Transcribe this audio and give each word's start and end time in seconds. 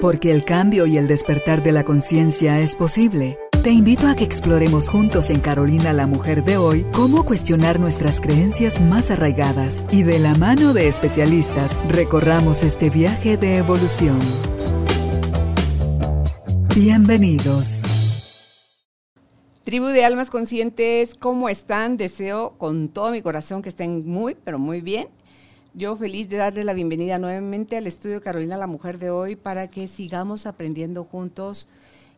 Porque 0.00 0.30
el 0.30 0.44
cambio 0.44 0.86
y 0.86 0.98
el 0.98 1.06
despertar 1.06 1.62
de 1.62 1.72
la 1.72 1.84
conciencia 1.84 2.60
es 2.60 2.76
posible. 2.76 3.38
Te 3.62 3.70
invito 3.70 4.06
a 4.08 4.14
que 4.14 4.24
exploremos 4.24 4.88
juntos 4.88 5.30
en 5.30 5.40
Carolina 5.40 5.92
la 5.92 6.06
Mujer 6.06 6.44
de 6.44 6.58
hoy 6.58 6.84
cómo 6.92 7.24
cuestionar 7.24 7.80
nuestras 7.80 8.20
creencias 8.20 8.80
más 8.80 9.10
arraigadas 9.10 9.86
y 9.90 10.02
de 10.02 10.18
la 10.18 10.34
mano 10.34 10.74
de 10.74 10.88
especialistas 10.88 11.78
recorramos 11.88 12.62
este 12.62 12.90
viaje 12.90 13.38
de 13.38 13.56
evolución. 13.56 14.18
Bienvenidos. 16.74 17.82
Tribu 19.64 19.86
de 19.86 20.04
almas 20.04 20.28
conscientes, 20.28 21.14
¿cómo 21.14 21.48
están? 21.48 21.96
Deseo 21.96 22.52
con 22.58 22.90
todo 22.90 23.12
mi 23.12 23.22
corazón 23.22 23.62
que 23.62 23.70
estén 23.70 24.06
muy, 24.06 24.34
pero 24.34 24.58
muy 24.58 24.82
bien. 24.82 25.08
Yo 25.76 25.96
feliz 25.96 26.28
de 26.28 26.36
darles 26.36 26.64
la 26.64 26.72
bienvenida 26.72 27.18
nuevamente 27.18 27.76
al 27.76 27.88
estudio 27.88 28.22
Carolina 28.22 28.56
la 28.56 28.68
Mujer 28.68 28.96
de 28.96 29.10
hoy 29.10 29.34
para 29.34 29.66
que 29.66 29.88
sigamos 29.88 30.46
aprendiendo 30.46 31.02
juntos 31.02 31.68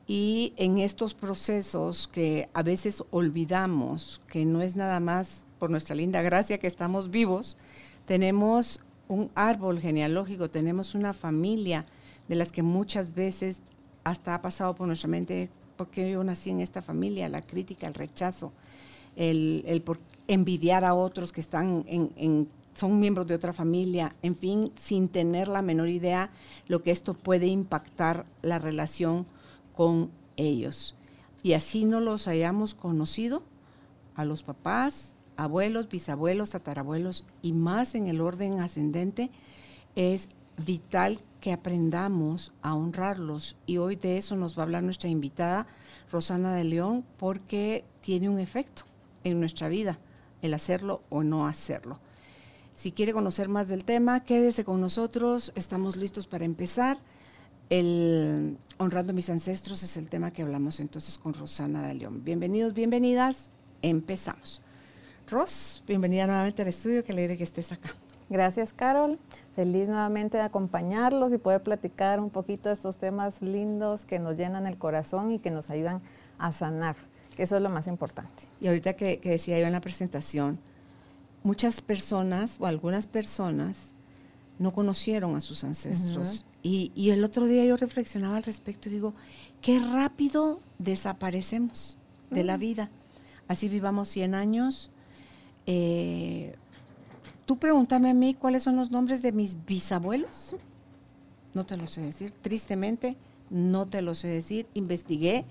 y 0.06 0.52
en 0.58 0.76
estos 0.76 1.14
procesos 1.14 2.06
que 2.06 2.50
a 2.52 2.62
veces 2.62 3.02
olvidamos, 3.10 4.20
que 4.28 4.44
no 4.44 4.60
es 4.60 4.76
nada 4.76 5.00
más 5.00 5.40
por 5.58 5.70
nuestra 5.70 5.96
linda 5.96 6.20
gracia 6.20 6.58
que 6.58 6.66
estamos 6.66 7.10
vivos, 7.10 7.56
tenemos 8.04 8.82
un 9.08 9.28
árbol 9.34 9.80
genealógico, 9.80 10.50
tenemos 10.50 10.94
una 10.94 11.14
familia 11.14 11.86
de 12.28 12.34
las 12.34 12.52
que 12.52 12.62
muchas 12.62 13.14
veces 13.14 13.60
hasta 14.04 14.34
ha 14.34 14.42
pasado 14.42 14.74
por 14.74 14.86
nuestra 14.86 15.08
mente 15.08 15.48
porque 15.78 16.10
yo 16.10 16.22
nací 16.22 16.50
en 16.50 16.60
esta 16.60 16.82
familia, 16.82 17.26
la 17.30 17.40
crítica, 17.40 17.86
el 17.86 17.94
rechazo, 17.94 18.52
el, 19.16 19.82
por 19.82 19.98
envidiar 20.28 20.84
a 20.84 20.92
otros 20.92 21.32
que 21.32 21.40
están 21.40 21.86
en, 21.88 22.48
son 22.76 23.00
miembros 23.00 23.26
de 23.26 23.34
otra 23.34 23.52
familia, 23.52 24.14
en 24.22 24.36
fin, 24.36 24.70
sin 24.76 25.08
tener 25.08 25.48
la 25.48 25.62
menor 25.62 25.88
idea 25.88 26.30
lo 26.68 26.82
que 26.82 26.90
esto 26.90 27.14
puede 27.14 27.46
impactar 27.46 28.26
la 28.42 28.58
relación 28.58 29.26
con 29.74 30.10
ellos. 30.36 30.94
Y 31.42 31.54
así 31.54 31.86
no 31.86 32.00
los 32.00 32.28
hayamos 32.28 32.74
conocido 32.74 33.42
a 34.14 34.24
los 34.24 34.42
papás, 34.42 35.14
abuelos, 35.36 35.88
bisabuelos, 35.88 36.50
tatarabuelos 36.50 37.24
y 37.42 37.52
más 37.52 37.94
en 37.94 38.08
el 38.08 38.20
orden 38.20 38.60
ascendente, 38.60 39.30
es 39.94 40.28
vital 40.58 41.20
que 41.40 41.52
aprendamos 41.52 42.52
a 42.62 42.74
honrarlos. 42.74 43.56
Y 43.66 43.78
hoy 43.78 43.96
de 43.96 44.18
eso 44.18 44.36
nos 44.36 44.56
va 44.56 44.62
a 44.62 44.64
hablar 44.64 44.82
nuestra 44.82 45.08
invitada, 45.08 45.66
Rosana 46.10 46.54
de 46.54 46.64
León, 46.64 47.04
porque 47.18 47.84
tiene 48.00 48.28
un 48.28 48.38
efecto 48.38 48.82
en 49.24 49.40
nuestra 49.40 49.68
vida, 49.68 49.98
el 50.42 50.54
hacerlo 50.54 51.02
o 51.08 51.22
no 51.22 51.46
hacerlo. 51.46 52.00
Si 52.76 52.92
quiere 52.92 53.14
conocer 53.14 53.48
más 53.48 53.68
del 53.68 53.84
tema, 53.84 54.22
quédese 54.24 54.62
con 54.62 54.82
nosotros. 54.82 55.50
Estamos 55.54 55.96
listos 55.96 56.26
para 56.26 56.44
empezar. 56.44 56.98
El 57.70 58.58
Honrando 58.78 59.14
mis 59.14 59.30
ancestros 59.30 59.82
es 59.82 59.96
el 59.96 60.10
tema 60.10 60.30
que 60.30 60.42
hablamos 60.42 60.78
entonces 60.78 61.16
con 61.16 61.32
Rosana 61.32 61.88
de 61.88 61.94
León. 61.94 62.22
Bienvenidos, 62.22 62.74
bienvenidas. 62.74 63.46
Empezamos. 63.80 64.60
Ros, 65.28 65.82
bienvenida 65.88 66.26
nuevamente 66.26 66.60
al 66.60 66.68
estudio. 66.68 67.02
Qué 67.02 67.12
alegre 67.12 67.38
que 67.38 67.44
estés 67.44 67.72
acá. 67.72 67.88
Gracias, 68.28 68.74
Carol. 68.74 69.18
Feliz 69.54 69.88
nuevamente 69.88 70.36
de 70.36 70.42
acompañarlos 70.42 71.32
y 71.32 71.38
poder 71.38 71.62
platicar 71.62 72.20
un 72.20 72.28
poquito 72.28 72.68
de 72.68 72.74
estos 72.74 72.98
temas 72.98 73.40
lindos 73.40 74.04
que 74.04 74.18
nos 74.18 74.36
llenan 74.36 74.66
el 74.66 74.76
corazón 74.76 75.32
y 75.32 75.38
que 75.38 75.50
nos 75.50 75.70
ayudan 75.70 76.02
a 76.38 76.52
sanar, 76.52 76.96
que 77.34 77.44
eso 77.44 77.56
es 77.56 77.62
lo 77.62 77.70
más 77.70 77.86
importante. 77.86 78.42
Y 78.60 78.66
ahorita 78.66 78.94
que, 78.94 79.18
decía 79.24 79.58
yo 79.58 79.66
en 79.66 79.72
la 79.72 79.80
presentación, 79.80 80.58
muchas 81.46 81.80
personas 81.80 82.56
o 82.58 82.66
algunas 82.66 83.06
personas 83.06 83.92
no 84.58 84.72
conocieron 84.72 85.36
a 85.36 85.40
sus 85.40 85.64
ancestros. 85.64 86.44
y, 86.62 87.10
el 87.10 87.22
otro 87.22 87.46
día 87.46 87.64
yo 87.64 87.76
reflexionaba 87.76 88.36
al 88.36 88.42
respecto 88.42 88.88
y 88.88 88.92
digo, 88.92 89.14
qué 89.62 89.78
rápido 89.78 90.60
desaparecemos 90.78 91.96
de 92.30 92.42
la 92.42 92.56
vida. 92.56 92.90
Así 93.48 93.68
vivamos 93.68 94.08
100 94.08 94.34
años. 94.34 94.90
Eh, 95.66 96.56
Tú 97.46 97.58
pregúntame 97.58 98.10
a 98.10 98.14
mí 98.14 98.34
cuáles 98.34 98.64
son 98.64 98.74
los 98.74 98.90
nombres 98.90 99.22
de 99.22 99.30
mis 99.30 99.56
bisabuelos. 99.66 100.56
No 101.54 101.64
te 101.64 101.76
lo 101.76 101.86
sé 101.86 102.02
decir. 102.02 102.32
Tristemente, 102.42 103.16
no 103.50 103.86
te 103.86 104.02
lo 104.02 104.16
sé 104.16 104.26
decir. 104.26 104.66
Investigué, 104.74 105.44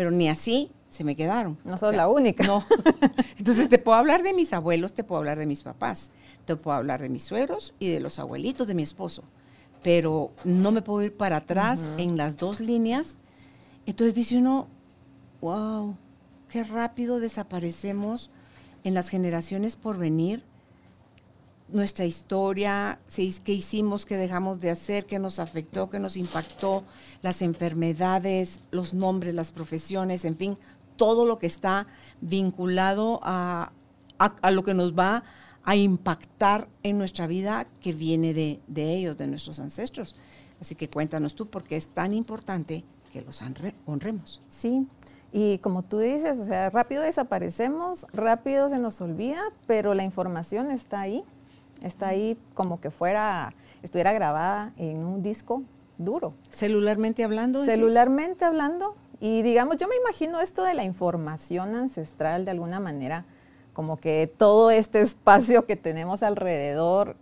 pero 0.00 0.10
ni 0.10 0.30
así 0.30 0.70
se 0.88 1.04
me 1.04 1.14
quedaron. 1.14 1.58
No 1.62 1.76
soy 1.76 1.94
la 1.94 2.08
única. 2.08 2.42
No. 2.46 2.64
Entonces 3.38 3.68
te 3.68 3.78
puedo 3.78 3.98
hablar 3.98 4.22
de 4.22 4.32
mis 4.32 4.54
abuelos, 4.54 4.94
te 4.94 5.04
puedo 5.04 5.18
hablar 5.18 5.38
de 5.38 5.44
mis 5.44 5.62
papás, 5.62 6.10
te 6.46 6.56
puedo 6.56 6.74
hablar 6.74 7.02
de 7.02 7.10
mis 7.10 7.22
suegros 7.22 7.74
y 7.78 7.90
de 7.90 8.00
los 8.00 8.18
abuelitos 8.18 8.66
de 8.66 8.72
mi 8.72 8.82
esposo. 8.82 9.24
Pero 9.82 10.32
no 10.44 10.72
me 10.72 10.80
puedo 10.80 11.02
ir 11.02 11.14
para 11.14 11.36
atrás 11.36 11.80
en 11.98 12.16
las 12.16 12.38
dos 12.38 12.60
líneas. 12.60 13.16
Entonces 13.84 14.14
dice 14.14 14.38
uno, 14.38 14.68
wow, 15.42 15.94
qué 16.48 16.64
rápido 16.64 17.20
desaparecemos 17.20 18.30
en 18.84 18.94
las 18.94 19.10
generaciones 19.10 19.76
por 19.76 19.98
venir 19.98 20.42
nuestra 21.72 22.04
historia, 22.04 22.98
qué 23.14 23.52
hicimos, 23.52 24.06
qué 24.06 24.16
dejamos 24.16 24.60
de 24.60 24.70
hacer, 24.70 25.06
qué 25.06 25.18
nos 25.18 25.38
afectó, 25.38 25.90
qué 25.90 25.98
nos 25.98 26.16
impactó, 26.16 26.84
las 27.22 27.42
enfermedades, 27.42 28.60
los 28.70 28.94
nombres, 28.94 29.34
las 29.34 29.52
profesiones, 29.52 30.24
en 30.24 30.36
fin, 30.36 30.58
todo 30.96 31.24
lo 31.24 31.38
que 31.38 31.46
está 31.46 31.86
vinculado 32.20 33.20
a, 33.22 33.72
lo 34.50 34.62
que 34.64 34.74
nos 34.74 34.98
va 34.98 35.24
a 35.64 35.76
impactar 35.76 36.68
en 36.82 36.98
nuestra 36.98 37.26
vida 37.26 37.66
que 37.80 37.92
viene 37.92 38.34
de, 38.34 38.60
ellos, 38.74 39.16
de 39.16 39.26
nuestros 39.26 39.60
ancestros. 39.60 40.16
Así 40.60 40.74
que 40.74 40.88
cuéntanos 40.88 41.34
tú 41.34 41.46
por 41.46 41.64
qué 41.64 41.76
es 41.76 41.86
tan 41.86 42.12
importante 42.12 42.84
que 43.12 43.22
los 43.22 43.42
honremos. 43.86 44.42
Sí, 44.48 44.86
y 45.32 45.58
como 45.58 45.82
tú 45.82 45.98
dices, 45.98 46.38
o 46.38 46.44
sea, 46.44 46.70
rápido 46.70 47.02
desaparecemos, 47.02 48.06
rápido 48.12 48.68
se 48.68 48.78
nos 48.78 49.00
olvida, 49.00 49.40
pero 49.66 49.94
la 49.94 50.04
información 50.04 50.70
está 50.70 51.00
ahí 51.00 51.24
Está 51.82 52.08
ahí 52.08 52.36
como 52.54 52.80
que 52.80 52.90
fuera, 52.90 53.54
estuviera 53.82 54.12
grabada 54.12 54.72
en 54.76 54.98
un 54.98 55.22
disco 55.22 55.62
duro. 55.98 56.34
¿Celularmente 56.50 57.24
hablando? 57.24 57.64
Celularmente 57.64 58.44
hablando. 58.44 58.96
Y 59.20 59.42
digamos, 59.42 59.76
yo 59.76 59.86
me 59.86 59.96
imagino 59.96 60.40
esto 60.40 60.64
de 60.64 60.74
la 60.74 60.82
información 60.82 61.74
ancestral 61.74 62.46
de 62.46 62.52
alguna 62.52 62.80
manera, 62.80 63.26
como 63.74 63.98
que 63.98 64.32
todo 64.34 64.70
este 64.70 65.02
espacio 65.02 65.66
que 65.66 65.76
tenemos 65.76 66.22
alrededor 66.22 67.16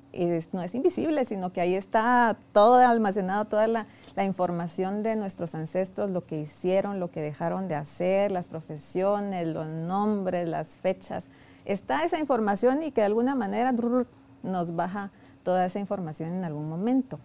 no 0.53 0.63
es 0.63 0.75
invisible, 0.75 1.25
sino 1.25 1.53
que 1.53 1.61
ahí 1.61 1.75
está 1.75 2.37
todo 2.53 2.77
almacenado, 2.77 3.45
toda 3.45 3.67
la, 3.69 3.87
la, 4.17 4.25
información 4.25 5.03
de 5.03 5.17
nuestros 5.17 5.55
ancestros, 5.55 6.11
lo 6.11 6.27
que 6.27 6.39
hicieron, 6.41 6.99
lo 6.99 7.11
que 7.11 7.21
dejaron 7.21 7.69
de 7.69 7.77
hacer, 7.77 8.33
las 8.33 8.49
profesiones, 8.49 9.47
los 9.47 9.67
nombres, 9.67 10.49
las 10.49 10.77
fechas. 10.77 11.29
Está 11.65 12.05
esa 12.05 12.19
información 12.19 12.83
y 12.83 12.91
que 12.91 13.03
de 13.03 13.07
alguna 13.07 13.35
manera 13.35 13.73
nos 14.43 14.75
baja 14.75 15.11
toda 15.43 15.67
esa 15.67 15.79
información 15.79 16.31
en 16.35 16.45
algún 16.45 16.69
momento. 16.69 17.19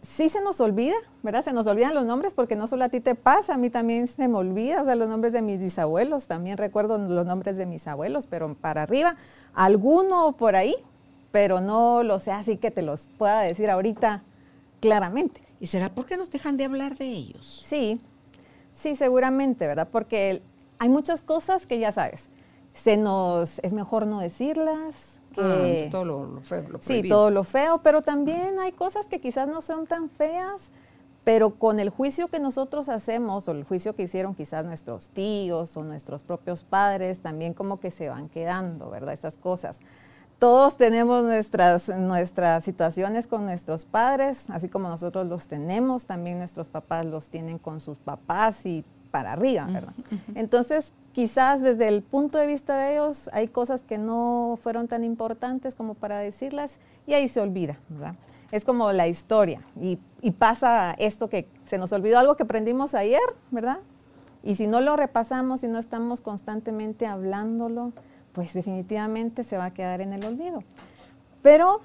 Sí 0.00 0.28
se 0.28 0.40
nos 0.40 0.60
olvida, 0.60 0.94
¿verdad? 1.22 1.44
Se 1.44 1.52
nos 1.52 1.66
olvidan 1.66 1.94
los 1.94 2.04
nombres 2.04 2.32
porque 2.32 2.56
no 2.56 2.68
solo 2.68 2.84
a 2.84 2.88
ti 2.88 3.00
te 3.00 3.14
pasa, 3.14 3.54
a 3.54 3.56
mí 3.58 3.68
también 3.68 4.06
se 4.06 4.28
me 4.28 4.36
olvida, 4.36 4.82
o 4.82 4.84
sea, 4.84 4.94
los 4.94 5.08
nombres 5.08 5.32
de 5.32 5.42
mis 5.42 5.58
bisabuelos, 5.58 6.26
también 6.26 6.56
recuerdo 6.56 6.98
los 6.98 7.26
nombres 7.26 7.56
de 7.56 7.66
mis 7.66 7.86
abuelos, 7.88 8.26
pero 8.26 8.54
para 8.54 8.82
arriba, 8.82 9.16
alguno 9.54 10.32
por 10.32 10.56
ahí, 10.56 10.76
pero 11.32 11.60
no 11.60 12.02
lo 12.04 12.18
sé 12.18 12.30
así 12.30 12.56
que 12.56 12.70
te 12.70 12.82
los 12.82 13.08
pueda 13.18 13.40
decir 13.40 13.68
ahorita 13.70 14.22
claramente. 14.80 15.42
¿Y 15.60 15.66
será 15.66 15.92
porque 15.92 16.16
nos 16.16 16.30
dejan 16.30 16.56
de 16.56 16.64
hablar 16.64 16.96
de 16.96 17.06
ellos? 17.06 17.62
Sí, 17.66 18.00
sí, 18.72 18.94
seguramente, 18.94 19.66
¿verdad? 19.66 19.88
Porque 19.90 20.42
hay 20.78 20.88
muchas 20.88 21.22
cosas 21.22 21.66
que 21.66 21.78
ya 21.78 21.92
sabes, 21.92 22.28
se 22.72 22.96
nos, 22.96 23.58
es 23.60 23.72
mejor 23.72 24.06
no 24.06 24.20
decirlas, 24.20 25.17
Ah, 25.36 25.88
todo 25.90 26.04
lo, 26.04 26.40
feo. 26.42 26.64
sí, 26.80 27.08
todo 27.08 27.30
lo 27.30 27.44
feo, 27.44 27.80
pero 27.82 28.02
también 28.02 28.58
hay 28.58 28.72
cosas 28.72 29.06
que 29.06 29.20
quizás 29.20 29.46
no 29.46 29.62
son 29.62 29.86
tan 29.86 30.10
feas, 30.10 30.70
pero 31.24 31.50
con 31.50 31.78
el 31.78 31.90
juicio 31.90 32.28
que 32.28 32.40
nosotros 32.40 32.88
hacemos 32.88 33.46
o 33.48 33.52
el 33.52 33.64
juicio 33.64 33.94
que 33.94 34.04
hicieron 34.04 34.34
quizás 34.34 34.64
nuestros 34.64 35.10
tíos 35.10 35.76
o 35.76 35.84
nuestros 35.84 36.24
propios 36.24 36.64
padres, 36.64 37.20
también 37.20 37.54
como 37.54 37.78
que 37.80 37.90
se 37.90 38.08
van 38.08 38.28
quedando, 38.28 38.90
¿verdad? 38.90 39.12
Esas 39.12 39.36
cosas. 39.36 39.80
Todos 40.38 40.76
tenemos 40.76 41.24
nuestras, 41.24 41.88
nuestras 41.88 42.64
situaciones 42.64 43.26
con 43.26 43.44
nuestros 43.44 43.84
padres, 43.84 44.46
así 44.50 44.68
como 44.68 44.88
nosotros 44.88 45.26
los 45.26 45.48
tenemos, 45.48 46.06
también 46.06 46.38
nuestros 46.38 46.68
papás 46.68 47.04
los 47.04 47.28
tienen 47.28 47.58
con 47.58 47.80
sus 47.80 47.98
papás 47.98 48.64
y 48.64 48.84
para 49.10 49.32
arriba, 49.32 49.66
¿verdad? 49.70 49.94
Entonces, 50.34 50.92
quizás 51.18 51.60
desde 51.60 51.88
el 51.88 52.04
punto 52.04 52.38
de 52.38 52.46
vista 52.46 52.76
de 52.76 52.92
ellos 52.92 53.28
hay 53.32 53.48
cosas 53.48 53.82
que 53.82 53.98
no 53.98 54.56
fueron 54.62 54.86
tan 54.86 55.02
importantes 55.02 55.74
como 55.74 55.94
para 55.94 56.18
decirlas 56.18 56.78
y 57.08 57.14
ahí 57.14 57.26
se 57.26 57.40
olvida, 57.40 57.76
¿verdad? 57.88 58.14
Es 58.52 58.64
como 58.64 58.92
la 58.92 59.08
historia 59.08 59.60
y, 59.80 59.98
pasa 60.38 60.94
esto 60.96 61.28
que 61.28 61.48
se 61.64 61.76
nos 61.76 61.92
olvidó 61.92 62.20
algo 62.20 62.36
que 62.36 62.44
aprendimos 62.44 62.94
ayer, 62.94 63.18
¿verdad? 63.50 63.80
Y 64.44 64.54
si 64.54 64.68
no 64.68 64.80
lo 64.80 64.94
repasamos, 64.94 65.62
si 65.62 65.66
no 65.66 65.80
estamos 65.80 66.20
constantemente 66.20 67.04
hablándolo, 67.04 67.92
pues 68.30 68.54
definitivamente 68.54 69.42
se 69.42 69.56
va 69.56 69.64
a 69.64 69.74
quedar 69.74 70.00
en 70.00 70.12
el 70.12 70.24
olvido. 70.24 70.62
Pero 71.42 71.80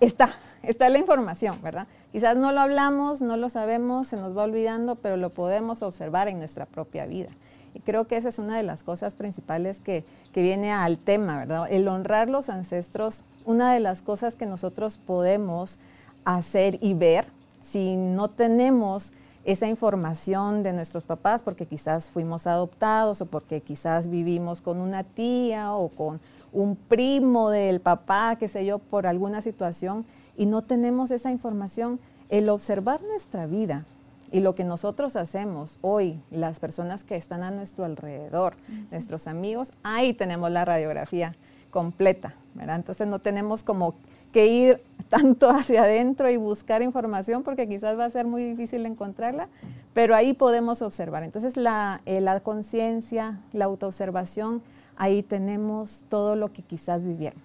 está, 0.00 0.34
está 0.62 0.90
la 0.90 0.98
información, 0.98 1.58
¿verdad? 1.62 1.86
Quizás 2.12 2.36
no 2.36 2.52
lo 2.52 2.60
hablamos, 2.60 3.22
no 3.22 3.38
lo 3.38 3.48
sabemos, 3.48 4.08
se 4.08 4.18
nos 4.18 4.36
va 4.36 4.42
olvidando, 4.42 4.94
pero 4.96 5.16
lo 5.16 5.30
podemos 5.30 5.80
observar 5.80 6.28
en 6.28 6.36
nuestra 6.36 6.66
propia 6.66 7.06
vida. 7.06 7.30
Y 7.74 7.80
creo 7.80 8.06
que 8.06 8.16
esa 8.16 8.28
es 8.28 8.38
una 8.38 8.56
de 8.56 8.62
las 8.62 8.82
cosas 8.82 9.14
principales 9.14 9.80
que, 9.80 10.04
que 10.32 10.42
viene 10.42 10.72
al 10.72 10.98
tema, 10.98 11.36
¿verdad? 11.36 11.66
El 11.68 11.88
honrar 11.88 12.28
los 12.28 12.48
ancestros, 12.48 13.24
una 13.44 13.74
de 13.74 13.80
las 13.80 14.00
cosas 14.00 14.36
que 14.36 14.46
nosotros 14.46 14.98
podemos 14.98 15.78
hacer 16.24 16.78
y 16.80 16.94
ver 16.94 17.26
si 17.60 17.96
no 17.96 18.28
tenemos 18.28 19.12
esa 19.44 19.66
información 19.68 20.62
de 20.62 20.72
nuestros 20.72 21.04
papás 21.04 21.42
porque 21.42 21.66
quizás 21.66 22.10
fuimos 22.10 22.46
adoptados 22.46 23.20
o 23.20 23.26
porque 23.26 23.60
quizás 23.60 24.08
vivimos 24.08 24.62
con 24.62 24.78
una 24.78 25.04
tía 25.04 25.74
o 25.74 25.88
con 25.88 26.20
un 26.52 26.76
primo 26.76 27.50
del 27.50 27.80
papá, 27.80 28.36
qué 28.38 28.48
sé 28.48 28.64
yo, 28.64 28.78
por 28.78 29.06
alguna 29.06 29.42
situación 29.42 30.06
y 30.36 30.46
no 30.46 30.62
tenemos 30.62 31.10
esa 31.10 31.30
información, 31.30 32.00
el 32.30 32.48
observar 32.48 33.02
nuestra 33.02 33.46
vida 33.46 33.84
y 34.34 34.40
lo 34.40 34.56
que 34.56 34.64
nosotros 34.64 35.14
hacemos 35.14 35.78
hoy, 35.80 36.20
las 36.32 36.58
personas 36.58 37.04
que 37.04 37.14
están 37.14 37.44
a 37.44 37.52
nuestro 37.52 37.84
alrededor, 37.84 38.56
nuestros 38.90 39.28
amigos, 39.28 39.70
ahí 39.84 40.12
tenemos 40.12 40.50
la 40.50 40.64
radiografía 40.64 41.36
completa, 41.70 42.34
¿verdad? 42.54 42.74
Entonces 42.74 43.06
no 43.06 43.20
tenemos 43.20 43.62
como 43.62 43.94
que 44.32 44.48
ir 44.48 44.82
tanto 45.08 45.50
hacia 45.50 45.84
adentro 45.84 46.28
y 46.30 46.36
buscar 46.36 46.82
información 46.82 47.44
porque 47.44 47.68
quizás 47.68 47.96
va 47.96 48.06
a 48.06 48.10
ser 48.10 48.26
muy 48.26 48.42
difícil 48.42 48.84
encontrarla, 48.86 49.48
pero 49.92 50.16
ahí 50.16 50.32
podemos 50.32 50.82
observar. 50.82 51.22
Entonces 51.22 51.56
la, 51.56 52.00
eh, 52.04 52.20
la 52.20 52.40
conciencia, 52.40 53.38
la 53.52 53.66
autoobservación, 53.66 54.62
ahí 54.96 55.22
tenemos 55.22 56.06
todo 56.08 56.34
lo 56.34 56.52
que 56.52 56.62
quizás 56.62 57.04
vivieron. 57.04 57.40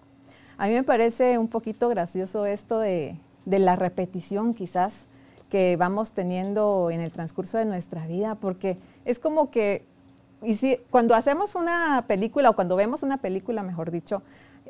A 0.57 0.65
mí 0.65 0.73
me 0.73 0.83
parece 0.83 1.37
un 1.37 1.49
poquito 1.49 1.87
gracioso 1.87 2.47
esto 2.47 2.79
de, 2.79 3.19
de 3.45 3.59
la 3.59 3.75
repetición 3.75 4.55
quizás 4.55 5.05
que 5.49 5.75
vamos 5.77 6.13
teniendo 6.13 6.89
en 6.91 7.01
el 7.01 7.11
transcurso 7.11 7.57
de 7.57 7.65
nuestra 7.65 8.05
vida, 8.07 8.35
porque 8.35 8.77
es 9.05 9.19
como 9.19 9.49
que 9.49 9.85
y 10.41 10.55
si, 10.55 10.77
cuando 10.89 11.15
hacemos 11.15 11.55
una 11.55 12.05
película 12.07 12.49
o 12.49 12.55
cuando 12.55 12.75
vemos 12.75 13.03
una 13.03 13.17
película, 13.17 13.61
mejor 13.61 13.91
dicho, 13.91 14.21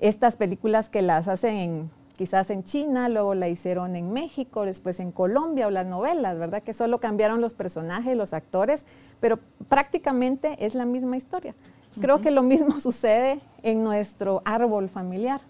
estas 0.02 0.36
películas 0.36 0.90
que 0.90 1.02
las 1.02 1.28
hacen 1.28 1.92
quizás 2.18 2.50
en 2.50 2.64
China, 2.64 3.08
luego 3.08 3.34
la 3.34 3.48
hicieron 3.48 3.96
en 3.96 4.12
México, 4.12 4.66
después 4.66 5.00
en 5.00 5.12
Colombia 5.12 5.68
o 5.68 5.70
las 5.70 5.86
novelas, 5.86 6.38
¿verdad? 6.38 6.64
Que 6.64 6.74
solo 6.74 7.00
cambiaron 7.00 7.40
los 7.40 7.54
personajes, 7.54 8.18
los 8.18 8.34
actores, 8.34 8.86
pero 9.20 9.40
prácticamente 9.70 10.58
es 10.66 10.76
la 10.76 10.86
misma 10.86 11.18
historia. 11.18 11.56
Creo 12.02 12.20
que 12.20 12.31
lo 12.31 12.44
mismo 12.44 12.80
sucede 12.81 13.40
en 13.64 13.84
nuestro 13.84 14.42
árbol 14.44 14.90
familiar. 14.90 15.42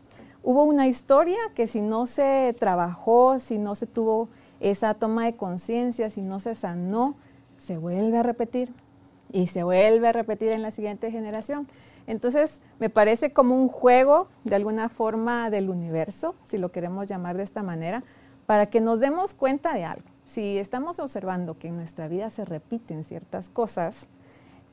Hubo 0.44 0.64
una 0.64 0.88
historia 0.88 1.40
que 1.56 1.68
si 1.68 1.81
no 1.81 2.06
se 2.06 2.56
trabajó, 2.60 3.40
si 3.40 3.58
no 3.58 3.74
se 3.74 3.88
tuvo 3.88 4.30
esa 4.60 4.94
toma 4.94 5.26
de 5.26 5.36
conciencia, 5.36 6.10
si 6.10 6.22
no 6.22 6.40
se 6.40 6.56
sanó, 6.56 7.16
se 7.58 7.78
vuelve 7.78 8.18
a 8.18 8.24
repetir 8.24 8.74
y 9.32 9.48
se 9.48 9.64
vuelve 9.64 10.08
a 10.08 10.12
repetir 10.12 10.52
en 10.52 10.62
la 10.62 10.72
siguiente 10.72 11.12
generación. 11.12 11.68
Entonces, 12.08 12.62
me 12.80 12.90
parece 12.90 13.32
como 13.32 13.56
un 13.56 13.68
juego 13.68 14.28
de 14.44 14.56
alguna 14.56 14.90
forma 14.90 15.50
del 15.50 15.70
universo, 15.70 16.36
si 16.46 16.58
lo 16.58 16.72
queremos 16.72 17.08
llamar 17.08 17.38
de 17.38 17.44
esta 17.44 17.62
manera, 17.62 18.04
para 18.46 18.66
que 18.66 18.82
nos 18.82 19.00
demos 19.00 19.34
cuenta 19.34 19.74
de 19.74 19.84
algo. 19.84 20.10
Si 20.26 20.58
estamos 20.58 21.00
observando 21.00 21.58
que 21.58 21.68
en 21.68 21.76
nuestra 21.76 22.08
vida 22.08 22.30
se 22.30 22.46
repiten 22.46 23.04
ciertas 23.04 23.50
cosas, 23.50 24.08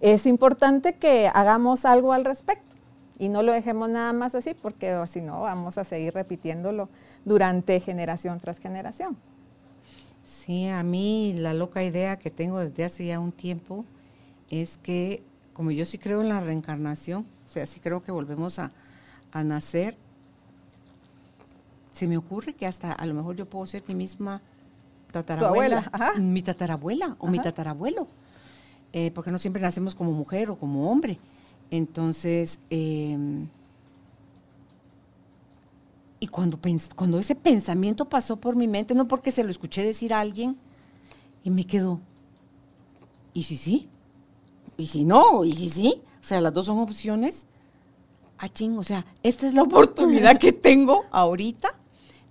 es 0.01 0.27
importante 0.27 0.95
que 0.95 1.31
hagamos 1.33 1.85
algo 1.85 2.13
al 2.13 2.25
respecto 2.25 2.75
y 3.19 3.29
no 3.29 3.43
lo 3.43 3.53
dejemos 3.53 3.89
nada 3.89 4.13
más 4.13 4.35
así, 4.35 4.55
porque 4.55 4.99
si 5.07 5.21
no, 5.21 5.41
vamos 5.41 5.79
a 5.79 5.85
seguir 5.85 6.15
repitiéndolo 6.15 6.89
durante 7.25 7.81
generación 7.81 8.41
tras 8.41 8.59
generación. 8.59 9.17
Sí, 10.27 10.67
a 10.67 10.83
mí 10.83 11.35
la 11.37 11.55
loca 11.55 11.85
idea 11.85 12.19
que 12.19 12.31
tengo 12.31 12.59
desde 12.59 12.85
hace 12.85 13.07
ya 13.07 13.21
un 13.21 13.31
tiempo 13.31 13.85
es 14.51 14.77
que, 14.77 15.23
como 15.53 15.71
yo 15.71 15.87
sí 15.87 15.99
creo 15.99 16.21
en 16.21 16.29
la 16.29 16.41
reencarnación, 16.41 17.25
o 17.45 17.49
sea, 17.49 17.65
sí 17.65 17.79
creo 17.79 18.03
que 18.03 18.11
volvemos 18.11 18.59
a, 18.59 18.73
nacer, 19.45 19.99
se 21.93 22.09
me 22.09 22.17
ocurre 22.17 22.55
que 22.55 22.67
hasta 22.67 22.91
a 22.91 23.05
lo 23.05 23.13
mejor 23.13 23.37
yo 23.37 23.45
puedo 23.45 23.67
ser 23.67 23.83
mi 23.87 23.95
misma 23.95 24.41
tatarabuela, 25.13 25.91
mi 26.19 26.41
tatarabuela 26.41 27.17
o 27.19 27.27
mi 27.27 27.39
tatarabuelo, 27.39 28.07
eh, 28.95 29.11
porque 29.15 29.31
no 29.31 29.37
siempre 29.37 29.61
nacemos 29.61 29.95
como 29.95 30.13
mujer 30.13 30.51
o 30.51 30.57
como 30.57 30.91
hombre. 30.91 31.19
Entonces, 31.71 32.61
em, 32.71 33.47
y 36.19 36.29
cuando, 36.29 36.59
cuando 36.95 37.19
ese 37.19 37.35
pensamiento 37.35 38.09
pasó 38.09 38.37
por 38.37 38.57
mi 38.57 38.67
mente, 38.67 38.95
no 38.95 39.07
porque 39.07 39.31
se 39.31 39.45
lo 39.45 39.51
escuché 39.51 39.85
decir 39.85 40.15
a 40.15 40.21
alguien, 40.21 40.57
y 41.45 41.51
me 41.51 41.65
quedó, 41.65 42.01
¿y 43.35 43.45
si 43.45 43.57
sí? 43.57 43.89
¿Y 44.77 44.87
si 44.87 45.05
no? 45.05 45.45
¿Y 45.45 45.53
si 45.53 45.71
sí? 45.71 46.03
O 46.21 46.25
sea, 46.27 46.41
las 46.41 46.53
dos 46.53 46.67
son 46.67 46.79
opciones. 46.79 47.47
Ah, 48.39 48.49
ching, 48.49 48.79
o 48.79 48.85
sea, 48.85 49.07
esta 49.23 49.47
es 49.47 49.55
la 49.55 49.63
oportunidad 49.65 50.39
que 50.39 50.53
tengo 50.53 51.05
ahorita 51.11 51.75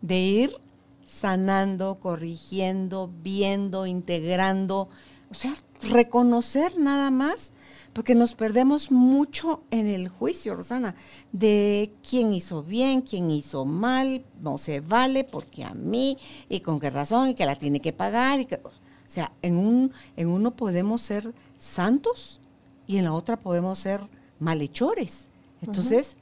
de 0.01 0.19
ir 0.19 0.57
sanando, 1.05 1.99
corrigiendo, 1.99 3.11
viendo, 3.23 3.85
integrando, 3.85 4.89
o 5.31 5.33
sea, 5.33 5.53
reconocer 5.81 6.77
nada 6.77 7.09
más 7.09 7.51
porque 7.95 8.13
nos 8.13 8.35
perdemos 8.35 8.91
mucho 8.91 9.63
en 9.71 9.87
el 9.87 10.09
juicio, 10.09 10.53
Rosana, 10.53 10.95
de 11.31 11.93
quién 12.07 12.33
hizo 12.33 12.61
bien, 12.61 12.99
quién 12.99 13.31
hizo 13.31 13.63
mal, 13.63 14.25
no 14.41 14.57
se 14.57 14.81
vale, 14.81 15.23
porque 15.23 15.63
a 15.63 15.73
mí, 15.73 16.17
y 16.49 16.59
con 16.59 16.81
qué 16.81 16.89
razón, 16.89 17.29
y 17.29 17.35
que 17.35 17.45
la 17.45 17.55
tiene 17.55 17.79
que 17.79 17.93
pagar. 17.93 18.41
Y 18.41 18.47
que, 18.47 18.55
o 18.55 18.71
sea, 19.07 19.31
en, 19.41 19.55
un, 19.55 19.93
en 20.17 20.27
uno 20.27 20.51
podemos 20.51 21.03
ser 21.03 21.33
santos 21.57 22.41
y 22.85 22.97
en 22.97 23.05
la 23.05 23.13
otra 23.13 23.37
podemos 23.37 23.79
ser 23.79 24.01
malhechores. 24.41 25.29
Entonces, 25.61 26.17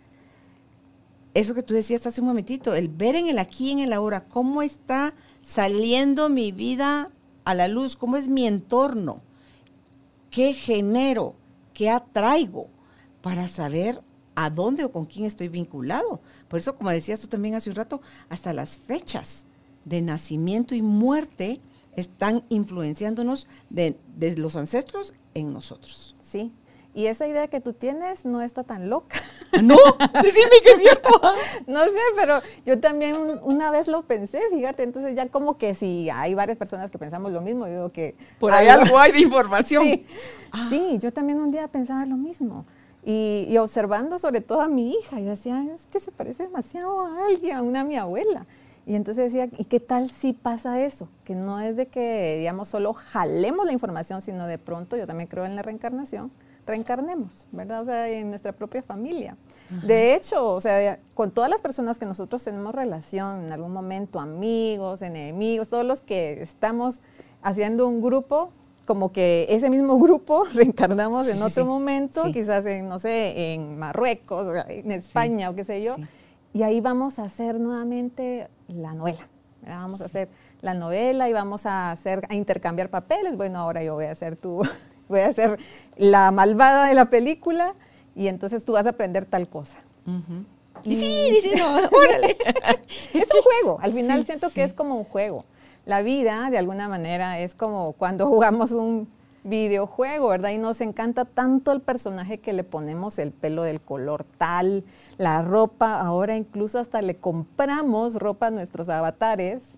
eso 1.34 1.56
que 1.56 1.64
tú 1.64 1.74
decías 1.74 2.06
hace 2.06 2.22
un 2.22 2.28
momentito, 2.28 2.76
el 2.76 2.88
ver 2.88 3.16
en 3.16 3.30
el 3.30 3.40
aquí 3.40 3.70
y 3.70 3.72
en 3.72 3.80
el 3.80 3.94
ahora, 3.94 4.26
cómo 4.26 4.62
está 4.62 5.16
saliendo 5.42 6.30
mi 6.30 6.52
vida 6.52 7.10
a 7.46 7.56
la 7.56 7.68
luz, 7.68 7.96
cómo 7.96 8.16
es 8.16 8.28
mi 8.28 8.46
entorno, 8.46 9.24
qué 10.30 10.54
genero, 10.54 11.34
qué 11.74 11.90
atraigo 11.90 12.70
para 13.22 13.48
saber 13.48 14.02
a 14.36 14.50
dónde 14.50 14.84
o 14.84 14.92
con 14.92 15.06
quién 15.06 15.26
estoy 15.26 15.48
vinculado. 15.48 16.22
Por 16.48 16.60
eso, 16.60 16.76
como 16.76 16.90
decías 16.90 17.22
tú 17.22 17.28
también 17.28 17.56
hace 17.56 17.70
un 17.70 17.76
rato, 17.76 18.02
hasta 18.30 18.54
las 18.54 18.78
fechas 18.78 19.46
de 19.86 20.02
nacimiento 20.02 20.76
y 20.76 20.82
muerte 20.82 21.60
están 21.96 22.44
influenciándonos 22.50 23.48
de, 23.70 23.98
los 24.38 24.56
ancestros 24.56 25.14
en 25.34 25.54
nosotros. 25.54 26.16
Sí, 26.20 26.52
y 26.94 27.08
esa 27.08 27.28
idea 27.28 27.48
que 27.48 27.60
tú 27.60 27.74
tienes 27.74 28.26
no 28.26 28.42
está 28.42 28.64
tan 28.64 28.90
loca. 28.90 29.18
Ah, 29.52 29.62
no, 29.62 29.78
decime 30.22 30.52
que 30.64 30.72
es 30.72 30.80
cierto. 30.80 31.10
no 31.68 31.84
sé, 31.86 32.00
pero 32.16 32.42
yo 32.66 32.80
también 32.80 33.16
una 33.44 33.72
vez 33.72 33.88
lo 33.88 34.04
pensé, 34.04 34.42
fíjate, 34.52 34.84
entonces 34.84 35.16
ya 35.16 35.28
como 35.28 35.58
que 35.58 35.76
si 35.76 36.10
hay 36.10 36.34
varias 36.34 36.58
personas 36.58 36.92
que 36.92 36.98
pensamos 36.98 37.32
lo 37.32 37.42
mismo, 37.42 37.68
yo 37.68 37.74
digo 37.74 37.90
que... 37.90 38.16
Por 38.40 38.54
ahí 38.54 38.68
algo 38.68 38.98
hay 38.98 39.12
de 39.12 39.22
información. 39.22 40.02
Ah. 40.56 40.68
Sí, 40.70 41.00
yo 41.00 41.12
también 41.12 41.40
un 41.40 41.50
día 41.50 41.68
pensaba 41.68 42.06
lo 42.06 42.16
mismo. 42.16 42.64
Y, 43.06 43.58
observando 43.58 44.18
sobre 44.18 44.40
todo 44.42 44.62
a 44.62 44.68
mi 44.68 44.92
hija, 44.94 45.20
yo 45.20 45.32
decía, 45.32 45.66
es 45.74 45.88
que 45.88 46.00
se 46.00 46.12
parece 46.12 46.44
demasiado 46.44 47.02
a 47.02 47.26
alguien, 47.26 47.58
a 47.58 47.62
una 47.62 47.84
mi 47.84 47.98
abuela. 47.98 48.46
Y 48.86 48.96
entonces 48.96 49.34
decía, 49.34 49.50
¿y 49.58 49.66
qué 49.66 49.80
tal 49.80 50.10
si 50.10 50.34
pasa 50.34 50.82
eso? 50.82 51.10
Que 51.24 51.36
no 51.36 51.60
es 51.60 51.76
de 51.76 51.88
que, 51.88 52.38
digamos, 52.38 52.68
solo 52.68 52.94
jalemos 52.94 53.66
la 53.66 53.74
información, 53.74 54.22
sino 54.22 54.46
de 54.48 54.58
pronto, 54.58 54.96
yo 54.96 55.08
también 55.08 55.28
creo 55.28 55.46
en 55.46 55.56
la 55.56 55.64
reencarnación, 55.64 56.32
reencarnemos, 56.66 57.48
¿verdad? 57.52 57.82
O 57.82 57.86
sea, 57.86 58.10
en 58.10 58.30
nuestra 58.30 58.52
propia 58.52 58.82
familia. 58.82 59.38
De 59.86 60.16
hecho, 60.16 60.54
o 60.54 60.62
sea, 60.62 61.00
con 61.14 61.32
todas 61.32 61.50
las 61.50 61.62
personas 61.62 61.98
que 61.98 62.06
nosotros 62.06 62.44
tenemos 62.44 62.74
relación 62.74 63.46
en 63.46 63.52
algún 63.52 63.74
momento, 63.74 64.20
amigos, 64.20 65.02
enemigos, 65.02 65.70
todos 65.70 65.86
los 65.86 66.02
que 66.02 66.42
estamos 66.42 67.02
haciendo 67.42 67.88
un 67.88 68.02
grupo, 68.02 68.52
como 68.86 69.12
que 69.12 69.46
ese 69.50 69.70
mismo 69.70 70.00
grupo 70.00 70.46
reencarnamos 70.54 71.28
en 71.28 71.42
otro 71.42 71.66
momento, 71.66 72.24
quizás 72.32 72.66
en, 72.66 72.88
no 72.88 73.00
sé, 73.00 73.54
en 73.54 73.78
Marruecos, 73.78 74.66
en 74.68 74.92
España 74.92 75.50
o 75.50 75.56
qué 75.56 75.64
sé 75.64 75.82
yo, 75.82 75.96
y 76.54 76.64
ahí 76.64 76.82
vamos 76.82 77.20
a 77.20 77.24
hacer 77.24 77.60
nuevamente 77.60 78.48
la 78.68 78.94
novela. 78.94 79.28
Vamos 79.66 80.02
a 80.02 80.06
hacer 80.06 80.30
la 80.62 80.74
novela 80.74 81.30
y 81.30 81.34
vamos 81.34 81.66
a 81.66 81.92
hacer 81.92 82.22
a 82.30 82.36
intercambiar 82.36 82.90
papeles. 82.90 83.38
Bueno, 83.38 83.60
ahora 83.60 83.82
yo 83.84 83.94
voy 83.96 84.06
a 84.06 84.12
hacer 84.12 84.36
tu 84.36 84.62
voy 85.08 85.22
a 85.22 85.34
ser 85.34 85.60
la 85.98 86.32
malvada 86.32 86.88
de 86.88 86.94
la 86.94 87.06
película 87.06 87.76
y 88.16 88.28
entonces 88.28 88.66
tú 88.66 88.74
vas 88.74 88.86
a 88.86 88.90
aprender 88.90 89.26
tal 89.26 89.48
cosa. 89.48 89.80
Y 90.84 90.96
sí, 90.96 91.30
dice, 91.44 91.58
no, 91.58 91.76
órale. 91.76 92.38
es 93.14 93.28
un 93.34 93.42
juego, 93.42 93.80
al 93.82 93.94
final 93.94 94.26
siento 94.26 94.50
que 94.50 94.64
es 94.64 94.74
como 94.74 94.96
un 94.96 95.04
juego. 95.04 95.46
La 95.86 96.02
vida, 96.02 96.50
de 96.50 96.58
alguna 96.58 96.88
manera, 96.88 97.40
es 97.40 97.56
como 97.56 97.94
cuando 97.94 98.28
jugamos 98.30 98.72
un, 98.72 99.08
videojuego, 99.44 100.30
¿verdad? 100.30 100.52
Y 100.52 100.58
nos 100.58 100.82
encanta 100.82 101.26
tanto 101.26 101.72
el 101.72 101.82
personaje 101.82 102.40
que 102.40 102.54
le 102.54 102.64
ponemos 102.64 103.20
el 103.20 103.32
pelo 103.32 103.64
del 103.64 103.82
color 103.82 104.26
tal, 104.38 104.84
la 105.18 105.42
ropa, 105.42 106.00
ahora 106.00 106.36
incluso 106.36 106.80
hasta 106.80 107.02
le 107.02 107.16
compramos 107.16 108.16
ropa 108.16 108.48
a 108.48 108.52
nuestros 108.52 108.90
avatares 108.90 109.78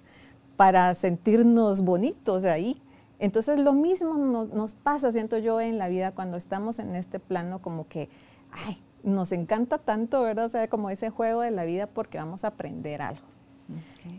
para 0.55 0.93
sentirnos 0.93 1.81
bonitos 1.81 2.43
ahí. 2.43 2.81
Entonces 3.19 3.59
lo 3.59 3.73
mismo 3.73 4.17
nos, 4.17 4.73
pasa, 4.73 5.11
siento 5.11 5.37
yo, 5.37 5.61
en 5.61 5.77
la 5.77 5.87
vida 5.87 6.11
cuando 6.11 6.37
estamos 6.37 6.79
en 6.79 6.95
este 6.95 7.19
plano 7.19 7.61
como 7.61 7.87
que, 7.87 8.09
ay, 8.51 8.77
nos 9.03 9.31
encanta 9.31 9.77
tanto, 9.77 10.21
¿verdad? 10.23 10.45
O 10.45 10.49
sea, 10.49 10.67
como 10.67 10.89
ese 10.89 11.09
juego 11.09 11.41
de 11.41 11.51
la 11.51 11.65
vida 11.65 11.87
porque 11.87 12.17
vamos 12.17 12.43
a 12.43 12.47
aprender 12.47 13.01
algo. 13.01 13.25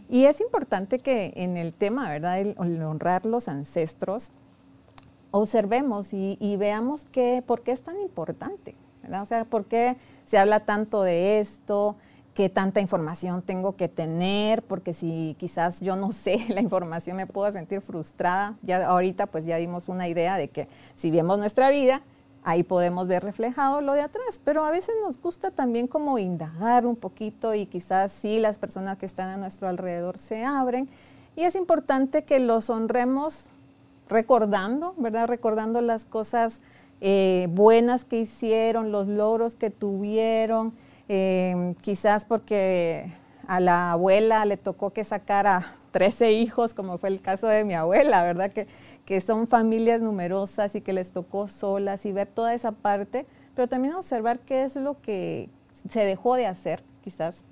Y 0.08 0.24
es 0.24 0.40
importante 0.40 0.98
que 0.98 1.32
en 1.36 1.56
el 1.56 1.72
tema, 1.72 2.08
¿verdad? 2.08 2.40
El, 2.40 2.56
honrar 2.58 3.26
los 3.26 3.48
ancestros, 3.48 4.32
observemos 5.30 6.12
y, 6.12 6.56
veamos 6.58 7.04
que, 7.04 7.42
por 7.46 7.62
qué 7.62 7.72
es 7.72 7.82
tan 7.82 8.00
importante, 8.00 8.74
¿verdad? 9.02 9.22
O 9.22 9.26
sea, 9.26 9.44
por 9.44 9.66
qué 9.66 9.96
se 10.24 10.38
habla 10.38 10.60
tanto 10.60 11.02
de 11.02 11.38
esto, 11.38 11.96
qué 12.36 12.50
tanta 12.50 12.82
información 12.82 13.40
tengo 13.40 13.76
que 13.76 13.88
tener, 13.88 14.62
porque 14.62 14.92
si 14.92 15.34
quizás 15.38 15.80
yo 15.80 15.96
no 15.96 16.12
sé 16.12 16.44
la 16.50 16.60
información 16.60 17.16
me 17.16 17.26
puedo 17.26 17.50
sentir 17.50 17.80
frustrada. 17.80 18.58
Ya 18.62 18.86
ahorita 18.86 19.26
pues 19.26 19.46
ya 19.46 19.56
dimos 19.56 19.88
una 19.88 20.06
idea 20.06 20.36
de 20.36 20.48
que 20.48 20.68
si 20.96 21.10
vemos 21.10 21.38
nuestra 21.38 21.70
vida, 21.70 22.02
ahí 22.44 22.62
podemos 22.62 23.08
ver 23.08 23.24
reflejado 23.24 23.80
lo 23.80 23.94
de 23.94 24.02
atrás, 24.02 24.38
pero 24.44 24.66
a 24.66 24.70
veces 24.70 24.94
nos 25.02 25.18
gusta 25.18 25.50
también 25.50 25.86
como 25.86 26.18
indagar 26.18 26.84
un 26.84 26.94
poquito 26.94 27.54
y 27.54 27.64
quizás 27.64 28.12
sí 28.12 28.38
las 28.38 28.58
personas 28.58 28.98
que 28.98 29.06
están 29.06 29.30
a 29.30 29.38
nuestro 29.38 29.66
alrededor 29.66 30.18
se 30.18 30.44
abren 30.44 30.90
y 31.36 31.44
es 31.44 31.56
importante 31.56 32.24
que 32.24 32.38
los 32.38 32.68
honremos 32.68 33.46
recordando, 34.10 34.94
¿verdad? 34.98 35.26
Recordando 35.26 35.80
las 35.80 36.04
cosas 36.04 36.60
eh, 37.00 37.48
buenas 37.50 38.04
que 38.04 38.20
hicieron, 38.20 38.92
los 38.92 39.08
logros 39.08 39.54
que 39.54 39.70
tuvieron, 39.70 40.74
eh, 41.08 41.74
quizás 41.82 42.24
porque 42.24 43.12
a 43.46 43.60
la 43.60 43.92
abuela 43.92 44.44
le 44.44 44.56
tocó 44.56 44.90
que 44.90 45.04
sacara 45.04 45.64
13 45.92 46.32
hijos, 46.32 46.74
como 46.74 46.98
fue 46.98 47.08
el 47.08 47.20
caso 47.20 47.46
de 47.46 47.64
mi 47.64 47.74
abuela, 47.74 48.22
¿verdad? 48.24 48.50
Que, 48.50 48.66
que 49.04 49.20
son 49.20 49.46
familias 49.46 50.00
numerosas 50.00 50.74
y 50.74 50.80
que 50.80 50.92
les 50.92 51.12
tocó 51.12 51.48
solas 51.48 52.04
y 52.06 52.12
ver 52.12 52.28
toda 52.28 52.54
esa 52.54 52.72
parte, 52.72 53.26
pero 53.54 53.68
también 53.68 53.94
observar 53.94 54.40
qué 54.40 54.64
es 54.64 54.76
lo 54.76 55.00
que 55.00 55.48
se 55.88 56.04
dejó 56.04 56.34
de 56.34 56.46
hacer, 56.46 56.82
quizás 57.02 57.44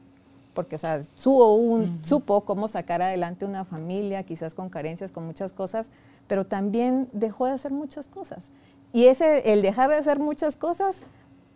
porque, 0.54 0.76
o 0.76 0.78
sea, 0.78 1.02
un, 1.26 2.00
supo 2.04 2.42
cómo 2.42 2.68
sacar 2.68 3.02
adelante 3.02 3.44
una 3.44 3.64
familia, 3.64 4.22
quizás 4.22 4.54
con 4.54 4.70
carencias, 4.70 5.10
con 5.10 5.26
muchas 5.26 5.52
cosas, 5.52 5.90
pero 6.26 6.46
también 6.46 7.08
dejó 7.12 7.46
de 7.46 7.52
hacer 7.52 7.72
muchas 7.72 8.08
cosas. 8.08 8.50
Y 8.92 9.06
ese, 9.06 9.52
el 9.52 9.60
dejar 9.60 9.90
de 9.90 9.96
hacer 9.96 10.20
muchas 10.20 10.56
cosas 10.56 11.02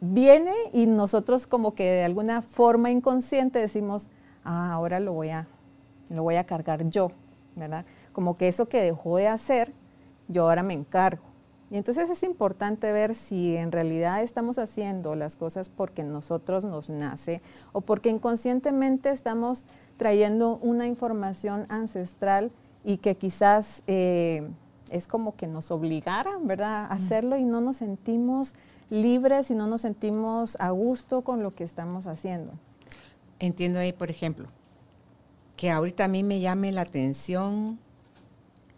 viene 0.01 0.53
y 0.73 0.87
nosotros 0.87 1.47
como 1.47 1.75
que 1.75 1.85
de 1.85 2.05
alguna 2.05 2.43
forma 2.43 2.91
inconsciente 2.91 3.59
decimos, 3.59 4.09
ah, 4.45 4.73
ahora 4.73 5.01
lo 5.01 5.13
voy 5.13 5.31
a, 5.31 5.47
lo 6.11 6.23
voy 6.23 6.37
a 6.37 6.45
cargar 6.45 6.89
yo, 6.89 7.11
¿verdad? 7.57 7.85
Como 8.13 8.37
que 8.37 8.49
eso 8.49 8.69
que 8.69 8.83
dejó 8.83 9.17
de 9.17 9.29
hacer, 9.29 9.73
yo 10.29 10.45
ahora 10.45 10.63
me 10.63 10.75
encargo. 10.75 11.23
Y 11.71 11.77
entonces 11.77 12.09
es 12.09 12.23
importante 12.23 12.91
ver 12.93 13.15
si 13.15 13.57
en 13.57 13.73
realidad 13.73 14.23
estamos 14.23 14.59
haciendo 14.59 15.15
las 15.15 15.37
cosas 15.37 15.69
porque 15.69 16.03
nosotros 16.03 16.65
nos 16.65 16.89
nace 16.89 17.43
o 17.73 17.83
porque 17.83 18.09
inconscientemente 18.09 19.11
estamos 19.11 19.67
trayendo 19.99 20.59
una 20.63 20.87
información 20.87 21.67
ancestral 21.69 22.53
y 22.85 22.99
que 22.99 23.17
quizás 23.17 23.83
eh, 23.87 24.49
es 24.91 25.07
como 25.07 25.37
que 25.37 25.47
nos 25.47 25.71
obligaran, 25.71 26.47
¿verdad?, 26.47 26.85
a 26.85 26.87
hacerlo 26.87 27.37
y 27.37 27.45
no 27.45 27.61
nos 27.61 27.77
sentimos 27.77 28.55
libres 28.91 29.51
y 29.51 29.55
no 29.55 29.67
nos 29.67 29.83
sentimos 29.83 30.57
a 30.61 30.71
gusto 30.71 31.23
con 31.23 31.43
lo 31.43 31.55
que 31.55 31.65
estamos 31.65 32.07
haciendo. 32.07 32.53
Entiendo 33.39 33.79
ahí, 33.79 33.93
por 33.93 34.11
ejemplo, 34.11 34.49
que 35.57 35.71
ahorita 35.71 36.05
a 36.05 36.09
mí 36.09 36.23
me 36.23 36.41
llame 36.41 36.73
la 36.73 36.83
atención 36.83 37.79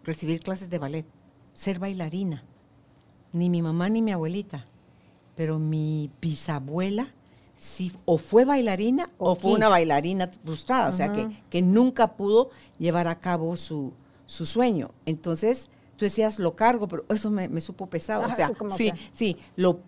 recibir 0.03 0.41
clases 0.41 0.69
de 0.69 0.79
ballet, 0.79 1.05
ser 1.53 1.79
bailarina. 1.79 2.43
Ni 3.33 3.49
mi 3.49 3.61
mamá 3.61 3.89
ni 3.89 4.01
mi 4.01 4.11
abuelita, 4.11 4.65
pero 5.35 5.57
mi 5.57 6.11
bisabuela 6.19 7.13
sí, 7.57 7.91
o 8.05 8.17
fue 8.17 8.43
bailarina 8.43 9.07
o, 9.17 9.35
fue 9.35 9.53
una 9.53 9.69
bailarina 9.69 10.29
frustrada, 10.43 10.89
o 10.89 10.93
sea, 10.93 11.13
que, 11.13 11.29
que, 11.49 11.61
nunca 11.61 12.15
pudo 12.17 12.49
llevar 12.79 13.07
a 13.07 13.19
cabo 13.19 13.55
su, 13.55 13.93
su, 14.25 14.45
sueño. 14.45 14.91
Entonces, 15.05 15.69
tú 15.95 16.05
decías, 16.05 16.39
lo 16.39 16.55
cargo, 16.55 16.87
pero 16.87 17.05
eso 17.09 17.29
me, 17.29 17.61
supo 17.61 17.85
pesado. 17.87 18.23
o 18.23 18.25
ah, 18.25 18.35
sea, 18.35 18.51
sí, 18.71 18.91
sí, 19.13 19.37
lo 19.55 19.79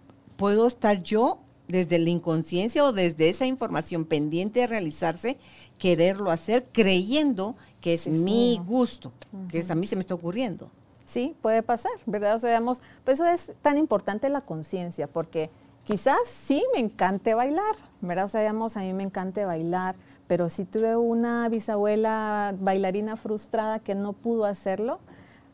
puedo 0.43 0.67
estar 0.67 1.01
yo 1.03 1.39
desde 1.69 1.97
la 1.99 2.09
inconsciencia 2.09 2.83
o 2.83 2.91
desde 2.91 3.29
esa 3.29 3.45
información 3.45 4.03
pendiente 4.03 4.59
de 4.59 4.67
realizarse, 4.67 5.37
quererlo 5.77 6.31
hacer 6.31 6.65
creyendo 6.73 7.55
que 7.79 7.93
es, 7.93 8.09
mi 8.09 8.59
gusto, 8.67 9.13
que 9.47 9.59
es 9.59 9.71
a 9.71 9.75
mí 9.75 9.87
se 9.87 9.95
me 9.95 10.01
está 10.01 10.15
ocurriendo. 10.15 10.69
Sí, 11.05 11.33
puede 11.41 11.63
pasar, 11.63 11.93
¿verdad? 12.05 12.35
O 12.35 12.39
sea, 12.39 12.49
digamos, 12.49 12.81
pues 13.05 13.21
eso 13.21 13.25
es 13.29 13.55
tan 13.61 13.77
importante 13.77 14.27
la 14.27 14.41
conciencia, 14.41 15.07
porque 15.07 15.49
quizás 15.85 16.17
sí 16.25 16.61
me 16.73 16.81
encante 16.81 17.35
bailar, 17.35 17.75
¿verdad? 18.01 18.25
O 18.25 18.27
sea, 18.27 18.41
digamos, 18.41 18.75
a 18.75 18.81
mí 18.81 18.91
me 18.91 19.03
encanta 19.03 19.45
bailar, 19.45 19.95
pero 20.27 20.49
si 20.49 20.65
tuve 20.65 20.97
una 20.97 21.47
bisabuela 21.47 22.53
bailarina 22.59 23.15
frustrada 23.15 23.79
que 23.79 23.95
no 23.95 24.11
pudo 24.11 24.43
hacerlo, 24.43 24.99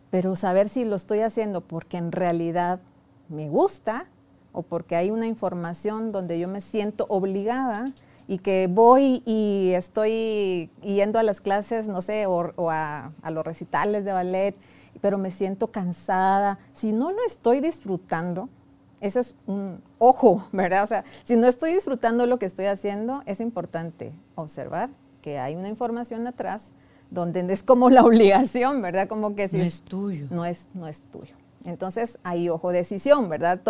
pero 0.09 0.35
saber 0.35 0.67
si 0.67 0.83
lo 0.83 0.95
estoy 0.95 1.19
haciendo 1.19 1.61
porque 1.61 1.97
en 1.97 2.11
realidad 2.11 2.79
me 3.27 3.49
gusta, 3.49 4.07
o 4.59 4.63
porque 4.63 4.95
hay 4.95 5.09
una 5.09 5.25
información 5.25 6.11
donde 6.11 6.37
yo 6.37 6.47
me 6.47 6.59
siento 6.59 7.05
obligada 7.09 7.85
y 8.27 8.39
que 8.39 8.67
voy 8.69 9.23
y 9.25 9.71
estoy 9.73 10.69
yendo 10.83 11.17
a 11.17 11.23
las 11.23 11.41
clases, 11.41 11.87
no 11.87 12.01
sé, 12.01 12.25
o, 12.27 12.69
a, 12.69 13.11
los 13.31 13.45
recitales 13.45 14.05
de 14.05 14.11
ballet, 14.11 14.55
pero 15.01 15.17
me 15.17 15.31
siento 15.31 15.67
cansada. 15.67 16.59
Si 16.73 16.91
no 16.91 17.11
lo 17.11 17.17
estoy 17.25 17.59
disfrutando, 17.61 18.49
eso 19.01 19.19
es 19.19 19.35
un 19.47 19.81
ojo, 19.97 20.45
¿verdad? 20.51 20.83
O 20.83 20.87
sea, 20.87 21.05
si 21.23 21.37
no 21.37 21.47
estoy 21.47 21.73
disfrutando 21.73 22.25
lo 22.25 22.37
que 22.37 22.45
estoy 22.45 22.65
haciendo, 22.65 23.23
es 23.25 23.39
importante 23.39 24.11
observar 24.35 24.89
que 25.21 25.39
hay 25.39 25.55
una 25.55 25.69
información 25.69 26.27
atrás 26.27 26.71
donde 27.09 27.41
es 27.51 27.63
como 27.63 27.89
la 27.89 28.03
obligación, 28.03 28.81
¿verdad? 28.81 29.07
Como 29.07 29.35
que 29.35 29.47
si 29.47 29.57
no 29.57 29.63
es 29.63 29.81
tuyo. 29.81 30.27
No 30.29 30.45
es, 30.45 30.67
no 30.73 30.87
es 30.87 31.01
tuyo. 31.01 31.38
Entonces, 31.65 32.19
hay 32.23 32.49
ojo 32.49 32.71
decisión, 32.71 33.29
¿verdad? 33.29 33.61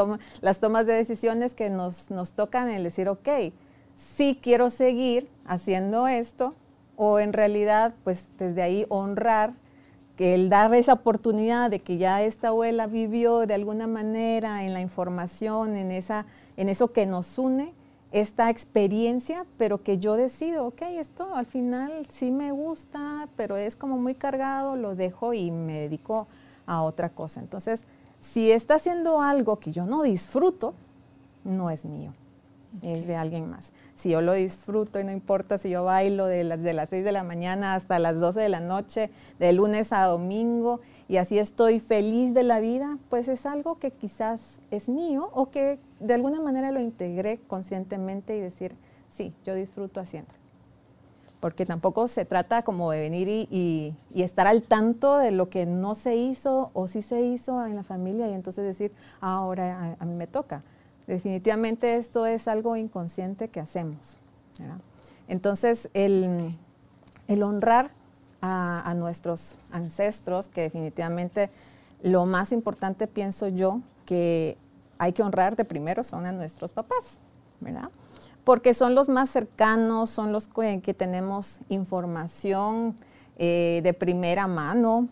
las 0.42 0.60
tomas 0.60 0.86
de 0.86 0.94
decisiones 0.94 1.56
que 1.56 1.70
nos, 1.70 2.12
nos 2.12 2.34
tocan 2.34 2.70
el 2.70 2.84
decir, 2.84 3.10
ok, 3.10 3.30
sí 3.96 4.40
quiero 4.42 4.70
seguir 4.70 5.28
haciendo 5.46 6.08
esto, 6.08 6.56
o 6.96 7.20
en 7.20 7.34
realidad, 7.34 7.94
pues 8.04 8.28
desde 8.38 8.62
ahí 8.62 8.86
honrar 8.90 9.54
que 10.18 10.36
el 10.36 10.50
dar 10.50 10.74
esa 10.76 10.92
oportunidad 10.92 11.70
de 11.70 11.80
que 11.80 11.98
ya 11.98 12.22
esta 12.22 12.50
abuela 12.50 12.88
vivió 12.88 13.48
de 13.48 13.54
alguna 13.54 13.88
manera 13.88 14.66
en 14.66 14.74
la 14.74 14.82
información, 14.82 15.78
en, 15.78 15.92
esa, 15.92 16.26
en 16.58 16.68
eso 16.68 16.92
que 16.92 17.06
nos 17.06 17.38
une, 17.38 17.74
esta 18.12 18.50
experiencia, 18.50 19.46
pero 19.58 19.82
que 19.82 19.98
yo 19.98 20.18
decido, 20.18 20.66
ok, 20.68 20.82
esto 20.92 21.36
al 21.36 21.46
final 21.46 22.06
sí 22.10 22.32
me 22.32 22.52
gusta, 22.52 23.30
pero 23.38 23.56
es 23.56 23.78
como 23.78 23.98
muy 23.98 24.14
cargado, 24.14 24.76
lo 24.76 24.94
dejo 24.94 25.34
y 25.34 25.52
me 25.52 25.80
dedico 25.80 26.28
a 26.70 26.84
otra 26.84 27.10
cosa. 27.10 27.42
Entonces, 27.42 27.84
si 28.22 28.52
está 28.52 28.76
haciendo 28.76 29.22
algo 29.22 29.58
que 29.58 29.72
yo 29.72 29.86
no 29.86 30.04
disfruto, 30.04 30.76
no 31.44 31.72
es 31.72 31.84
mío, 31.84 32.14
es 32.84 33.08
de 33.08 33.16
alguien 33.16 33.50
más. 33.50 33.74
Si 33.96 34.12
yo 34.12 34.22
lo 34.22 34.34
disfruto 34.34 35.00
y 35.00 35.04
no 35.04 35.12
importa 35.12 35.58
si 35.58 35.72
yo 35.72 35.84
bailo 35.84 36.28
de 36.28 36.44
las, 36.44 36.62
de 36.62 36.74
las 36.74 36.90
6 36.90 37.04
de 37.04 37.12
la 37.12 37.24
mañana 37.24 37.74
hasta 37.74 37.98
las 37.98 38.20
12 38.20 38.40
de 38.40 38.50
la 38.50 38.60
noche, 38.60 39.10
de 39.40 39.52
lunes 39.52 39.92
a 39.92 40.04
domingo, 40.04 40.80
y 41.08 41.18
así 41.18 41.40
estoy 41.40 41.80
feliz 41.80 42.36
de 42.36 42.44
la 42.44 42.60
vida, 42.60 43.00
pues 43.10 43.28
es 43.30 43.48
algo 43.48 43.80
que 43.80 43.90
quizás 43.90 44.60
es 44.70 44.90
mío 44.90 45.32
o 45.34 45.50
que 45.50 45.80
de 46.00 46.14
alguna 46.14 46.40
manera 46.40 46.72
lo 46.72 46.80
integré 46.80 47.40
conscientemente 47.48 48.38
y 48.38 48.42
decir, 48.42 48.76
sí, 49.10 49.34
yo 49.44 49.56
disfruto 49.56 50.00
haciendo 50.00 50.39
porque 51.40 51.66
tampoco 51.66 52.08
se 52.08 52.26
trata 52.26 52.64
como 52.64 52.92
de 52.92 53.00
venir 53.00 53.28
y, 53.30 53.96
estar 54.14 54.48
al 54.48 54.62
tanto 54.64 55.18
de 55.18 55.32
lo 55.32 55.50
que 55.50 55.66
no 55.66 55.96
se 55.96 56.16
hizo 56.16 56.72
o 56.74 56.88
sí 56.88 57.02
se 57.02 57.22
hizo 57.22 57.66
en 57.66 57.76
la 57.76 57.84
familia 57.84 58.28
y 58.28 58.34
entonces 58.34 58.66
decir, 58.66 58.92
ah, 59.22 59.36
ahora 59.36 59.96
a, 60.00 60.06
mí 60.06 60.14
me 60.16 60.28
toca. 60.28 60.64
Definitivamente 61.08 61.96
esto 61.96 62.26
es 62.26 62.48
algo 62.48 62.76
inconsciente 62.76 63.48
que 63.48 63.60
hacemos. 63.60 64.18
Entonces, 65.28 65.90
el, 65.94 66.58
honrar 67.42 67.92
a, 68.42 68.90
a, 68.90 68.94
nuestros 68.94 69.58
ancestros, 69.72 70.50
que 70.50 70.62
definitivamente 70.64 71.50
lo 72.04 72.26
más 72.26 72.52
importante 72.52 73.08
pienso 73.08 73.48
yo 73.48 73.82
que 74.06 74.58
hay 74.98 75.14
que 75.14 75.24
honrar 75.24 75.56
de 75.56 75.64
primero 75.64 76.04
son 76.04 76.26
a 76.26 76.32
nuestros 76.32 76.74
papás, 76.74 77.20
¿verdad? 77.62 77.90
Porque 78.50 78.74
son 78.74 78.96
los 78.96 79.10
más 79.10 79.30
cercanos, 79.30 80.10
son 80.10 80.32
los 80.32 80.48
que, 80.48 80.96
tenemos 80.96 81.60
información 81.70 82.98
eh, 83.38 83.80
de 83.84 83.94
primera 83.94 84.48
mano. 84.48 85.08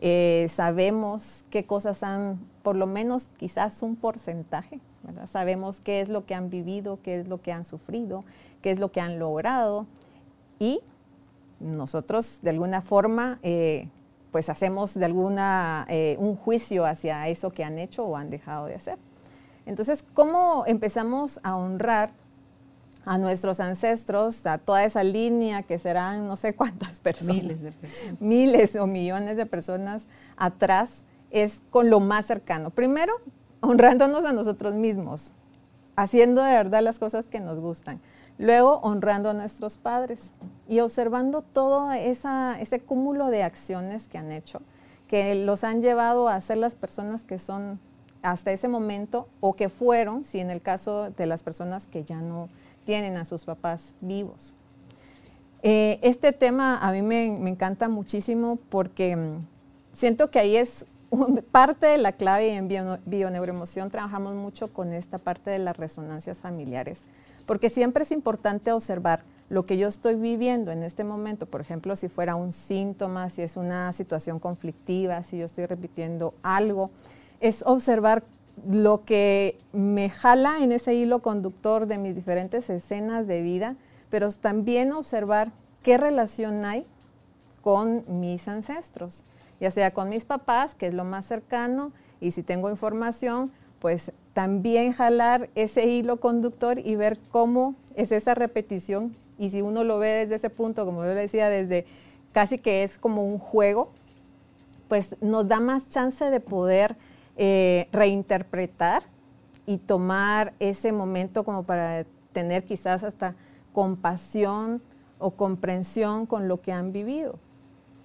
eh, 0.00 0.48
sabemos 0.50 1.46
qué 1.48 1.64
cosas 1.64 2.02
han, 2.02 2.38
por 2.62 2.76
lo 2.76 2.86
menos 2.86 3.30
quizás 3.38 3.80
un 3.80 3.96
porcentaje, 3.96 4.80
¿verdad? 5.02 5.26
Sabemos 5.26 5.80
qué 5.80 6.02
es 6.02 6.10
lo 6.10 6.26
que 6.26 6.34
han 6.34 6.50
vivido, 6.50 6.98
qué 7.02 7.20
es 7.20 7.26
lo 7.26 7.40
que 7.40 7.52
han 7.52 7.64
sufrido, 7.64 8.22
qué 8.60 8.70
es 8.70 8.78
lo 8.78 8.92
que 8.92 9.00
han 9.00 9.18
logrado 9.18 9.86
y 10.58 10.82
nosotros 11.60 12.40
de 12.42 12.50
alguna 12.50 12.82
forma 12.82 13.38
eh, 13.42 13.88
pues 14.30 14.50
hacemos 14.50 14.92
de 14.92 15.06
alguna 15.06 15.86
eh, 15.88 16.16
un 16.18 16.36
juicio 16.36 16.84
hacia 16.84 17.28
eso 17.28 17.50
que 17.50 17.64
han 17.64 17.78
hecho 17.78 18.04
o 18.04 18.14
han 18.18 18.28
dejado 18.28 18.66
de 18.66 18.74
hacer. 18.74 18.98
Entonces, 19.64 20.04
¿cómo 20.12 20.64
empezamos 20.66 21.40
a 21.42 21.56
honrar 21.56 22.12
a 23.04 23.18
nuestros 23.18 23.60
ancestros, 23.60 24.46
a 24.46 24.58
toda 24.58 24.84
esa 24.84 25.04
línea 25.04 25.62
que 25.62 25.78
serán 25.78 26.26
no 26.26 26.36
sé 26.36 26.54
cuántas 26.54 27.00
personas? 27.00 27.36
Miles 27.36 27.62
de 27.62 27.72
personas. 27.72 28.20
Miles 28.20 28.76
o 28.76 28.86
millones 28.86 29.36
de 29.36 29.46
personas 29.46 30.08
atrás, 30.36 31.04
es 31.34 31.60
con 31.70 31.90
lo 31.90 31.98
más 31.98 32.26
cercano. 32.26 32.70
Primero, 32.70 33.12
honrándonos 33.60 34.24
a 34.24 34.32
nosotros 34.32 34.74
mismos, 34.74 35.32
haciendo 35.96 36.42
de 36.42 36.54
verdad 36.54 36.80
las 36.80 37.00
cosas 37.00 37.26
que 37.26 37.40
nos 37.40 37.58
gustan. 37.58 38.00
Luego, 38.38 38.78
honrando 38.82 39.30
a 39.30 39.34
nuestros 39.34 39.76
padres 39.76 40.32
y 40.68 40.78
observando 40.78 41.42
todo 41.42 41.90
ese 41.92 42.80
cúmulo 42.80 43.28
de 43.28 43.42
acciones 43.42 44.06
que 44.06 44.16
han 44.16 44.30
hecho, 44.30 44.60
que 45.08 45.34
los 45.34 45.64
han 45.64 45.82
llevado 45.82 46.28
a 46.28 46.40
ser 46.40 46.58
las 46.58 46.76
personas 46.76 47.24
que 47.24 47.40
son 47.40 47.80
hasta 48.22 48.52
ese 48.52 48.68
momento 48.68 49.28
o 49.40 49.54
que 49.54 49.68
fueron, 49.68 50.24
si 50.24 50.38
en 50.38 50.50
el 50.50 50.62
caso 50.62 51.10
de 51.10 51.26
las 51.26 51.42
personas 51.42 51.86
que 51.86 52.04
ya 52.04 52.20
no 52.20 52.48
tienen 52.84 53.16
a 53.16 53.24
sus 53.24 53.44
papás 53.44 53.94
vivos. 54.00 54.54
Eh, 55.62 55.98
este 56.02 56.32
tema 56.32 56.78
a 56.78 56.92
mí 56.92 57.02
me, 57.02 57.26
encanta 57.48 57.88
muchísimo 57.88 58.58
porque 58.68 59.16
mm, 59.16 59.46
siento 59.92 60.30
que 60.30 60.38
ahí 60.38 60.56
es 60.56 60.86
parte 61.52 61.86
de 61.86 61.98
la 61.98 62.12
clave 62.12 62.48
y 62.48 62.50
en 62.50 62.68
bioneuroemoción 63.06 63.90
trabajamos 63.90 64.34
mucho 64.34 64.72
con 64.72 64.92
esta 64.92 65.18
parte 65.18 65.50
de 65.50 65.58
las 65.58 65.76
resonancias 65.76 66.40
familiares 66.40 67.02
porque 67.46 67.70
siempre 67.70 68.04
es 68.04 68.12
importante 68.12 68.72
observar 68.72 69.24
lo 69.48 69.66
que 69.66 69.76
yo 69.76 69.88
estoy 69.88 70.14
viviendo 70.14 70.72
en 70.72 70.82
este 70.82 71.04
momento, 71.04 71.46
por 71.46 71.60
ejemplo, 71.60 71.96
si 71.96 72.08
fuera 72.08 72.34
un 72.34 72.52
síntoma, 72.52 73.28
si 73.28 73.42
es 73.42 73.56
una 73.56 73.92
situación 73.92 74.38
conflictiva, 74.38 75.22
si 75.22 75.38
yo 75.38 75.46
estoy 75.46 75.66
repitiendo 75.66 76.34
algo, 76.42 76.90
es 77.40 77.62
observar 77.66 78.24
lo 78.68 79.04
que 79.04 79.58
me 79.72 80.10
jala 80.10 80.58
en 80.60 80.72
ese 80.72 80.94
hilo 80.94 81.20
conductor 81.20 81.86
de 81.86 81.98
mis 81.98 82.14
diferentes 82.14 82.70
escenas 82.70 83.26
de 83.26 83.42
vida, 83.42 83.76
pero 84.10 84.30
también 84.32 84.92
observar 84.92 85.52
qué 85.82 85.98
relación 85.98 86.64
hay 86.64 86.86
con 87.60 88.04
mis 88.20 88.46
ancestros, 88.48 89.24
ya 89.60 89.70
sea 89.70 89.92
con 89.92 90.08
mis 90.08 90.24
papás, 90.24 90.74
que 90.74 90.86
es 90.86 90.94
lo 90.94 91.04
más 91.04 91.26
cercano, 91.26 91.92
y 92.20 92.30
si 92.30 92.42
tengo 92.42 92.70
información, 92.70 93.50
pues 93.80 94.12
también 94.32 94.92
jalar 94.92 95.50
ese 95.54 95.86
hilo 95.86 96.18
conductor 96.20 96.78
y 96.78 96.96
ver 96.96 97.18
cómo 97.30 97.74
es 97.96 98.12
esa 98.12 98.34
repetición. 98.34 99.14
Y 99.38 99.50
si 99.50 99.62
uno 99.62 99.84
lo 99.84 99.98
ve 99.98 100.08
desde 100.08 100.36
ese 100.36 100.50
punto, 100.50 100.86
como 100.86 101.04
yo 101.04 101.12
le 101.12 101.20
decía, 101.20 101.48
desde 101.48 101.86
casi 102.32 102.58
que 102.58 102.82
es 102.82 102.98
como 102.98 103.26
un 103.26 103.38
juego, 103.38 103.90
pues 104.88 105.16
nos 105.20 105.48
da 105.48 105.60
más 105.60 105.90
chance 105.90 106.30
de 106.30 106.40
poder 106.40 106.96
eh, 107.36 107.88
reinterpretar 107.92 109.02
y 109.66 109.78
tomar 109.78 110.54
ese 110.60 110.92
momento 110.92 111.44
como 111.44 111.64
para 111.64 112.04
tener 112.32 112.64
quizás 112.64 113.02
hasta 113.02 113.34
compasión 113.72 114.82
o 115.18 115.32
comprensión 115.32 116.26
con 116.26 116.48
lo 116.48 116.60
que 116.60 116.72
han 116.72 116.92
vivido. 116.92 117.38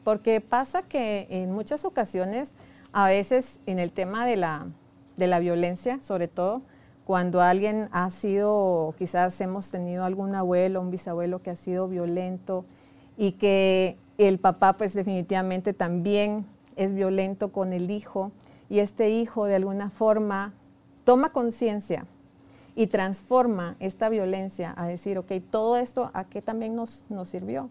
Porque 0.03 0.41
pasa 0.41 0.83
que 0.83 1.27
en 1.29 1.51
muchas 1.51 1.86
ocasiones, 1.86 2.53
a 2.91 3.07
veces 3.07 3.59
en 3.65 3.79
el 3.79 3.91
tema 3.91 4.25
de 4.25 4.38
la, 4.38 4.67
de 5.17 5.27
la 5.27 5.39
violencia, 5.39 6.01
sobre 6.01 6.27
todo 6.27 6.62
cuando 7.05 7.41
alguien 7.41 7.89
ha 7.91 8.09
sido, 8.12 8.93
quizás 8.98 9.41
hemos 9.41 9.71
tenido 9.71 10.05
algún 10.05 10.36
abuelo, 10.36 10.79
un 10.79 10.91
bisabuelo 10.91 11.41
que 11.41 11.50
ha 11.50 11.55
sido 11.55 11.88
violento 11.88 12.65
y 13.17 13.33
que 13.33 13.98
el 14.19 14.39
papá 14.39 14.77
pues 14.77 14.93
definitivamente 14.93 15.74
también 15.74 16.45
es 16.75 16.93
violento 16.93 17.51
con 17.51 17.74
el 17.74 17.89
hijo 17.89 18.31
y 18.69 18.79
este 18.79 19.09
hijo 19.09 19.45
de 19.45 19.55
alguna 19.55 19.89
forma 19.89 20.53
toma 21.03 21.32
conciencia 21.32 22.05
y 22.75 22.88
transforma 22.88 23.75
esta 23.79 24.10
violencia 24.10 24.73
a 24.77 24.86
decir, 24.86 25.17
ok, 25.17 25.32
todo 25.49 25.77
esto, 25.77 26.12
¿a 26.13 26.23
qué 26.23 26.41
también 26.41 26.75
nos, 26.75 27.03
nos 27.10 27.27
sirvió? 27.29 27.69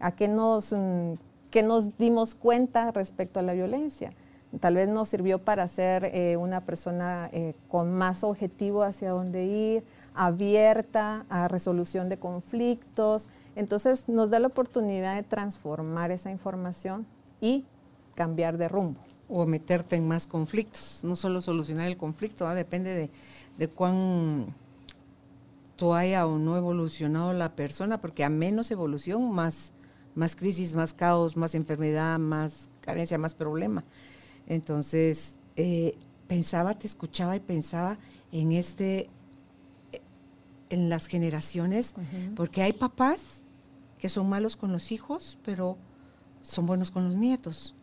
¿A 0.00 0.12
qué 0.12 0.28
nos, 0.28 0.72
mm, 0.72 1.12
qué 1.50 1.62
nos 1.62 1.96
dimos 1.98 2.34
cuenta 2.34 2.90
respecto 2.90 3.38
a 3.38 3.42
la 3.42 3.52
violencia? 3.52 4.12
Tal 4.58 4.74
vez 4.74 4.88
nos 4.88 5.08
sirvió 5.08 5.38
para 5.38 5.68
ser 5.68 6.06
eh, 6.06 6.36
una 6.36 6.62
persona 6.62 7.28
eh, 7.32 7.54
con 7.68 7.92
más 7.92 8.24
objetivo 8.24 8.82
hacia 8.82 9.10
dónde 9.10 9.44
ir, 9.44 9.84
abierta 10.14 11.24
a 11.28 11.46
resolución 11.46 12.08
de 12.08 12.18
conflictos. 12.18 13.28
Entonces 13.54 14.08
nos 14.08 14.30
da 14.30 14.40
la 14.40 14.48
oportunidad 14.48 15.14
de 15.14 15.22
transformar 15.22 16.10
esa 16.10 16.32
información 16.32 17.06
y 17.40 17.64
cambiar 18.16 18.58
de 18.58 18.66
rumbo. 18.66 19.00
O 19.32 19.46
meterte 19.46 19.96
en 19.96 20.08
más 20.08 20.26
conflictos, 20.26 21.00
no 21.04 21.14
solo 21.14 21.40
solucionar 21.40 21.86
el 21.86 21.96
conflicto, 21.96 22.46
¿ah? 22.48 22.54
depende 22.54 22.94
de, 22.94 23.10
de 23.56 23.68
cuán 23.68 24.54
tú 25.76 25.94
haya 25.94 26.26
o 26.26 26.38
no 26.38 26.58
evolucionado 26.58 27.32
la 27.32 27.54
persona, 27.54 28.02
porque 28.02 28.22
a 28.22 28.28
menos 28.28 28.70
evolución, 28.70 29.32
más, 29.32 29.72
más 30.14 30.36
crisis, 30.36 30.74
más 30.74 30.92
caos, 30.92 31.38
más 31.38 31.54
enfermedad, 31.54 32.18
más 32.18 32.68
carencia, 32.82 33.16
más 33.16 33.34
problema. 33.34 33.84
Entonces, 34.46 35.36
eh, 35.56 35.96
pensaba, 36.26 36.78
te 36.78 36.86
escuchaba 36.86 37.34
y 37.34 37.40
pensaba 37.40 37.98
en 38.30 38.52
este, 38.52 39.08
en 40.68 40.90
las 40.90 41.06
generaciones, 41.06 41.94
porque 42.36 42.62
hay 42.62 42.72
papás 42.72 43.44
que 43.98 44.08
son 44.08 44.28
malos 44.28 44.56
con 44.56 44.72
los 44.72 44.92
hijos, 44.92 45.38
pero 45.44 45.78
son 46.42 46.66
buenos 46.66 46.90
con 46.90 47.04
los 47.04 47.16
nietos. 47.16 47.74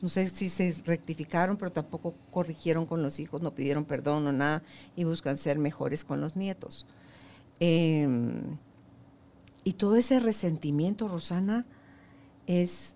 No 0.00 0.08
sé 0.08 0.28
si 0.30 0.48
se 0.48 0.74
rectificaron, 0.84 1.56
pero 1.56 1.72
tampoco 1.72 2.14
corrigieron 2.30 2.86
con 2.86 3.02
los 3.02 3.20
hijos, 3.20 3.42
no 3.42 3.54
pidieron 3.54 3.84
perdón 3.84 4.26
o 4.26 4.32
nada 4.32 4.62
y 4.96 5.04
buscan 5.04 5.36
ser 5.36 5.58
mejores 5.58 6.04
con 6.04 6.20
los 6.20 6.36
nietos. 6.36 6.86
Em, 7.58 8.56
y 9.64 9.74
todo 9.74 9.96
ese 9.96 10.20
resentimiento, 10.20 11.06
Rosana, 11.06 11.66
es 12.46 12.94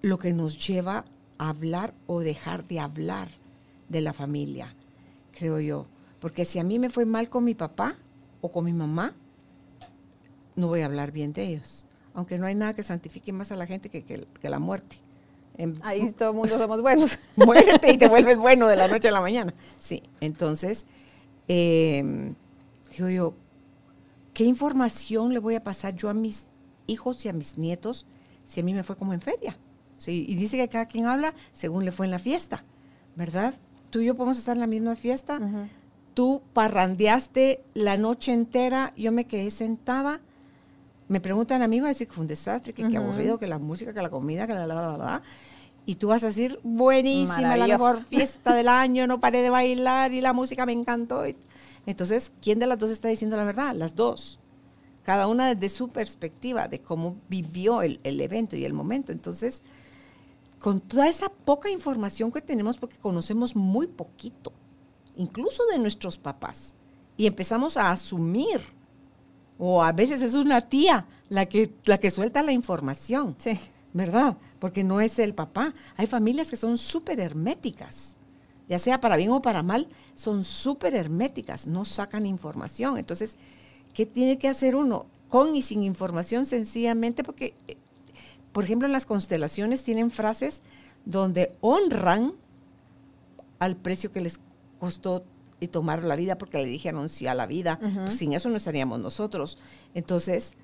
lo 0.00 0.18
que 0.18 0.32
nos 0.32 0.64
lleva 0.64 1.04
hablar 1.38 1.94
o 2.06 2.20
dejar 2.20 2.66
de 2.68 2.78
hablar 2.78 3.28
de 3.88 4.00
la 4.00 4.12
familia, 4.12 4.74
creo 5.32 5.58
yo. 5.60 5.86
Porque 6.20 6.44
si 6.44 6.58
a 6.60 6.64
mí 6.64 6.78
me 6.78 6.88
fue 6.88 7.04
mal 7.04 7.28
con 7.28 7.44
mi 7.44 7.54
papá 7.54 7.96
o 8.40 8.52
con 8.52 8.64
mi 8.64 8.72
mamá, 8.72 9.14
no 10.54 10.68
voy 10.68 10.82
a 10.82 10.86
hablar 10.86 11.10
bien 11.10 11.32
de 11.32 11.44
ellos. 11.44 11.86
Aunque 12.14 12.38
no 12.38 12.46
hay 12.46 12.54
nada 12.54 12.74
que 12.74 12.82
santifique 12.82 13.32
más 13.32 13.50
a 13.50 13.56
la 13.56 13.66
gente 13.66 13.88
que, 13.88 14.26
la 14.42 14.58
muerte. 14.58 14.96
Ahí 15.82 16.10
todo 16.12 16.30
el 16.30 16.36
mundo 16.36 16.58
somos 16.58 16.80
buenos. 16.80 17.18
Muérete 17.36 17.92
y 17.92 17.98
te 17.98 18.08
vuelves 18.10 18.38
bueno 18.38 18.68
de 18.68 18.76
la 18.76 18.88
noche 18.88 19.08
a 19.08 19.12
la 19.12 19.20
mañana. 19.20 19.54
Sí, 19.78 20.02
entonces, 20.20 20.86
em, 21.48 22.34
digo 22.90 23.08
yo, 23.08 23.34
¿qué 24.34 24.44
información 24.44 25.32
le 25.32 25.38
voy 25.38 25.54
a 25.54 25.62
pasar 25.62 25.94
yo 25.94 26.08
a 26.08 26.14
mis 26.14 26.44
hijos 26.86 27.24
y 27.24 27.28
a 27.28 27.32
mis 27.32 27.58
nietos 27.58 28.06
si 28.46 28.60
a 28.60 28.62
mí 28.62 28.74
me 28.74 28.82
fue 28.82 28.96
como 28.96 29.12
en 29.12 29.20
feria? 29.20 29.58
y 30.04 30.34
dice 30.34 30.56
que 30.56 30.68
cada 30.68 30.86
quien 30.86 31.06
habla 31.06 31.32
según 31.52 31.84
le 31.84 31.92
fue 31.92 32.06
en 32.06 32.10
la 32.10 32.18
fiesta, 32.18 32.64
¿verdad? 33.14 33.54
Tú 33.90 34.00
y 34.00 34.06
yo 34.06 34.16
podemos 34.16 34.38
estar 34.38 34.56
en 34.56 34.60
la 34.60 34.66
misma 34.66 34.96
fiesta. 34.96 35.38
Tú 36.14 36.42
parrandeaste 36.52 37.62
la 37.74 37.96
noche 37.96 38.32
entera, 38.32 38.92
yo 38.96 39.12
me 39.12 39.26
quedé 39.26 39.50
sentada. 39.50 40.20
Me 41.12 41.20
preguntan 41.20 41.60
a 41.60 41.68
mí, 41.68 41.78
va 41.78 41.88
a 41.88 41.88
decir 41.88 42.06
que 42.06 42.14
fue 42.14 42.22
un 42.22 42.26
desastre, 42.26 42.72
que 42.72 42.88
qué 42.88 42.96
aburrido, 42.96 43.38
que 43.38 43.46
la 43.46 43.58
música, 43.58 43.92
que 43.92 44.00
la 44.00 44.08
comida, 44.08 44.46
que 44.46 44.54
la, 44.54 44.66
la, 44.66 44.74
la, 44.74 44.96
la. 44.96 45.22
Y 45.84 45.96
tú 45.96 46.08
vas 46.08 46.24
a 46.24 46.28
decir, 46.28 46.58
buenísima, 46.62 47.54
la 47.54 47.66
mejor 47.66 48.02
fiesta 48.02 48.54
del 48.54 48.66
año, 48.66 49.06
no 49.06 49.20
paré 49.20 49.42
de 49.42 49.50
bailar 49.50 50.14
y 50.14 50.22
la 50.22 50.32
música 50.32 50.64
me 50.64 50.72
encantó. 50.72 51.24
Entonces, 51.84 52.32
¿quién 52.40 52.58
de 52.60 52.66
las 52.66 52.78
dos 52.78 52.90
está 52.90 53.08
diciendo 53.08 53.36
la 53.36 53.44
verdad? 53.44 53.74
Las 53.74 53.94
dos. 53.94 54.40
Cada 55.02 55.28
una 55.28 55.54
desde 55.54 55.68
su 55.68 55.90
perspectiva 55.90 56.66
de 56.66 56.80
cómo 56.80 57.16
vivió 57.28 57.82
el, 57.82 58.00
el 58.04 58.18
evento 58.18 58.56
y 58.56 58.64
el 58.64 58.72
momento. 58.72 59.12
Entonces, 59.12 59.62
con 60.58 60.80
toda 60.80 61.10
esa 61.10 61.28
poca 61.28 61.68
información 61.68 62.32
que 62.32 62.40
tenemos 62.40 62.78
porque 62.78 62.96
conocemos 62.96 63.54
muy 63.54 63.86
poquito, 63.86 64.54
incluso 65.16 65.62
de 65.66 65.78
nuestros 65.78 66.16
papás, 66.16 66.74
y 67.18 67.26
empezamos 67.26 67.76
a 67.76 67.90
asumir, 67.90 68.62
o 69.58 69.82
a 69.82 69.92
veces 69.92 70.22
es 70.22 70.34
una 70.34 70.68
tía 70.68 71.06
la 71.28 71.46
que, 71.46 71.72
la 71.84 71.98
que 71.98 72.10
suelta 72.10 72.42
la 72.42 72.52
información, 72.52 73.34
sí. 73.38 73.58
¿verdad? 73.92 74.36
Porque 74.58 74.84
no 74.84 75.00
es 75.00 75.18
el 75.18 75.34
papá. 75.34 75.74
Hay 75.96 76.06
familias 76.06 76.48
que 76.48 76.56
son 76.56 76.78
súper 76.78 77.20
herméticas, 77.20 78.16
ya 78.68 78.78
sea 78.78 79.00
para 79.00 79.16
bien 79.16 79.30
o 79.30 79.42
para 79.42 79.62
mal, 79.62 79.88
son 80.14 80.44
súper 80.44 80.94
herméticas, 80.94 81.66
no 81.66 81.84
sacan 81.84 82.26
información. 82.26 82.98
Entonces, 82.98 83.36
¿qué 83.94 84.06
tiene 84.06 84.38
que 84.38 84.48
hacer 84.48 84.76
uno? 84.76 85.06
Con 85.28 85.56
y 85.56 85.62
sin 85.62 85.82
información, 85.82 86.44
sencillamente 86.44 87.24
porque 87.24 87.54
eh, 87.68 87.76
por 88.52 88.64
ejemplo, 88.64 88.86
en 88.86 88.92
las 88.92 89.06
constelaciones 89.06 89.82
tienen 89.82 90.10
frases 90.10 90.62
donde 91.04 91.52
honran 91.60 92.34
al 93.58 93.76
precio 93.76 94.12
que 94.12 94.20
les 94.20 94.38
costó 94.78 95.24
y 95.62 95.68
tomar 95.68 96.02
la 96.02 96.16
vida 96.16 96.36
porque 96.36 96.58
le 96.58 96.64
dijeron 96.64 97.08
sí 97.08 97.26
a 97.26 97.34
la 97.34 97.46
vida. 97.46 97.78
Pues 97.78 98.16
sin 98.16 98.32
eso 98.32 98.48
no 98.48 98.56
estaríamos 98.56 98.98
nosotros. 98.98 99.58
Entonces, 99.94 100.54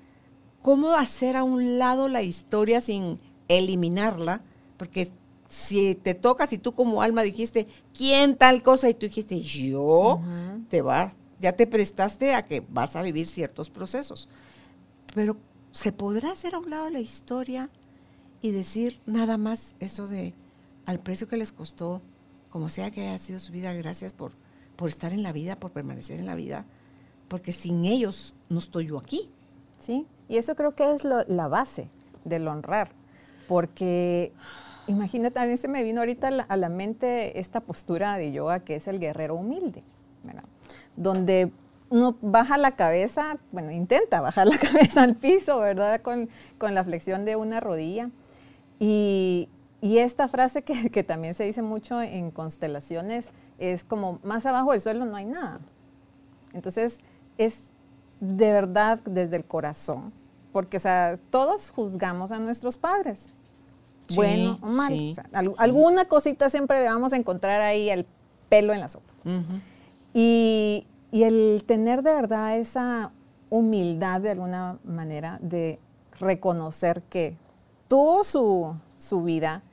¿cómo 0.61 0.93
hacer 0.93 1.37
a 1.37 1.43
un 1.43 1.79
lado 1.79 2.09
la 2.09 2.21
historia 2.21 2.81
sin 2.81 3.19
eliminarla? 3.47 4.41
Porque 4.77 5.11
si 5.47 5.95
te 5.95 6.13
toca, 6.13 6.47
si 6.47 6.57
tú 6.57 6.73
como 6.73 7.01
alma 7.01 7.23
dijiste, 7.23 7.67
¿quién 7.97 8.35
tal 8.35 8.61
cosa? 8.61 8.89
Y 8.89 8.93
tú 8.93 9.05
dijiste, 9.05 9.39
yo, 9.39 10.21
te 10.67 10.81
va, 10.81 11.13
ya 11.39 11.53
te 11.53 11.65
prestaste 11.65 12.35
a 12.35 12.45
que 12.45 12.61
vas 12.69 12.95
a 12.95 13.01
vivir 13.01 13.27
ciertos 13.27 13.69
procesos. 13.69 14.27
Pero 15.15 15.37
¿se 15.71 15.91
podrá 15.91 16.31
hacer 16.31 16.55
a 16.55 16.59
un 16.59 16.69
lado 16.69 16.89
la 16.89 16.99
historia 16.99 17.69
y 18.41 18.51
decir 18.51 18.99
nada 19.05 19.37
más 19.37 19.75
eso 19.79 20.07
de 20.07 20.33
al 20.85 20.99
precio 20.99 21.27
que 21.27 21.37
les 21.37 21.51
costó, 21.51 22.01
como 22.49 22.67
sea 22.69 22.91
que 22.91 23.07
haya 23.07 23.17
sido 23.17 23.39
su 23.39 23.51
vida, 23.51 23.73
gracias 23.73 24.11
por, 24.13 24.33
por 24.79 24.87
estar 24.87 25.11
en 25.11 25.23
la 25.23 25.33
vida, 25.33 25.57
por 25.57 25.71
permanecer 25.71 26.21
en 26.21 26.25
la 26.25 26.35
vida, 26.35 26.63
porque 27.27 27.51
sin 27.51 27.83
ellos 27.83 28.33
no 28.47 28.59
estoy 28.59 28.87
yo 28.87 28.97
aquí. 28.97 29.29
Sí, 29.77 30.07
y 30.29 30.37
eso 30.37 30.55
creo 30.55 30.73
que 30.73 30.93
es 30.93 31.03
la 31.03 31.47
base 31.49 31.89
del 32.23 32.47
honrar, 32.47 32.89
porque 33.49 34.31
imagínate, 34.87 35.31
también 35.31 35.57
se 35.57 35.67
me 35.67 35.83
vino 35.83 35.99
ahorita 35.99 36.29
a 36.47 36.55
la, 36.55 36.69
mente 36.69 37.41
esta 37.41 37.59
postura 37.59 38.15
de 38.15 38.31
yoga 38.31 38.61
que 38.61 38.77
es 38.77 38.87
el 38.87 38.99
guerrero 38.99 39.35
humilde, 39.35 39.83
donde 40.95 41.51
uno 41.89 42.15
baja 42.21 42.57
la 42.57 42.71
cabeza, 42.71 43.37
bueno, 43.51 43.71
intenta 43.71 44.21
bajar 44.21 44.47
la 44.47 44.57
cabeza 44.59 45.03
al 45.03 45.17
piso, 45.17 45.59
¿verdad? 45.59 46.01
Con, 46.01 46.29
la 46.61 46.85
flexión 46.85 47.25
de 47.25 47.35
una 47.35 47.59
rodilla. 47.59 48.11
Y, 48.79 49.49
esta 49.81 50.29
frase 50.29 50.61
que, 50.61 50.89
que, 50.89 51.03
también 51.03 51.33
se 51.33 51.43
dice 51.43 51.61
mucho 51.61 52.01
en 52.01 52.31
constelaciones 52.31 53.33
es 53.59 53.83
como, 53.83 54.19
más 54.23 54.45
abajo 54.45 54.71
del 54.71 54.81
suelo 54.81 55.05
no 55.05 55.15
hay 55.15 55.25
nada. 55.25 55.59
Entonces, 56.53 56.99
es 57.37 57.63
de 58.19 58.51
verdad 58.51 58.99
desde 59.05 59.35
el 59.37 59.45
corazón, 59.45 60.11
porque, 60.51 60.77
o 60.77 60.79
sea, 60.79 61.17
todos 61.29 61.71
juzgamos 61.71 62.31
a 62.31 62.39
nuestros 62.39 62.77
padres, 62.77 63.31
bueno 64.15 64.57
o 64.61 64.67
mal. 64.67 65.13
alguna 65.57 66.05
cosita 66.05 66.49
siempre 66.49 66.83
vamos 66.83 67.13
a 67.13 67.17
encontrar 67.17 67.61
ahí 67.61 67.89
el 67.89 68.07
pelo 68.49 68.73
en 68.73 68.79
la 68.79 68.89
sopa. 68.89 69.13
y, 70.13 70.87
y 71.11 71.23
el 71.23 71.63
tener 71.65 72.01
de 72.01 72.13
verdad 72.13 72.57
esa 72.57 73.11
humildad 73.49 74.21
de 74.21 74.31
alguna 74.31 74.79
manera 74.83 75.39
de 75.41 75.79
reconocer 76.19 77.01
que 77.03 77.37
tuvo 77.87 78.23
su, 78.23 78.75
su 78.97 79.23
vida, 79.23 79.63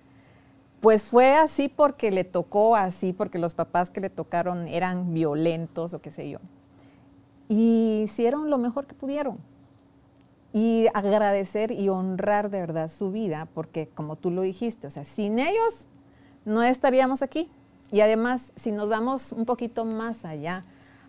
pues 0.86 1.02
fue 1.02 1.34
así 1.34 1.68
porque 1.68 2.12
le 2.12 2.22
tocó 2.22 2.76
así, 2.76 3.12
porque 3.12 3.40
los 3.40 3.54
papás 3.54 3.90
que 3.90 4.00
le 4.00 4.08
tocaron 4.08 4.68
eran 4.68 5.12
violentos 5.14 5.94
o 5.94 5.98
qué 6.00 6.12
sé 6.12 6.30
yo. 6.30 6.38
Y 7.48 8.02
hicieron 8.04 8.50
lo 8.50 8.56
mejor 8.56 8.86
que 8.86 8.94
pudieron. 8.94 9.38
Y 10.52 10.86
agradecer 10.94 11.72
y 11.72 11.88
honrar 11.88 12.50
de 12.50 12.60
verdad 12.60 12.88
su 12.88 13.10
vida, 13.10 13.48
porque 13.52 13.88
como 13.96 14.14
tú 14.14 14.30
lo 14.30 14.42
dijiste, 14.42 14.86
o 14.86 14.90
sea, 14.92 15.04
sin 15.04 15.40
ellos 15.40 15.88
no 16.44 16.62
estaríamos 16.62 17.20
aquí. 17.20 17.50
Y 17.90 18.00
además, 18.02 18.52
si 18.54 18.70
nos 18.70 18.88
damos 18.88 19.32
un 19.32 19.44
poquito 19.44 19.84
más 19.84 20.24
allá, 20.24 20.64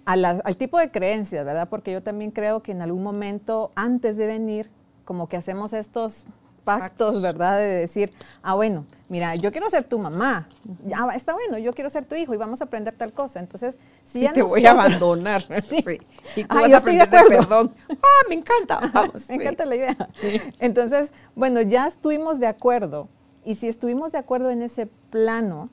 al 0.06 0.58
tipo 0.58 0.80
de 0.80 0.90
creencias, 0.90 1.46
¿verdad? 1.46 1.70
Porque 1.70 1.92
yo 1.92 2.02
también 2.02 2.32
creo 2.32 2.64
que 2.64 2.72
en 2.72 2.82
algún 2.82 3.04
momento, 3.04 3.74
antes 3.76 4.18
de 4.18 4.26
venir, 4.26 4.72
como 5.06 5.30
que 5.30 5.38
hacemos 5.38 5.72
estos 5.74 6.26
pactos, 6.68 7.22
¿verdad? 7.22 7.58
De 7.58 7.66
decir, 7.66 8.12
ah, 8.44 8.56
bueno, 8.56 8.86
mira, 9.08 9.36
yo 9.36 9.54
quiero 9.54 9.70
ser 9.70 9.86
tu 9.86 9.98
mamá, 9.98 10.50
ya 10.86 11.08
está 11.16 11.34
bueno, 11.34 11.58
yo 11.58 11.74
quiero 11.74 11.90
ser 11.90 12.04
tu 12.04 12.16
hijo 12.16 12.34
y 12.34 12.38
vamos 12.38 12.60
a 12.60 12.66
aprender 12.66 12.94
tal 12.94 13.14
cosa. 13.14 13.40
Entonces, 13.40 13.80
si 14.04 14.20
ya 14.20 14.34
te 14.34 14.42
voy 14.42 14.66
a 14.66 14.72
abandonar. 14.72 15.44
sí. 15.64 15.82
Y 16.36 16.44
tú 16.44 16.56
vas 16.56 16.74
a 16.74 16.78
aprender 16.78 17.10
de 17.10 17.24
perdón. 17.24 17.74
Ah, 17.90 18.26
me 18.28 18.36
encanta. 18.36 18.82
me 19.30 19.36
encanta 19.36 19.66
la 19.66 19.76
idea. 19.76 19.98
Entonces, 20.60 21.14
bueno, 21.36 21.62
ya 21.62 21.88
estuvimos 21.88 22.40
de 22.40 22.48
acuerdo. 22.48 23.08
Y 23.46 23.56
si 23.56 23.70
estuvimos 23.70 24.12
de 24.12 24.18
acuerdo 24.18 24.52
en 24.52 24.62
ese 24.62 24.88
plano, 25.10 25.70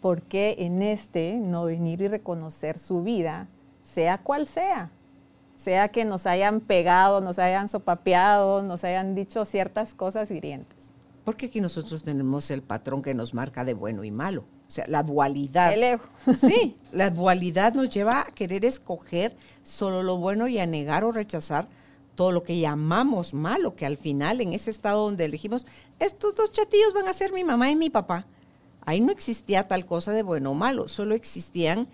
¿por 0.00 0.22
qué 0.22 0.54
en 0.60 0.80
este 0.80 1.34
no 1.34 1.64
venir 1.64 2.02
y 2.02 2.08
reconocer 2.08 2.78
su 2.78 3.02
vida, 3.02 3.48
sea 3.82 4.18
cual 4.18 4.46
sea? 4.46 4.90
Sea 5.58 5.88
que 5.88 6.04
nos 6.04 6.26
hayan 6.26 6.60
pegado, 6.60 7.20
nos 7.20 7.38
hayan 7.38 7.68
sopapeado, 7.68 8.62
nos 8.62 8.84
hayan 8.84 9.14
dicho 9.14 9.44
ciertas 9.44 9.94
cosas 9.94 10.30
hirientes. 10.30 10.76
Porque 11.24 11.46
aquí 11.46 11.60
nosotros 11.60 12.04
tenemos 12.04 12.50
el 12.50 12.62
patrón 12.62 13.02
que 13.02 13.12
nos 13.12 13.34
marca 13.34 13.64
de 13.64 13.74
bueno 13.74 14.04
y 14.04 14.10
malo. 14.10 14.44
O 14.66 14.70
sea, 14.70 14.84
la 14.86 15.02
dualidad. 15.02 15.74
El 15.74 15.82
ego. 15.82 16.04
Sí, 16.32 16.76
la 16.92 17.10
dualidad 17.10 17.74
nos 17.74 17.90
lleva 17.90 18.20
a 18.20 18.26
querer 18.26 18.64
escoger 18.64 19.36
solo 19.64 20.02
lo 20.02 20.16
bueno 20.16 20.46
y 20.46 20.58
a 20.58 20.66
negar 20.66 21.04
o 21.04 21.10
rechazar 21.10 21.68
todo 22.14 22.32
lo 22.32 22.44
que 22.44 22.58
llamamos 22.60 23.34
malo, 23.34 23.74
que 23.74 23.84
al 23.84 23.96
final 23.96 24.40
en 24.40 24.52
ese 24.52 24.70
estado 24.70 25.04
donde 25.04 25.24
elegimos, 25.24 25.66
estos 25.98 26.34
dos 26.34 26.52
chatillos 26.52 26.94
van 26.94 27.08
a 27.08 27.12
ser 27.12 27.32
mi 27.32 27.44
mamá 27.44 27.70
y 27.70 27.76
mi 27.76 27.90
papá 27.90 28.26
Ahí 28.88 29.00
no 29.02 29.12
existía 29.12 29.68
tal 29.68 29.84
cosa 29.84 30.12
de 30.12 30.22
bueno 30.22 30.52
o 30.52 30.54
malo, 30.54 30.88
solo 30.88 31.14
existían 31.14 31.88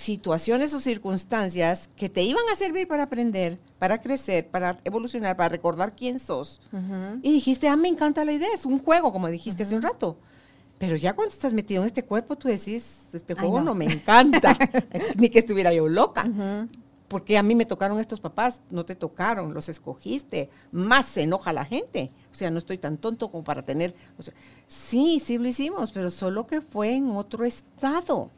situaciones 0.00 0.72
o 0.74 0.80
circunstancias 0.80 1.90
que 1.96 2.08
te 2.08 2.22
iban 2.22 2.42
a 2.52 2.56
servir 2.56 2.88
para 2.88 3.04
aprender, 3.04 3.58
para 3.78 4.00
crecer, 4.00 4.48
para 4.48 4.80
evolucionar, 4.84 5.36
para 5.36 5.50
recordar 5.50 5.92
quién 5.92 6.18
sos. 6.18 6.60
Y 7.22 7.32
dijiste, 7.32 7.68
ah, 7.68 7.76
me 7.76 7.88
encanta 7.88 8.24
la 8.24 8.32
idea, 8.32 8.48
es 8.54 8.66
un 8.66 8.78
juego, 8.78 9.12
como 9.12 9.28
dijiste 9.28 9.62
hace 9.62 9.76
un 9.76 9.82
rato. 9.82 10.16
Pero 10.78 10.96
ya 10.96 11.14
cuando 11.14 11.32
estás 11.32 11.52
metido 11.52 11.82
en 11.82 11.86
este 11.86 12.04
cuerpo, 12.04 12.36
tú 12.36 12.48
decís, 12.48 13.00
este 13.12 13.34
juego 13.34 13.60
no. 13.60 13.74
me 13.74 13.84
encanta, 13.84 14.56
ni 15.16 15.28
que 15.28 15.40
estuviera 15.40 15.72
yo 15.72 15.86
loca 15.86 16.26
porque 17.10 17.36
a 17.36 17.42
mí 17.42 17.56
me 17.56 17.66
tocaron 17.66 17.98
estos 17.98 18.20
papás, 18.20 18.60
no 18.70 18.84
te 18.84 18.94
tocaron, 18.94 19.52
los 19.52 19.68
escogiste, 19.68 20.48
más 20.70 21.06
se 21.06 21.22
enoja 21.22 21.52
la 21.52 21.64
gente. 21.64 22.12
O 22.30 22.36
sea, 22.36 22.52
no 22.52 22.58
estoy 22.58 22.78
tan 22.78 22.98
tonto 22.98 23.32
como 23.32 23.42
para 23.42 23.64
tener, 23.64 23.96
sí, 24.68 25.18
sí 25.18 25.36
lo 25.36 25.48
hicimos, 25.48 25.90
pero 25.90 26.08
solo 26.10 26.46
que 26.46 26.60
fue 26.60 26.94
en 26.94 27.10
otro 27.10 27.44
estado. 27.44 28.30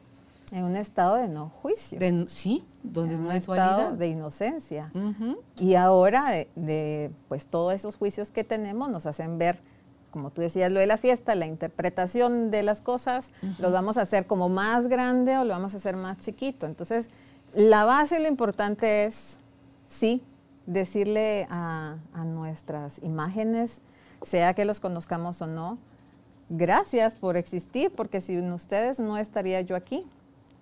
En 0.51 0.65
un 0.65 0.75
estado 0.75 1.15
de 1.15 1.27
no 1.27 1.49
juicio. 1.49 1.99
sí, 2.27 2.63
donde 2.83 3.15
no 3.15 3.29
un 3.29 3.31
estado 3.31 3.95
de 3.95 4.07
inocencia. 4.07 4.91
Y 5.57 5.75
ahora, 5.75 6.45
de, 6.55 7.11
pues 7.27 7.47
todos 7.47 7.73
esos 7.73 7.95
juicios 7.95 8.31
que 8.31 8.43
tenemos 8.43 8.89
nos 8.89 9.05
hacen 9.05 9.37
ver, 9.37 9.59
como 10.11 10.29
tú 10.29 10.41
decías, 10.41 10.71
lo 10.71 10.79
de 10.79 10.85
la 10.85 10.97
fiesta, 10.97 11.33
la 11.33 11.47
interpretación 11.47 12.51
de 12.51 12.61
las 12.61 12.81
cosas, 12.81 13.31
lo 13.57 13.71
vamos 13.71 13.97
a 13.97 14.01
hacer 14.01 14.27
como 14.27 14.49
más 14.49 14.87
grande 14.87 15.37
o 15.37 15.43
lo 15.43 15.53
vamos 15.53 15.73
a 15.73 15.77
hacer 15.77 15.95
más 15.95 16.19
chiquito. 16.19 16.67
Entonces, 16.67 17.09
la 17.53 17.85
base, 17.85 18.19
lo 18.19 18.27
importante 18.27 19.05
es, 19.05 19.37
sí, 19.87 20.23
decirle 20.65 21.47
a, 21.49 21.97
nuestras 22.25 22.99
imágenes, 23.03 23.81
sea 24.21 24.53
que 24.53 24.65
los 24.65 24.79
conozcamos 24.79 25.41
o 25.41 25.47
no, 25.47 25.77
gracias 26.49 27.15
por 27.15 27.37
existir, 27.37 27.91
porque 27.91 28.21
sin 28.21 28.51
ustedes 28.51 28.99
no 28.99 29.17
estaría 29.17 29.61
yo 29.61 29.75
aquí. 29.75 30.05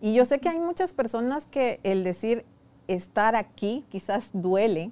Y 0.01 0.13
yo 0.13 0.25
sé 0.25 0.39
que 0.39 0.49
hay 0.49 0.59
muchas 0.59 0.93
personas 0.93 1.45
que 1.45 1.79
el 1.83 2.03
decir 2.03 2.43
estar 2.87 3.35
aquí 3.35 3.85
quizás 3.89 4.31
duele, 4.33 4.91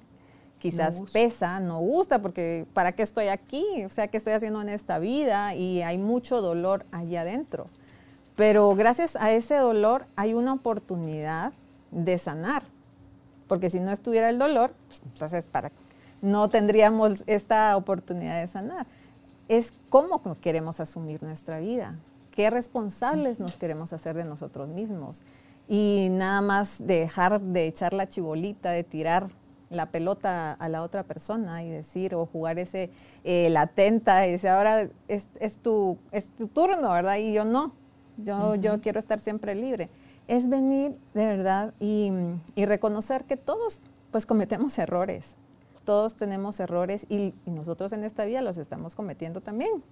quizás 0.58 1.02
pesa, 1.12 1.58
no 1.58 1.78
gusta, 1.78 2.22
porque 2.22 2.66
¿para 2.74 2.92
qué 2.92 3.02
estoy 3.02 3.28
aquí? 3.28 3.64
O 3.84 3.88
sea, 3.88 4.08
¿qué 4.08 4.16
estoy 4.16 4.34
haciendo 4.34 4.62
en 4.62 4.68
esta 4.68 4.98
vida? 4.98 5.54
Y 5.54 5.82
hay 5.82 5.98
mucho 5.98 6.40
dolor 6.40 6.86
allá 6.92 7.22
adentro. 7.22 7.66
Pero 8.36 8.74
gracias 8.74 9.16
a 9.16 9.32
ese 9.32 9.56
dolor 9.56 10.06
hay 10.16 10.34
una 10.34 10.52
oportunidad 10.52 11.52
de 11.90 12.18
sanar. 12.18 12.62
Porque 13.48 13.68
si 13.68 13.80
no 13.80 13.90
estuviera 13.90 14.30
el 14.30 14.38
dolor, 14.38 14.72
pues, 14.86 15.02
entonces 15.04 15.46
para, 15.46 15.72
no 16.22 16.48
tendríamos 16.48 17.24
esta 17.26 17.76
oportunidad 17.76 18.40
de 18.40 18.46
sanar. 18.46 18.86
Es 19.48 19.72
cómo 19.88 20.22
queremos 20.40 20.78
asumir 20.78 21.22
nuestra 21.22 21.58
vida, 21.58 21.98
qué 22.40 22.48
responsables 22.48 23.38
nos 23.38 23.58
queremos 23.58 23.92
hacer 23.92 24.16
de 24.16 24.24
nosotros 24.24 24.68
mismos. 24.68 25.22
Y 25.68 26.08
nada 26.10 26.40
más 26.40 26.78
dejar 26.84 27.40
de 27.40 27.66
echar 27.66 27.92
la 27.92 28.08
chibolita, 28.08 28.70
de 28.70 28.82
tirar 28.82 29.28
la 29.68 29.90
pelota 29.90 30.52
a 30.52 30.68
la 30.70 30.82
otra 30.82 31.02
persona 31.02 31.62
y 31.62 31.68
decir, 31.68 32.14
o 32.14 32.24
jugar 32.24 32.58
ese, 32.58 32.90
eh, 33.24 33.50
la 33.50 33.62
atenta, 33.62 34.26
y 34.26 34.32
decir, 34.32 34.48
ahora 34.48 34.88
es, 35.06 35.26
tu, 35.62 35.98
es 36.12 36.30
tu 36.36 36.48
turno, 36.48 36.90
¿verdad? 36.90 37.18
Y 37.18 37.34
yo 37.34 37.44
no, 37.44 37.74
yo, 38.16 38.54
yo 38.54 38.80
quiero 38.80 38.98
estar 38.98 39.20
siempre 39.20 39.54
libre 39.54 39.90
es 40.30 40.48
venir 40.48 40.96
de 41.12 41.26
verdad 41.26 41.74
y, 41.80 42.12
reconocer 42.56 43.24
que 43.24 43.36
todos 43.36 43.80
pues 44.12 44.26
cometemos 44.26 44.78
errores, 44.78 45.34
todos 45.84 46.14
tenemos 46.14 46.60
errores 46.60 47.04
y, 47.08 47.34
nosotros 47.46 47.92
en 47.92 48.04
esta 48.04 48.24
vida 48.24 48.40
los 48.40 48.56
estamos 48.56 48.94
cometiendo 48.94 49.40
también. 49.40 49.82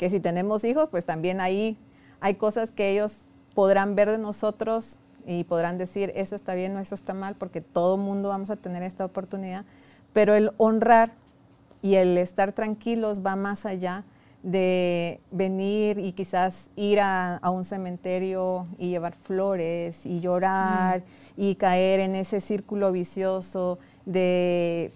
Que 0.00 0.08
si 0.08 0.18
tenemos 0.18 0.64
hijos, 0.64 0.88
pues 0.88 1.04
también 1.04 1.42
ahí 1.42 1.76
hay 2.20 2.36
cosas 2.36 2.70
que 2.70 2.90
ellos 2.90 3.26
podrán 3.54 3.94
ver 3.96 4.10
de 4.10 4.16
nosotros 4.16 4.98
y 5.26 5.44
podrán 5.44 5.76
decir, 5.76 6.10
eso 6.16 6.34
está 6.34 6.54
bien 6.54 6.74
o 6.74 6.80
eso 6.80 6.94
está 6.94 7.12
mal, 7.12 7.34
porque 7.34 7.60
todo 7.60 7.98
mundo 7.98 8.30
vamos 8.30 8.48
a 8.48 8.56
tener 8.56 8.82
esta 8.82 9.04
oportunidad. 9.04 9.66
Pero 10.14 10.34
el 10.34 10.52
honrar 10.56 11.12
y 11.82 11.96
el 11.96 12.16
estar 12.16 12.52
tranquilos 12.52 13.20
va 13.20 13.36
más 13.36 13.66
allá 13.66 14.04
de 14.42 15.20
venir 15.30 15.98
y 15.98 16.12
quizás 16.12 16.70
ir 16.76 17.00
a, 17.00 17.38
un 17.52 17.66
cementerio 17.66 18.68
y 18.78 18.88
llevar 18.88 19.12
flores 19.16 20.06
y 20.06 20.20
llorar 20.20 21.00
mm. 21.00 21.02
y 21.36 21.54
caer 21.56 22.00
en 22.00 22.14
ese 22.14 22.40
círculo 22.40 22.90
vicioso 22.90 23.78
de, 24.06 24.94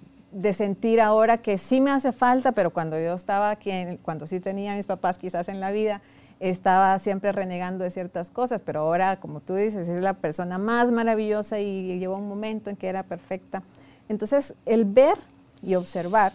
sentir 0.53 1.01
ahora 1.01 1.39
que 1.39 1.59
sí 1.59 1.81
me 1.81 1.91
hace 1.91 2.13
falta, 2.13 2.53
pero 2.53 2.71
cuando 2.71 2.99
yo 2.99 3.15
estaba 3.15 3.51
aquí, 3.51 3.71
cuando 4.03 4.27
sí 4.27 4.41
tenía 4.41 4.73
a 4.73 4.77
mis 4.77 4.87
papás 4.87 5.19
quizás 5.19 5.49
en 5.49 5.61
la 5.61 5.71
vida, 5.71 6.03
estaba 6.41 6.99
siempre 6.99 7.33
renegando 7.33 7.85
de 7.85 7.91
ciertas 7.91 8.31
cosas, 8.31 8.63
pero 8.63 8.81
ahora, 8.81 9.21
como 9.21 9.41
tú 9.41 9.55
dices, 9.55 9.89
es 9.89 10.03
la 10.03 10.15
persona 10.15 10.59
más 10.59 10.91
maravillosa 10.91 11.61
y 11.61 11.99
llegó 11.99 12.17
un 12.17 12.29
momento 12.29 12.71
en 12.71 12.77
que 12.77 12.89
era 12.89 13.03
perfecta. 13.03 13.63
Entonces, 14.09 14.55
el 14.67 14.85
ver 14.85 15.17
y 15.63 15.77
observar 15.77 16.33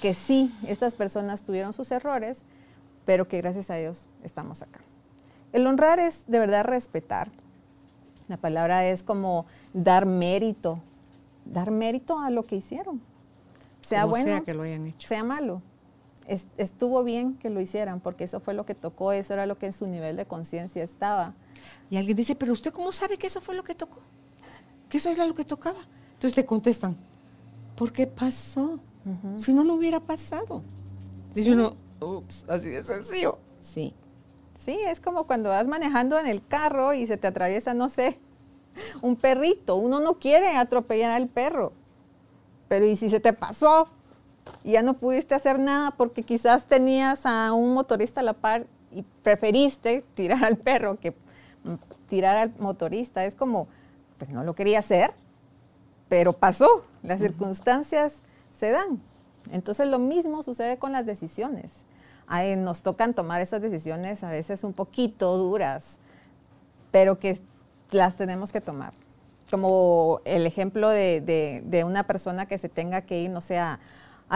que 0.00 0.14
sí, 0.14 0.54
estas 0.66 0.94
personas 0.94 1.42
tuvieron 1.42 1.72
sus 1.72 1.90
errores, 1.90 2.44
pero 3.04 3.28
que 3.28 3.38
gracias 3.38 3.70
a 3.70 3.74
Dios 3.74 4.08
estamos 4.22 4.62
acá. 4.62 4.80
El 5.52 5.66
honrar 5.66 5.98
es 5.98 6.24
de 6.26 6.38
verdad 6.38 6.64
respetar. 6.64 7.30
La 8.28 8.36
palabra 8.36 8.86
es 8.86 9.02
como 9.02 9.44
dar 9.74 10.06
mérito, 10.06 10.80
dar 11.44 11.70
mérito 11.70 12.18
a 12.18 12.30
lo 12.30 12.44
que 12.44 12.56
hicieron. 12.56 13.00
Sea 13.80 14.04
bueno, 14.04 14.26
sea 14.26 14.40
que 14.42 14.54
lo 14.54 14.62
hayan 14.62 14.86
hecho. 14.86 15.08
Sea 15.08 15.24
malo. 15.24 15.62
estuvo 16.26 17.02
bien 17.02 17.34
que 17.34 17.50
lo 17.50 17.60
hicieran 17.60 18.00
porque 18.00 18.24
eso 18.24 18.40
fue 18.40 18.54
lo 18.54 18.64
que 18.64 18.74
tocó, 18.74 19.12
eso 19.12 19.34
era 19.34 19.46
lo 19.46 19.58
que 19.58 19.66
en 19.66 19.72
su 19.72 19.86
nivel 19.86 20.16
de 20.16 20.26
conciencia 20.26 20.82
estaba. 20.82 21.34
Y 21.90 21.96
alguien 21.96 22.16
dice, 22.16 22.34
pero 22.34 22.52
usted 22.52 22.72
cómo 22.72 22.92
sabe 22.92 23.18
que 23.18 23.26
eso 23.26 23.40
fue 23.40 23.54
lo 23.54 23.64
que 23.64 23.74
tocó? 23.74 23.98
Que 24.88 24.98
eso 24.98 25.10
era 25.10 25.26
lo 25.26 25.34
que 25.34 25.44
tocaba. 25.44 25.80
Entonces 26.14 26.34
te 26.34 26.46
contestan, 26.46 26.96
¿por 27.76 27.92
qué 27.92 28.06
pasó? 28.06 28.78
Si 29.36 29.52
no, 29.52 29.64
no 29.64 29.74
hubiera 29.74 29.98
pasado. 29.98 30.62
Dice 31.34 31.52
uno, 31.52 31.74
ups, 32.00 32.44
así 32.48 32.68
de 32.68 32.82
sencillo. 32.82 33.38
Sí. 33.58 33.94
Sí, 34.54 34.78
es 34.86 35.00
como 35.00 35.26
cuando 35.26 35.50
vas 35.50 35.66
manejando 35.66 36.20
en 36.20 36.28
el 36.28 36.46
carro 36.46 36.94
y 36.94 37.06
se 37.06 37.16
te 37.16 37.26
atraviesa, 37.26 37.74
no 37.74 37.88
sé, 37.88 38.20
un 39.02 39.16
perrito. 39.16 39.76
Uno 39.76 40.00
no 40.00 40.14
quiere 40.14 40.56
atropellar 40.56 41.10
al 41.10 41.28
perro. 41.28 41.72
Pero 42.68 42.86
¿y 42.86 42.96
si 42.96 43.10
se 43.10 43.20
te 43.20 43.32
pasó? 43.32 43.88
Y 44.64 44.72
ya 44.72 44.82
no 44.82 44.94
pudiste 44.94 45.34
hacer 45.34 45.58
nada 45.58 45.92
porque 45.92 46.22
quizás 46.22 46.66
tenías 46.66 47.26
a 47.26 47.52
un 47.52 47.74
motorista 47.74 48.20
a 48.20 48.24
la 48.24 48.32
par 48.32 48.66
y 48.90 49.04
preferiste 49.22 50.04
tirar 50.14 50.44
al 50.44 50.56
perro 50.56 50.98
que 50.98 51.14
tirar 52.08 52.36
al 52.36 52.52
motorista. 52.58 53.24
Es 53.24 53.34
como, 53.34 53.68
pues 54.18 54.30
no 54.30 54.44
lo 54.44 54.54
quería 54.54 54.78
hacer, 54.78 55.12
pero 56.08 56.32
pasó. 56.32 56.84
Las 57.02 57.20
circunstancias 57.20 58.22
se 58.50 58.70
dan. 58.70 59.00
Entonces 59.50 59.88
lo 59.88 59.98
mismo 59.98 60.42
sucede 60.42 60.78
con 60.78 60.92
las 60.92 61.06
decisiones. 61.06 61.84
nos 62.58 62.82
tocan 62.82 63.14
tomar 63.14 63.40
esas 63.40 63.60
decisiones 63.60 64.22
a 64.22 64.30
veces 64.30 64.64
un 64.64 64.72
poquito 64.72 65.36
duras, 65.36 65.98
pero 66.90 67.18
que 67.18 67.40
las 67.92 68.16
tenemos 68.16 68.52
que 68.52 68.60
tomar. 68.60 68.92
Como 69.50 70.20
el 70.24 70.46
ejemplo 70.46 70.88
de, 70.88 71.84
una 71.86 72.04
persona 72.04 72.46
que 72.46 72.58
se 72.58 72.68
tenga 72.68 73.02
que 73.02 73.22
ir, 73.22 73.30
no 73.30 73.40
sé, 73.40 73.58
a, 73.58 73.78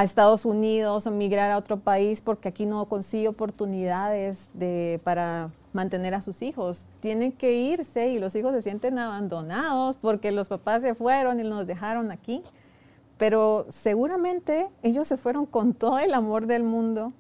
Estados 0.03 0.45
Unidos 0.45 1.07
o 1.07 1.11
migrar 1.11 1.51
a 1.51 1.57
otro 1.57 1.79
país 1.79 2.21
porque 2.21 2.51
aquí 2.51 2.67
no 2.67 2.85
consigue 2.85 3.29
oportunidades 3.29 4.51
de, 4.53 5.01
para 5.05 5.49
mantener 5.73 6.13
a 6.13 6.21
sus 6.21 6.43
hijos. 6.43 6.87
Tienen 7.01 7.33
que 7.33 7.55
irse 7.55 8.09
y 8.09 8.19
los 8.19 8.37
hijos 8.37 8.53
se 8.53 8.61
sienten 8.61 8.99
abandonados 8.99 9.97
porque 9.97 10.33
los 10.33 10.49
papás 10.51 10.83
se 10.83 10.95
fueron 10.95 11.41
y 11.41 11.45
nos 11.45 11.67
dejaron 11.67 12.13
aquí 12.13 12.43
pero 13.19 13.67
seguramente 13.69 14.69
ellos 14.83 15.09
se 15.09 15.17
fueron 15.17 15.47
con 15.47 15.75
todo 15.75 15.99
el 15.99 16.13
amor 16.15 16.47
del 16.47 16.63
mundo 16.63 17.13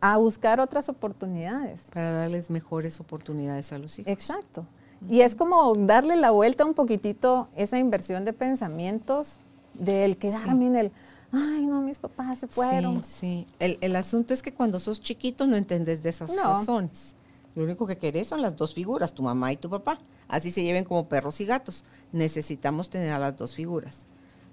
a 0.00 0.18
buscar 0.18 0.60
otras 0.60 0.88
oportunidades. 0.88 1.86
Para 1.92 2.12
darles 2.12 2.50
mejores 2.50 3.00
oportunidades 3.00 3.72
a 3.72 3.78
los 3.78 3.98
hijos. 3.98 4.12
Exacto. 4.12 4.66
Y 5.08 5.20
es 5.20 5.34
como 5.34 5.74
darle 5.74 6.16
la 6.16 6.30
vuelta 6.30 6.64
un 6.64 6.74
poquitito 6.74 7.48
esa 7.56 7.78
inversión 7.78 8.24
de 8.24 8.32
pensamientos 8.32 9.38
del 9.74 10.16
quedarme 10.16 10.66
en 10.66 10.76
el, 10.76 10.92
ay, 11.32 11.66
no, 11.66 11.82
mis 11.82 11.98
papás 11.98 12.38
se 12.38 12.46
fueron. 12.46 13.04
Sí, 13.04 13.46
sí. 13.58 13.76
El, 13.80 13.96
asunto 13.96 14.32
es 14.32 14.42
que 14.42 14.54
cuando 14.54 14.78
sos 14.78 15.00
chiquito 15.00 15.46
no 15.46 15.56
entendés 15.56 16.02
de 16.02 16.10
esas 16.10 16.34
razones. 16.36 17.14
Lo 17.54 17.64
único 17.64 17.86
que 17.86 17.98
querés 17.98 18.28
son 18.28 18.42
las 18.42 18.56
dos 18.56 18.74
figuras, 18.74 19.14
tu 19.14 19.22
mamá 19.22 19.52
y 19.52 19.56
tu 19.56 19.70
papá. 19.70 20.00
Así 20.26 20.50
se 20.50 20.62
lleven 20.62 20.84
como 20.84 21.08
perros 21.08 21.40
y 21.40 21.44
gatos. 21.44 21.84
Necesitamos 22.12 22.90
tener 22.90 23.12
a 23.12 23.18
las 23.18 23.36
dos 23.36 23.54
figuras. 23.54 24.06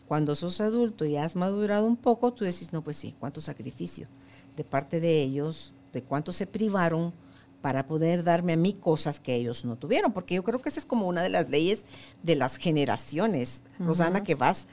Cuando 0.08 0.36
sos 0.36 0.62
adulto 0.62 1.06
y 1.06 1.18
has 1.18 1.36
madurado 1.36 1.88
un 1.88 1.96
poco, 1.96 2.34
tú 2.34 2.44
decís, 2.44 2.74
no, 2.74 2.84
pues 2.84 2.98
sí, 2.98 3.16
cuánto 3.20 3.42
sacrificio 3.42 4.08
de 4.56 4.64
parte 4.64 5.00
de 5.00 5.22
ellos, 5.22 5.74
de 5.94 6.04
cuánto 6.04 6.32
se 6.32 6.46
privaron 6.46 7.14
para 7.62 7.86
poder 7.86 8.24
darme 8.24 8.54
a 8.54 8.58
mí 8.58 8.74
cosas 8.74 9.20
que 9.20 9.36
ellos 9.36 9.66
no 9.66 9.78
tuvieron, 9.78 10.14
porque 10.14 10.36
yo 10.36 10.44
creo 10.44 10.62
que 10.62 10.70
esa 10.70 10.80
es 10.80 10.86
como 10.86 11.08
una 11.08 11.22
de 11.22 11.30
las 11.30 11.50
leyes 11.50 11.86
de 12.24 12.36
las 12.36 12.58
generaciones, 12.58 13.64
Rosana, 13.80 14.24
que 14.24 14.36
vas, 14.36 14.68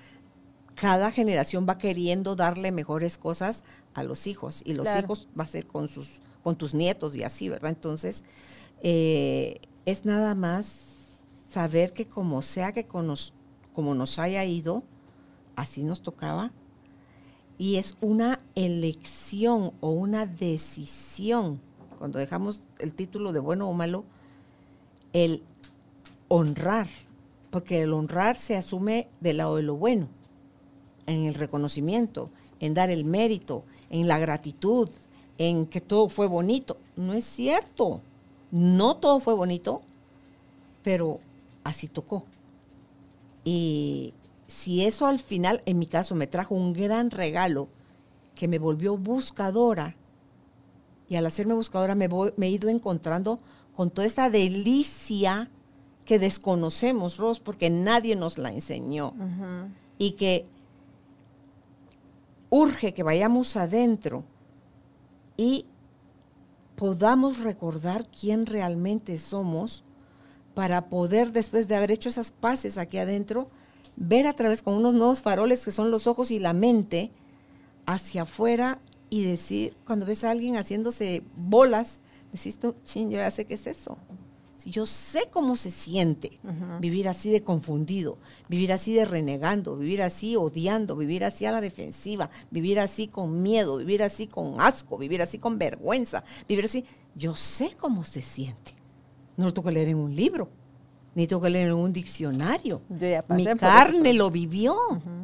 cada 0.74 1.11
generación 1.11 1.66
va 1.68 1.79
queriendo 1.79 2.37
darle 2.37 2.72
mejores 2.72 3.18
cosas 3.18 3.64
a 3.94 4.03
los 4.03 4.27
hijos 4.27 4.62
y 4.64 4.72
los 4.72 4.88
hijos 4.96 5.29
va 5.38 5.44
a 5.44 5.48
ser 5.48 5.66
con 5.66 5.88
sus, 5.88 6.20
con 6.42 6.57
tus 6.57 6.72
nietos 6.74 7.16
y 7.16 7.24
así, 7.24 7.48
¿verdad? 7.48 7.70
Entonces, 7.70 8.24
eh, 8.83 9.61
es 9.85 10.05
nada 10.05 10.35
más 10.35 10.72
saber 11.51 11.92
que 11.92 12.07
como 12.07 12.42
sea 12.42 12.72
que 12.72 12.87
como 12.87 13.94
nos 13.94 14.18
haya 14.18 14.44
ido, 14.44 14.83
así 15.57 15.83
nos 15.83 16.03
tocaba. 16.03 16.53
Y 17.59 17.77
es 17.77 17.96
una 18.01 18.38
elección 18.55 19.72
o 19.81 19.90
una 19.90 20.27
decisión, 20.27 21.61
cuando 21.98 22.18
dejamos 22.18 22.62
el 22.78 22.94
título 22.94 23.32
de 23.32 23.40
bueno 23.40 23.68
o 23.68 23.72
malo, 23.72 24.04
el 25.12 25.42
honrar, 26.28 26.87
porque 27.50 27.82
el 27.82 27.92
honrar 27.92 28.37
se 28.37 28.56
asume 28.56 29.08
del 29.20 29.38
lado 29.38 29.56
de 29.56 29.62
lo 29.62 29.74
bueno, 29.76 30.08
en 31.06 31.24
el 31.24 31.34
reconocimiento, 31.34 32.30
en 32.61 32.74
dar 32.74 32.90
el 32.90 33.04
mérito, 33.04 33.64
en 33.90 34.08
la 34.08 34.18
gratitud, 34.18 34.90
en 35.38 35.66
que 35.66 35.80
todo 35.80 36.08
fue 36.08 36.26
bonito. 36.26 36.78
No 36.96 37.14
es 37.14 37.24
cierto, 37.24 38.00
no 38.50 38.96
todo 38.96 39.20
fue 39.20 39.34
bonito, 39.34 39.82
pero 40.82 41.20
así 41.64 41.88
tocó. 41.88 42.24
Y 43.44 44.12
si 44.46 44.84
eso 44.84 45.06
al 45.06 45.18
final, 45.18 45.62
en 45.66 45.78
mi 45.78 45.87
caso, 45.87 46.14
me 46.14 46.26
trajo 46.26 46.54
un 46.54 46.72
gran 46.72 47.11
regalo 47.11 47.68
que 48.34 48.48
me 48.48 48.58
volvió 48.58 48.96
buscadora, 48.96 49.96
y 51.08 51.16
al 51.16 51.26
hacerme 51.26 51.54
buscadora 51.54 51.94
me, 51.94 52.06
he 52.06 52.50
ido 52.50 52.68
encontrando 52.68 53.40
con 53.74 53.90
toda 53.90 54.06
esta 54.06 54.30
delicia 54.30 55.50
que 56.04 56.18
desconocemos, 56.18 57.16
Ros, 57.18 57.40
porque 57.40 57.70
nadie 57.70 58.16
nos 58.16 58.38
la 58.38 58.50
enseñó. 58.50 59.14
Y 59.98 60.12
que 60.12 60.46
urge 62.50 62.94
que 62.94 63.02
vayamos 63.02 63.56
adentro 63.56 64.24
y 65.36 65.66
podamos 66.76 67.38
recordar 67.38 68.06
quién 68.08 68.46
realmente 68.46 69.18
somos 69.18 69.84
para 70.54 70.88
poder, 70.88 71.32
después 71.32 71.68
de 71.68 71.76
haber 71.76 71.92
hecho 71.92 72.08
esas 72.08 72.30
paces 72.30 72.78
aquí 72.78 72.98
adentro, 72.98 73.48
ver 73.96 74.26
a 74.26 74.32
través 74.32 74.62
con 74.62 74.74
unos 74.74 74.94
nuevos 74.94 75.22
faroles 75.22 75.64
que 75.64 75.70
son 75.70 75.90
los 75.90 76.06
ojos 76.06 76.30
y 76.30 76.38
la 76.38 76.52
mente 76.52 77.10
hacia 77.86 78.22
afuera 78.22 78.78
y 79.10 79.24
decir, 79.24 79.74
cuando 79.86 80.06
ves 80.06 80.24
a 80.24 80.30
alguien 80.30 80.56
haciéndose 80.56 81.22
bolas, 81.36 82.00
decís 82.32 82.58
tú, 82.58 82.74
ching, 82.84 83.10
yo 83.10 83.18
ya 83.18 83.30
sé 83.30 83.44
qué 83.44 83.54
es 83.54 83.66
eso. 83.66 83.96
Yo 84.66 84.86
sé 84.86 85.28
cómo 85.30 85.54
se 85.54 85.70
siente 85.70 86.40
vivir 86.80 87.08
así 87.08 87.30
de 87.30 87.42
confundido, 87.42 88.18
vivir 88.48 88.72
así 88.72 88.92
de 88.92 89.04
renegando, 89.04 89.76
vivir 89.76 90.02
así 90.02 90.34
odiando, 90.34 90.96
vivir 90.96 91.24
así 91.24 91.46
a 91.46 91.52
la 91.52 91.60
defensiva, 91.60 92.28
vivir 92.50 92.80
así 92.80 93.06
con 93.06 93.40
miedo, 93.40 93.76
vivir 93.76 94.02
así 94.02 94.26
con 94.26 94.60
asco, 94.60 94.98
vivir 94.98 95.22
así 95.22 95.38
con 95.38 95.58
vergüenza, 95.58 96.24
vivir 96.48 96.64
así, 96.64 96.84
yo 97.14 97.36
sé 97.36 97.76
cómo 97.78 98.04
se 98.04 98.20
siente. 98.20 98.74
No 99.36 99.46
lo 99.46 99.54
tengo 99.54 99.68
que 99.68 99.74
leer 99.74 99.88
en 99.90 99.98
un 99.98 100.14
libro 100.14 100.50
ni 101.18 101.26
tengo 101.26 101.42
que 101.42 101.50
leer 101.50 101.68
en 101.68 101.74
un 101.74 101.92
diccionario. 101.92 102.80
Mi 103.36 103.44
carne 103.58 104.12
lo 104.12 104.30
vivió, 104.30 104.76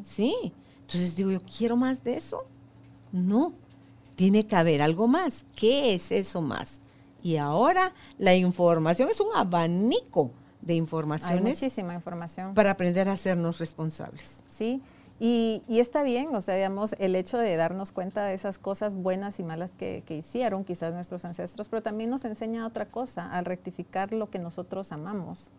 sí. 0.03 0.53
Entonces 0.81 1.15
digo, 1.15 1.31
yo 1.31 1.39
quiero 1.41 1.77
más 1.77 2.03
de 2.03 2.17
eso. 2.17 2.47
No, 3.13 3.53
tiene 4.17 4.47
que 4.47 4.57
haber 4.57 4.83
algo 4.83 5.09
más. 5.09 5.45
¿Qué 5.57 5.95
es 5.95 6.13
eso 6.13 6.43
más? 6.43 6.81
Y 7.23 7.37
ahora 7.37 7.93
la 8.19 8.35
información 8.35 9.09
es 9.09 9.21
un 9.21 9.29
abanico 9.35 10.31
de 10.61 10.75
informaciones. 10.75 11.39
Hay 11.39 11.43
muchísima 11.43 11.95
información. 11.95 12.55
Para 12.55 12.73
aprender 12.73 13.09
a 13.09 13.13
hacernos 13.13 13.59
responsables. 13.59 14.45
Sí, 14.47 14.83
y, 15.21 15.63
está 15.69 16.03
bien, 16.03 16.35
o 16.35 16.41
sea, 16.41 16.57
digamos, 16.57 16.95
el 16.99 17.15
hecho 17.15 17.39
de 17.39 17.57
darnos 17.57 17.93
cuenta 17.93 18.25
de 18.25 18.35
esas 18.35 18.59
cosas 18.59 18.97
buenas 18.97 19.39
y 19.39 19.43
malas 19.43 19.73
que, 19.73 20.03
que, 20.05 20.17
hicieron 20.17 20.65
quizás 20.65 20.93
nuestros 20.93 21.25
ancestros, 21.25 21.69
pero 21.69 21.83
también 21.83 22.11
nos 22.11 22.25
enseña 22.25 22.67
otra 22.67 22.87
cosa, 22.87 23.31
al 23.31 23.45
rectificar 23.45 24.13
lo 24.13 24.29
que 24.29 24.39
nosotros 24.39 24.91
amamos 24.91 25.51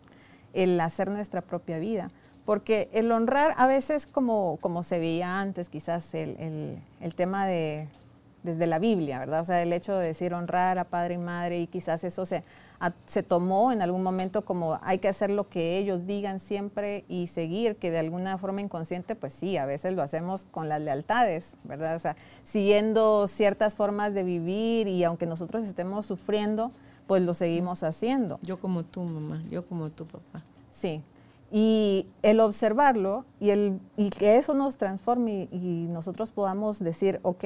el 0.52 0.80
hacer 0.80 1.10
nuestra 1.10 1.42
propia 1.42 1.78
vida. 1.78 2.10
Porque 2.44 2.88
el 2.92 3.10
honrar 3.12 3.54
a 3.56 3.66
veces 3.66 4.06
como, 4.06 4.58
como 4.60 4.82
se 4.82 4.98
veía 4.98 5.40
antes, 5.40 5.68
quizás 5.68 6.14
el, 6.14 6.80
tema 7.16 7.46
de, 7.46 7.88
desde 8.46 8.66
la 8.66 8.78
Biblia, 8.78 9.18
¿verdad? 9.18 9.42
O 9.42 9.44
sea, 9.44 9.62
el 9.62 9.72
hecho 9.74 9.94
de 9.96 10.06
decir 10.06 10.32
honrar 10.32 10.78
a 10.78 10.84
padre 10.84 11.14
y 11.14 11.18
madre 11.18 11.60
y 11.60 11.66
quizás 11.66 12.02
eso 12.04 12.24
se, 12.24 12.42
se 13.04 13.22
tomó 13.22 13.72
en 13.72 13.82
algún 13.82 14.02
momento 14.02 14.46
como 14.46 14.78
hay 14.82 14.98
que 14.98 15.08
hacer 15.08 15.28
lo 15.28 15.50
que 15.50 15.76
ellos 15.76 16.06
digan 16.06 16.40
siempre 16.40 17.04
y 17.08 17.26
seguir, 17.26 17.76
que 17.76 17.90
de 17.90 17.98
alguna 17.98 18.38
forma 18.38 18.62
inconsciente, 18.62 19.14
pues 19.14 19.34
sí, 19.34 19.58
a 19.58 19.66
veces 19.66 19.92
lo 19.92 20.02
hacemos 20.02 20.46
con 20.50 20.70
las 20.70 20.80
lealtades, 20.80 21.56
¿verdad? 21.64 21.96
O 21.96 21.98
sea, 21.98 22.16
siguiendo 22.42 23.26
ciertas 23.26 23.74
formas 23.74 24.14
de 24.14 24.22
vivir 24.22 24.88
y 24.88 25.04
aunque 25.04 25.26
nosotros 25.26 25.64
estemos 25.64 26.06
sufriendo, 26.06 26.72
pues 27.06 27.20
lo 27.20 27.34
seguimos 27.34 27.82
haciendo. 27.82 28.38
Yo 28.42 28.58
como 28.58 28.84
tú, 28.84 29.02
mamá, 29.02 29.42
yo 29.48 29.66
como 29.66 29.90
tú, 29.90 30.06
papá. 30.06 30.42
Sí, 30.70 31.02
y 31.50 32.06
el 32.22 32.40
observarlo 32.40 33.24
y, 33.38 33.50
el, 33.50 33.80
y 33.96 34.10
que 34.10 34.36
eso 34.36 34.54
nos 34.54 34.76
transforme 34.76 35.48
y, 35.52 35.86
nosotros 35.88 36.30
podamos 36.30 36.78
decir, 36.80 37.20
ok, 37.22 37.44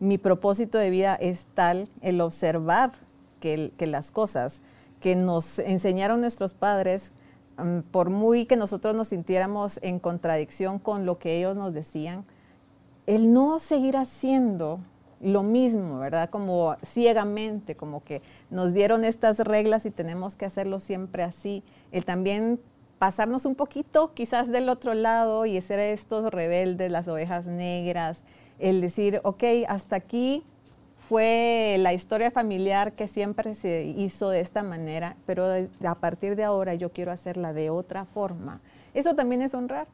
mi 0.00 0.18
propósito 0.18 0.78
de 0.78 0.90
vida 0.90 1.14
es 1.14 1.46
tal, 1.54 1.88
el 2.02 2.20
observar 2.20 2.92
que, 3.40 3.72
las 3.78 4.10
cosas 4.10 4.62
que 5.00 5.16
nos 5.16 5.58
enseñaron 5.58 6.20
nuestros 6.20 6.54
padres, 6.54 7.12
mm, 7.58 7.80
por 7.90 8.10
muy 8.10 8.46
que 8.46 8.56
nosotros 8.56 8.94
nos 8.94 9.08
sintiéramos 9.08 9.78
en 9.82 9.98
contradicción 9.98 10.78
con 10.78 11.04
lo 11.04 11.18
que 11.18 11.36
ellos 11.36 11.56
nos 11.56 11.74
decían, 11.74 12.24
el 13.06 13.32
no 13.32 13.58
seguir 13.58 13.96
haciendo 13.98 14.80
lo 15.20 15.42
mismo, 15.42 15.98
¿verdad? 15.98 16.30
Como 16.30 16.76
ciegamente, 16.84 17.76
como 17.76 18.02
que 18.02 18.22
nos 18.50 18.72
dieron 18.72 19.04
estas 19.04 19.38
reglas 19.38 19.86
y 19.86 19.90
tenemos 19.90 20.36
que 20.36 20.46
hacerlo 20.46 20.80
siempre 20.80 21.22
así. 21.22 21.62
El 21.92 22.04
también 22.04 22.60
pasarnos 22.98 23.44
un 23.44 23.54
poquito 23.54 24.12
quizás 24.14 24.50
del 24.50 24.68
otro 24.68 24.94
lado 24.94 25.46
y 25.46 25.60
ser 25.60 25.80
estos 25.80 26.30
rebeldes, 26.30 26.90
las 26.90 27.08
ovejas 27.08 27.46
negras, 27.46 28.22
el 28.64 28.80
decir, 28.80 29.20
ok, 29.24 29.44
hasta 29.68 29.96
aquí 29.96 30.42
fue 30.96 31.76
la 31.80 31.92
historia 31.92 32.30
familiar 32.30 32.94
que 32.94 33.06
siempre 33.06 33.54
se 33.54 33.84
hizo 33.84 34.30
de 34.30 34.40
esta 34.40 34.62
manera, 34.62 35.16
pero 35.26 35.44
a 35.86 35.94
partir 35.96 36.34
de 36.34 36.44
ahora 36.44 36.74
yo 36.74 36.90
quiero 36.90 37.12
hacerla 37.12 37.52
de 37.52 37.68
otra 37.68 38.06
forma. 38.06 38.62
Eso 38.94 39.14
también 39.14 39.42
es 39.42 39.52
honrar, 39.52 39.86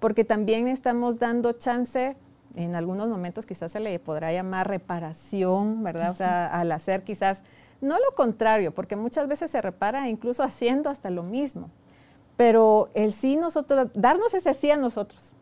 porque 0.00 0.24
también 0.24 0.66
estamos 0.66 1.20
dando 1.20 1.52
chance, 1.52 2.16
en 2.56 2.74
algunos 2.74 3.06
momentos 3.06 3.46
quizás 3.46 3.70
se 3.70 3.78
le 3.78 3.96
podrá 4.00 4.32
llamar 4.32 4.66
reparación, 4.66 5.84
¿verdad? 5.84 6.10
O 6.10 6.14
sea, 6.16 6.48
al 6.48 6.72
hacer 6.72 7.04
quizás, 7.04 7.44
no 7.80 7.96
lo 8.00 8.16
contrario, 8.16 8.74
porque 8.74 8.96
muchas 8.96 9.28
veces 9.28 9.52
se 9.52 9.62
repara 9.62 10.08
incluso 10.08 10.42
haciendo 10.42 10.90
hasta 10.90 11.08
lo 11.08 11.22
mismo, 11.22 11.70
pero 12.36 12.90
el 12.94 13.12
sí 13.12 13.36
nosotros, 13.36 13.90
darnos 13.94 14.34
ese 14.34 14.54
sí 14.54 14.72
a 14.72 14.76
nosotros, 14.76 15.36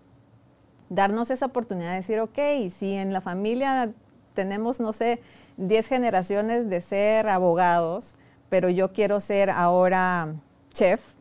darnos 0.88 1.30
esa 1.30 1.46
oportunidad 1.46 1.90
de 1.90 1.96
decir, 1.96 2.20
ok, 2.20 2.38
si 2.70 2.94
en 2.94 3.12
la 3.12 3.20
familia 3.20 3.92
tenemos, 4.34 4.80
no 4.80 4.92
sé, 4.92 5.20
10 5.56 5.88
generaciones 5.88 6.70
de 6.70 6.80
ser 6.80 7.28
abogados, 7.28 8.14
pero 8.48 8.70
yo 8.70 8.92
quiero 8.92 9.20
ser 9.20 9.50
ahora 9.50 10.34
chef, 10.72 11.14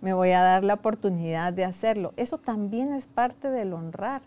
me 0.00 0.12
voy 0.14 0.32
a 0.32 0.42
dar 0.42 0.64
la 0.64 0.74
oportunidad 0.74 1.52
de 1.52 1.64
hacerlo. 1.64 2.12
Eso 2.16 2.38
también 2.38 2.92
es 2.92 3.06
parte 3.06 3.50
del 3.50 3.72
honrar. 3.72 4.22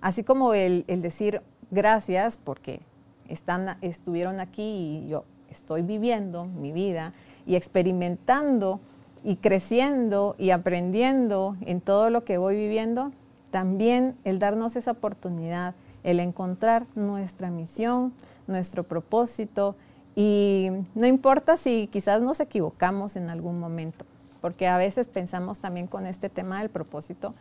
Así 0.00 0.24
como 0.24 0.54
el, 0.54 0.84
decir 0.86 1.42
gracias 1.70 2.36
porque 2.36 2.80
están, 3.28 3.78
estuvieron 3.80 4.40
aquí 4.40 5.04
y 5.04 5.08
yo 5.08 5.24
estoy 5.48 5.82
viviendo 5.82 6.46
mi 6.46 6.72
vida 6.72 7.12
y 7.46 7.54
experimentando 7.54 8.80
y 9.22 9.36
creciendo 9.36 10.34
y 10.38 10.50
aprendiendo 10.50 11.56
en 11.60 11.80
todo 11.80 12.10
lo 12.10 12.24
que 12.24 12.38
voy 12.38 12.56
viviendo, 12.56 13.12
también 13.52 14.16
el 14.24 14.40
darnos 14.40 14.74
esa 14.74 14.90
oportunidad, 14.90 15.76
el 16.02 16.18
encontrar 16.18 16.86
nuestra 16.96 17.50
misión, 17.50 18.12
nuestro 18.48 18.82
propósito 18.82 19.76
y 20.16 20.70
no 20.96 21.06
importa 21.06 21.56
si 21.56 21.86
quizás 21.86 22.20
nos 22.20 22.40
equivocamos 22.40 23.14
en 23.14 23.30
algún 23.30 23.60
momento, 23.60 24.04
porque 24.40 24.66
a 24.66 24.76
veces 24.76 25.06
pensamos 25.06 25.60
también 25.60 25.86
con 25.86 26.06
este 26.06 26.28
tema 26.28 26.58
del 26.58 26.70
propósito 26.70 27.34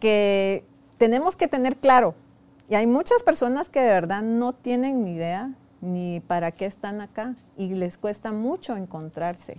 que 0.00 0.64
tenemos 0.98 1.34
que 1.36 1.48
tener 1.48 1.76
claro, 1.76 2.14
y 2.68 2.74
hay 2.74 2.86
muchas 2.86 3.22
personas 3.22 3.70
que 3.70 3.80
de 3.80 3.88
verdad 3.88 4.20
no 4.20 4.52
tienen 4.52 5.02
ni 5.02 5.14
idea 5.14 5.54
ni 5.80 6.20
para 6.20 6.52
qué 6.52 6.66
están 6.66 7.00
acá 7.00 7.34
y 7.56 7.68
les 7.68 7.96
cuesta 7.96 8.32
mucho 8.32 8.76
encontrarse 8.76 9.56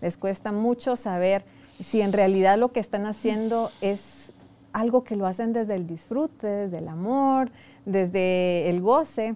les 0.00 0.16
cuesta 0.16 0.52
mucho 0.52 0.96
saber 0.96 1.44
si 1.82 2.00
en 2.00 2.12
realidad 2.12 2.58
lo 2.58 2.72
que 2.72 2.80
están 2.80 3.06
haciendo 3.06 3.70
es 3.80 4.32
algo 4.72 5.04
que 5.04 5.16
lo 5.16 5.26
hacen 5.26 5.52
desde 5.52 5.74
el 5.74 5.86
disfrute, 5.86 6.46
desde 6.46 6.78
el 6.78 6.88
amor, 6.88 7.50
desde 7.84 8.68
el 8.68 8.80
goce. 8.80 9.34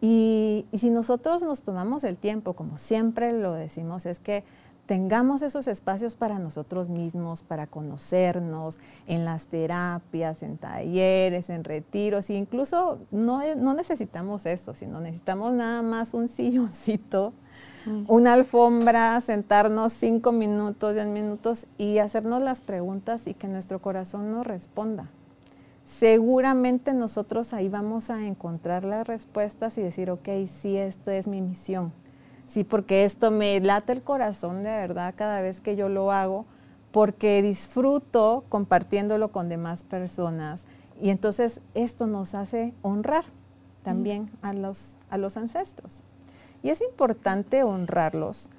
Y, 0.00 0.66
si 0.72 0.90
nosotros 0.90 1.42
nos 1.42 1.62
tomamos 1.62 2.04
el 2.04 2.16
tiempo, 2.16 2.52
como 2.54 2.78
siempre 2.78 3.32
lo 3.32 3.52
decimos, 3.52 4.06
es 4.06 4.20
que 4.20 4.44
tengamos 4.86 5.42
esos 5.42 5.68
espacios 5.68 6.14
para 6.14 6.38
nosotros 6.38 6.88
mismos, 6.88 7.42
para 7.42 7.66
conocernos 7.66 8.80
en 9.06 9.24
las 9.24 9.46
terapias, 9.46 10.42
en 10.42 10.56
talleres, 10.56 11.50
en 11.50 11.64
retiros, 11.64 12.30
e 12.30 12.34
incluso 12.34 12.98
no, 13.10 13.42
no 13.56 13.74
necesitamos 13.74 14.46
eso, 14.46 14.72
sino 14.72 15.00
necesitamos 15.00 15.52
nada 15.52 15.82
más 15.82 16.14
un 16.14 16.28
silloncito 16.28 17.34
una 18.06 18.34
alfombra, 18.34 19.20
sentarnos 19.20 19.92
cinco 19.92 20.32
minutos, 20.32 20.94
diez 20.94 21.06
minutos 21.06 21.66
y 21.78 21.98
hacernos 21.98 22.42
las 22.42 22.60
preguntas 22.60 23.26
y 23.26 23.34
que 23.34 23.48
nuestro 23.48 23.80
corazón 23.80 24.32
nos 24.32 24.46
responda. 24.46 25.08
Seguramente 25.84 26.92
nosotros 26.92 27.54
ahí 27.54 27.68
vamos 27.68 28.10
a 28.10 28.26
encontrar 28.26 28.84
las 28.84 29.06
respuestas 29.06 29.78
y 29.78 29.82
decir, 29.82 30.10
ok, 30.10 30.28
sí, 30.46 30.76
esto 30.76 31.10
es 31.10 31.26
mi 31.26 31.40
misión. 31.40 31.92
Sí, 32.46 32.64
porque 32.64 33.04
esto 33.04 33.30
me 33.30 33.58
late 33.60 33.92
el 33.92 34.02
corazón 34.02 34.62
de 34.62 34.70
verdad 34.70 35.14
cada 35.16 35.40
vez 35.40 35.60
que 35.60 35.76
yo 35.76 35.88
lo 35.88 36.12
hago, 36.12 36.44
porque 36.92 37.40
disfruto 37.42 38.44
compartiéndolo 38.48 39.28
con 39.28 39.48
demás 39.48 39.82
personas. 39.82 40.66
Y 41.00 41.10
entonces 41.10 41.60
esto 41.74 42.06
nos 42.06 42.34
hace 42.34 42.74
honrar 42.82 43.24
también 43.82 44.30
a, 44.42 44.52
los, 44.52 44.96
a 45.08 45.16
los 45.16 45.36
ancestros. 45.36 46.02
Y 46.62 46.70
es 46.70 46.80
importante 46.80 47.62
honrarlos 47.62 48.50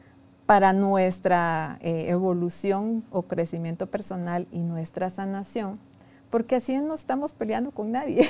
para 0.46 0.74
nuestra 0.74 1.78
eh, 1.82 2.06
evolución 2.08 3.04
o 3.12 3.22
crecimiento 3.24 3.86
personal 3.86 4.48
y 4.52 4.64
nuestra 4.64 5.10
sanación, 5.10 5.80
porque 6.32 6.56
así 6.56 6.76
no 6.78 6.96
estamos 6.96 7.34
peleando 7.34 7.70
con 7.70 7.92
nadie. 7.92 8.28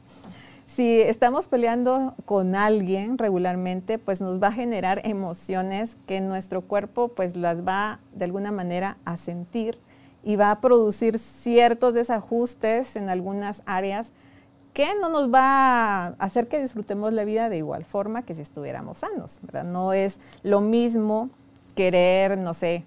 si 0.66 1.02
estamos 1.02 1.48
peleando 1.48 2.14
con 2.24 2.54
alguien 2.54 3.18
regularmente, 3.18 3.98
pues 3.98 4.22
nos 4.22 4.42
va 4.42 4.46
a 4.46 4.52
generar 4.52 5.02
emociones 5.04 5.98
que 6.06 6.22
nuestro 6.22 6.62
cuerpo 6.62 7.08
pues 7.08 7.36
las 7.36 7.66
va 7.66 8.00
de 8.14 8.24
alguna 8.24 8.52
manera 8.52 8.96
a 9.04 9.18
sentir 9.18 9.78
y 10.22 10.36
va 10.36 10.50
a 10.50 10.60
producir 10.60 11.18
ciertos 11.18 11.92
desajustes 11.92 12.96
en 12.96 13.10
algunas 13.10 13.62
áreas 13.66 14.12
que 14.72 14.86
no 15.00 15.08
nos 15.08 15.32
va 15.32 16.06
a 16.06 16.06
hacer 16.18 16.48
que 16.48 16.60
disfrutemos 16.60 17.12
la 17.12 17.24
vida 17.24 17.48
de 17.48 17.58
igual 17.58 17.84
forma 17.84 18.22
que 18.22 18.34
si 18.34 18.42
estuviéramos 18.42 18.98
sanos, 18.98 19.40
¿verdad? 19.42 19.64
No 19.64 19.92
es 19.92 20.20
lo 20.42 20.60
mismo 20.60 21.30
querer, 21.74 22.38
no 22.38 22.54
sé, 22.54 22.84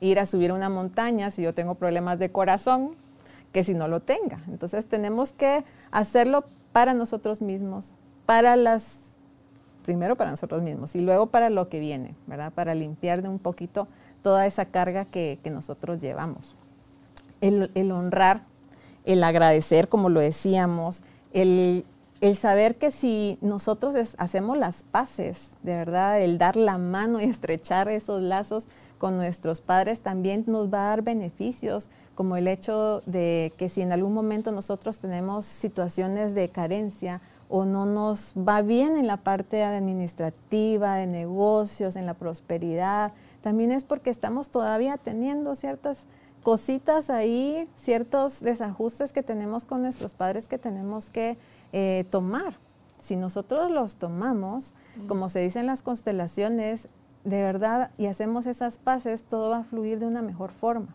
ir 0.00 0.20
a 0.20 0.26
subir 0.26 0.52
una 0.52 0.68
montaña 0.68 1.30
si 1.30 1.42
yo 1.42 1.54
tengo 1.54 1.74
problemas 1.74 2.18
de 2.18 2.30
corazón 2.30 2.96
que 3.52 3.64
si 3.64 3.74
no 3.74 3.88
lo 3.88 4.00
tenga. 4.00 4.42
Entonces 4.48 4.86
tenemos 4.86 5.32
que 5.32 5.64
hacerlo 5.90 6.44
para 6.72 6.92
nosotros 6.92 7.40
mismos, 7.40 7.94
para 8.26 8.56
las, 8.56 8.98
primero 9.84 10.16
para 10.16 10.30
nosotros 10.30 10.62
mismos 10.62 10.94
y 10.96 11.00
luego 11.00 11.26
para 11.26 11.50
lo 11.50 11.68
que 11.68 11.78
viene, 11.78 12.14
¿verdad? 12.26 12.52
Para 12.52 12.74
limpiar 12.74 13.22
de 13.22 13.28
un 13.28 13.38
poquito 13.38 13.88
toda 14.22 14.46
esa 14.46 14.66
carga 14.66 15.04
que, 15.04 15.38
nosotros 15.52 16.00
llevamos. 16.00 16.56
El, 17.40 17.70
el 17.74 17.92
honrar, 17.92 18.42
el 19.04 19.22
agradecer, 19.22 19.88
como 19.88 20.08
lo 20.08 20.20
decíamos, 20.20 21.02
el, 21.34 21.84
saber 22.36 22.76
que 22.76 22.90
si 22.90 23.38
nosotros 23.42 24.14
hacemos 24.16 24.56
las 24.56 24.82
paces, 24.84 25.50
de 25.62 25.74
verdad, 25.74 26.22
el 26.22 26.38
dar 26.38 26.56
la 26.56 26.78
mano 26.78 27.20
y 27.20 27.24
estrechar 27.30 27.88
esos 27.88 28.22
lazos 28.22 28.68
con 28.96 29.16
nuestros 29.16 29.60
padres 29.60 30.00
también 30.00 30.44
nos 30.46 30.72
va 30.72 30.86
a 30.86 30.88
dar 30.90 31.02
beneficios, 31.02 31.90
como 32.14 32.36
el 32.36 32.48
hecho 32.48 33.02
de 33.04 33.52
que 33.58 33.68
si 33.68 33.82
en 33.82 33.92
algún 33.92 34.14
momento 34.14 34.52
nosotros 34.52 34.98
tenemos 34.98 35.44
situaciones 35.44 36.34
de 36.34 36.48
carencia 36.48 37.20
o 37.50 37.64
no 37.66 37.84
nos 37.84 38.32
va 38.36 38.62
bien 38.62 38.96
en 38.96 39.06
la 39.06 39.18
parte 39.18 39.62
administrativa, 39.62 40.96
de 40.96 41.06
negocios, 41.06 41.96
en 41.96 42.06
la 42.06 42.14
prosperidad, 42.14 43.12
también 43.42 43.72
es 43.72 43.84
porque 43.84 44.08
estamos 44.08 44.48
todavía 44.48 44.96
teniendo 44.96 45.54
ciertas 45.54 46.06
cositas 46.44 47.10
ahí, 47.10 47.68
ciertos 47.74 48.40
desajustes 48.40 49.12
que 49.12 49.24
tenemos 49.24 49.64
con 49.64 49.82
nuestros 49.82 50.14
padres 50.14 50.46
que 50.46 50.58
tenemos 50.58 51.10
que 51.10 51.36
eh, 51.72 52.04
tomar. 52.10 52.58
Si 53.00 53.16
nosotros 53.16 53.70
los 53.70 53.96
tomamos, 53.96 54.74
como 55.08 55.28
se 55.28 55.40
dice 55.40 55.60
en 55.60 55.66
las 55.66 55.82
constelaciones, 55.82 56.88
de 57.24 57.42
verdad, 57.42 57.90
y 57.98 58.06
hacemos 58.06 58.46
esas 58.46 58.78
paces, 58.78 59.22
todo 59.22 59.50
va 59.50 59.58
a 59.58 59.64
fluir 59.64 59.98
de 59.98 60.06
una 60.06 60.22
mejor 60.22 60.52
forma. 60.52 60.94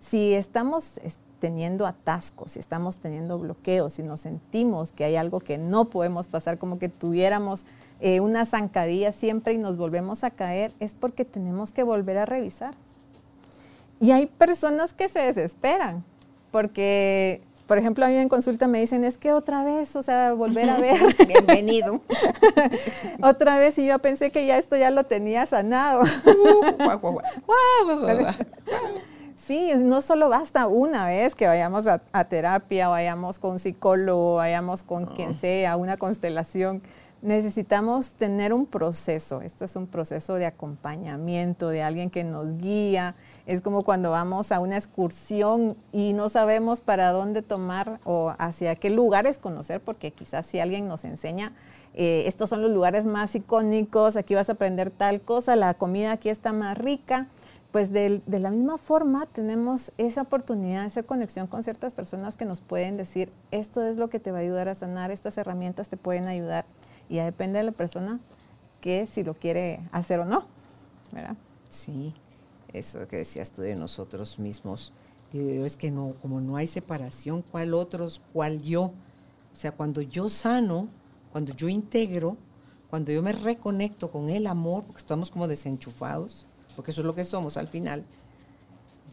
Si 0.00 0.34
estamos 0.34 0.98
teniendo 1.38 1.86
atascos, 1.86 2.52
si 2.52 2.58
estamos 2.58 2.96
teniendo 2.96 3.38
bloqueos, 3.38 3.94
si 3.94 4.02
nos 4.02 4.20
sentimos 4.20 4.92
que 4.92 5.04
hay 5.04 5.16
algo 5.16 5.40
que 5.40 5.58
no 5.58 5.90
podemos 5.90 6.28
pasar, 6.28 6.58
como 6.58 6.78
que 6.78 6.88
tuviéramos 6.88 7.66
eh, 8.00 8.20
una 8.20 8.46
zancadilla 8.46 9.12
siempre 9.12 9.52
y 9.52 9.58
nos 9.58 9.76
volvemos 9.76 10.24
a 10.24 10.30
caer, 10.30 10.72
es 10.80 10.94
porque 10.94 11.24
tenemos 11.24 11.72
que 11.72 11.82
volver 11.82 12.16
a 12.18 12.26
revisar. 12.26 12.74
Y 14.02 14.10
hay 14.10 14.26
personas 14.26 14.94
que 14.94 15.08
se 15.08 15.20
desesperan, 15.20 16.04
porque, 16.50 17.40
por 17.68 17.78
ejemplo, 17.78 18.04
a 18.04 18.08
mí 18.08 18.16
en 18.16 18.28
consulta 18.28 18.66
me 18.66 18.80
dicen, 18.80 19.04
es 19.04 19.16
que 19.16 19.32
otra 19.32 19.62
vez, 19.62 19.94
o 19.94 20.02
sea, 20.02 20.32
volver 20.32 20.68
a 20.70 20.78
ver. 20.78 21.00
Bienvenido. 21.28 22.00
otra 23.22 23.58
vez, 23.58 23.78
y 23.78 23.86
yo 23.86 23.96
pensé 24.00 24.32
que 24.32 24.44
ya 24.44 24.58
esto 24.58 24.76
ya 24.76 24.90
lo 24.90 25.04
tenía 25.04 25.46
sanado. 25.46 26.02
Sí, 29.36 29.72
no 29.76 30.02
solo 30.02 30.28
basta 30.28 30.68
una 30.68 31.08
vez 31.08 31.34
que 31.34 31.48
vayamos 31.48 31.88
a, 31.88 31.98
terapia, 32.28 32.86
vayamos 32.86 33.40
con 33.40 33.52
un 33.52 33.58
psicólogo, 33.58 34.36
vayamos 34.36 34.84
con 34.84 35.04
quien 35.04 35.30
ah. 35.30 35.38
sea, 35.40 35.76
una 35.76 35.96
constelación 35.96 36.80
necesitamos 37.22 38.10
tener 38.10 38.52
un 38.52 38.66
proceso. 38.66 39.40
Esto 39.40 39.64
es 39.64 39.76
un 39.76 39.86
proceso 39.86 40.34
de 40.34 40.46
acompañamiento, 40.46 41.68
de 41.68 41.82
alguien 41.82 42.10
que 42.10 42.24
nos 42.24 42.56
guía. 42.58 43.14
Es 43.46 43.60
como 43.60 43.82
cuando 43.82 44.10
vamos 44.10 44.52
a 44.52 44.60
una 44.60 44.76
excursión 44.76 45.76
y 45.92 46.12
no 46.12 46.28
sabemos 46.28 46.80
para 46.80 47.10
dónde 47.10 47.42
tomar 47.42 48.00
o 48.04 48.34
hacia 48.38 48.74
qué 48.76 48.90
lugares 48.90 49.38
conocer, 49.38 49.80
porque 49.80 50.12
quizás 50.12 50.46
si 50.46 50.60
alguien 50.60 50.86
nos 50.86 51.04
enseña, 51.04 51.52
eh, 51.94 52.24
estos 52.26 52.50
son 52.50 52.62
los 52.62 52.70
lugares 52.70 53.04
más 53.04 53.34
icónicos, 53.34 54.16
aquí 54.16 54.34
vas 54.34 54.48
a 54.48 54.52
aprender 54.52 54.90
tal 54.90 55.20
cosa, 55.20 55.56
la 55.56 55.74
comida 55.74 56.12
aquí 56.12 56.28
está 56.28 56.52
más 56.52 56.78
rica. 56.78 57.28
Pues 57.72 57.90
de, 57.90 58.20
de 58.26 58.38
la 58.38 58.50
misma 58.50 58.76
forma 58.76 59.24
tenemos 59.24 59.92
esa 59.96 60.20
oportunidad, 60.20 60.84
esa 60.84 61.02
conexión 61.04 61.46
con 61.46 61.62
ciertas 61.62 61.94
personas 61.94 62.36
que 62.36 62.44
nos 62.44 62.60
pueden 62.60 62.98
decir, 62.98 63.32
esto 63.50 63.82
es 63.82 63.96
lo 63.96 64.10
que 64.10 64.20
te 64.20 64.30
va 64.30 64.38
a 64.38 64.40
ayudar 64.42 64.68
a 64.68 64.74
sanar, 64.74 65.10
estas 65.10 65.38
herramientas 65.38 65.88
te 65.88 65.96
pueden 65.96 66.28
ayudar 66.28 66.66
y 67.08 67.16
ya 67.16 67.24
depende 67.24 67.60
de 67.60 67.64
la 67.64 67.72
persona 67.72 68.20
que 68.82 69.06
si 69.06 69.22
lo 69.22 69.32
quiere 69.32 69.80
hacer 69.90 70.20
o 70.20 70.26
no, 70.26 70.44
¿verdad? 71.12 71.34
Sí, 71.70 72.12
eso 72.72 73.06
que 73.08 73.18
decías 73.18 73.50
tú 73.52 73.62
de 73.62 73.76
nosotros 73.76 74.38
mismos. 74.38 74.92
Digo 75.32 75.64
es 75.64 75.76
que 75.76 75.90
no, 75.90 76.14
como 76.20 76.40
no 76.40 76.56
hay 76.56 76.66
separación, 76.66 77.42
¿cuál 77.42 77.72
otros, 77.72 78.20
cuál 78.32 78.60
yo? 78.60 78.92
O 79.52 79.54
sea, 79.54 79.72
cuando 79.72 80.02
yo 80.02 80.28
sano, 80.28 80.88
cuando 81.30 81.54
yo 81.54 81.68
integro, 81.68 82.36
cuando 82.90 83.12
yo 83.12 83.22
me 83.22 83.32
reconecto 83.32 84.10
con 84.10 84.28
el 84.28 84.46
amor, 84.46 84.84
porque 84.84 85.00
estamos 85.00 85.30
como 85.30 85.48
desenchufados, 85.48 86.46
porque 86.76 86.90
eso 86.90 87.00
es 87.00 87.06
lo 87.06 87.14
que 87.14 87.24
somos 87.24 87.56
al 87.56 87.68
final, 87.68 88.04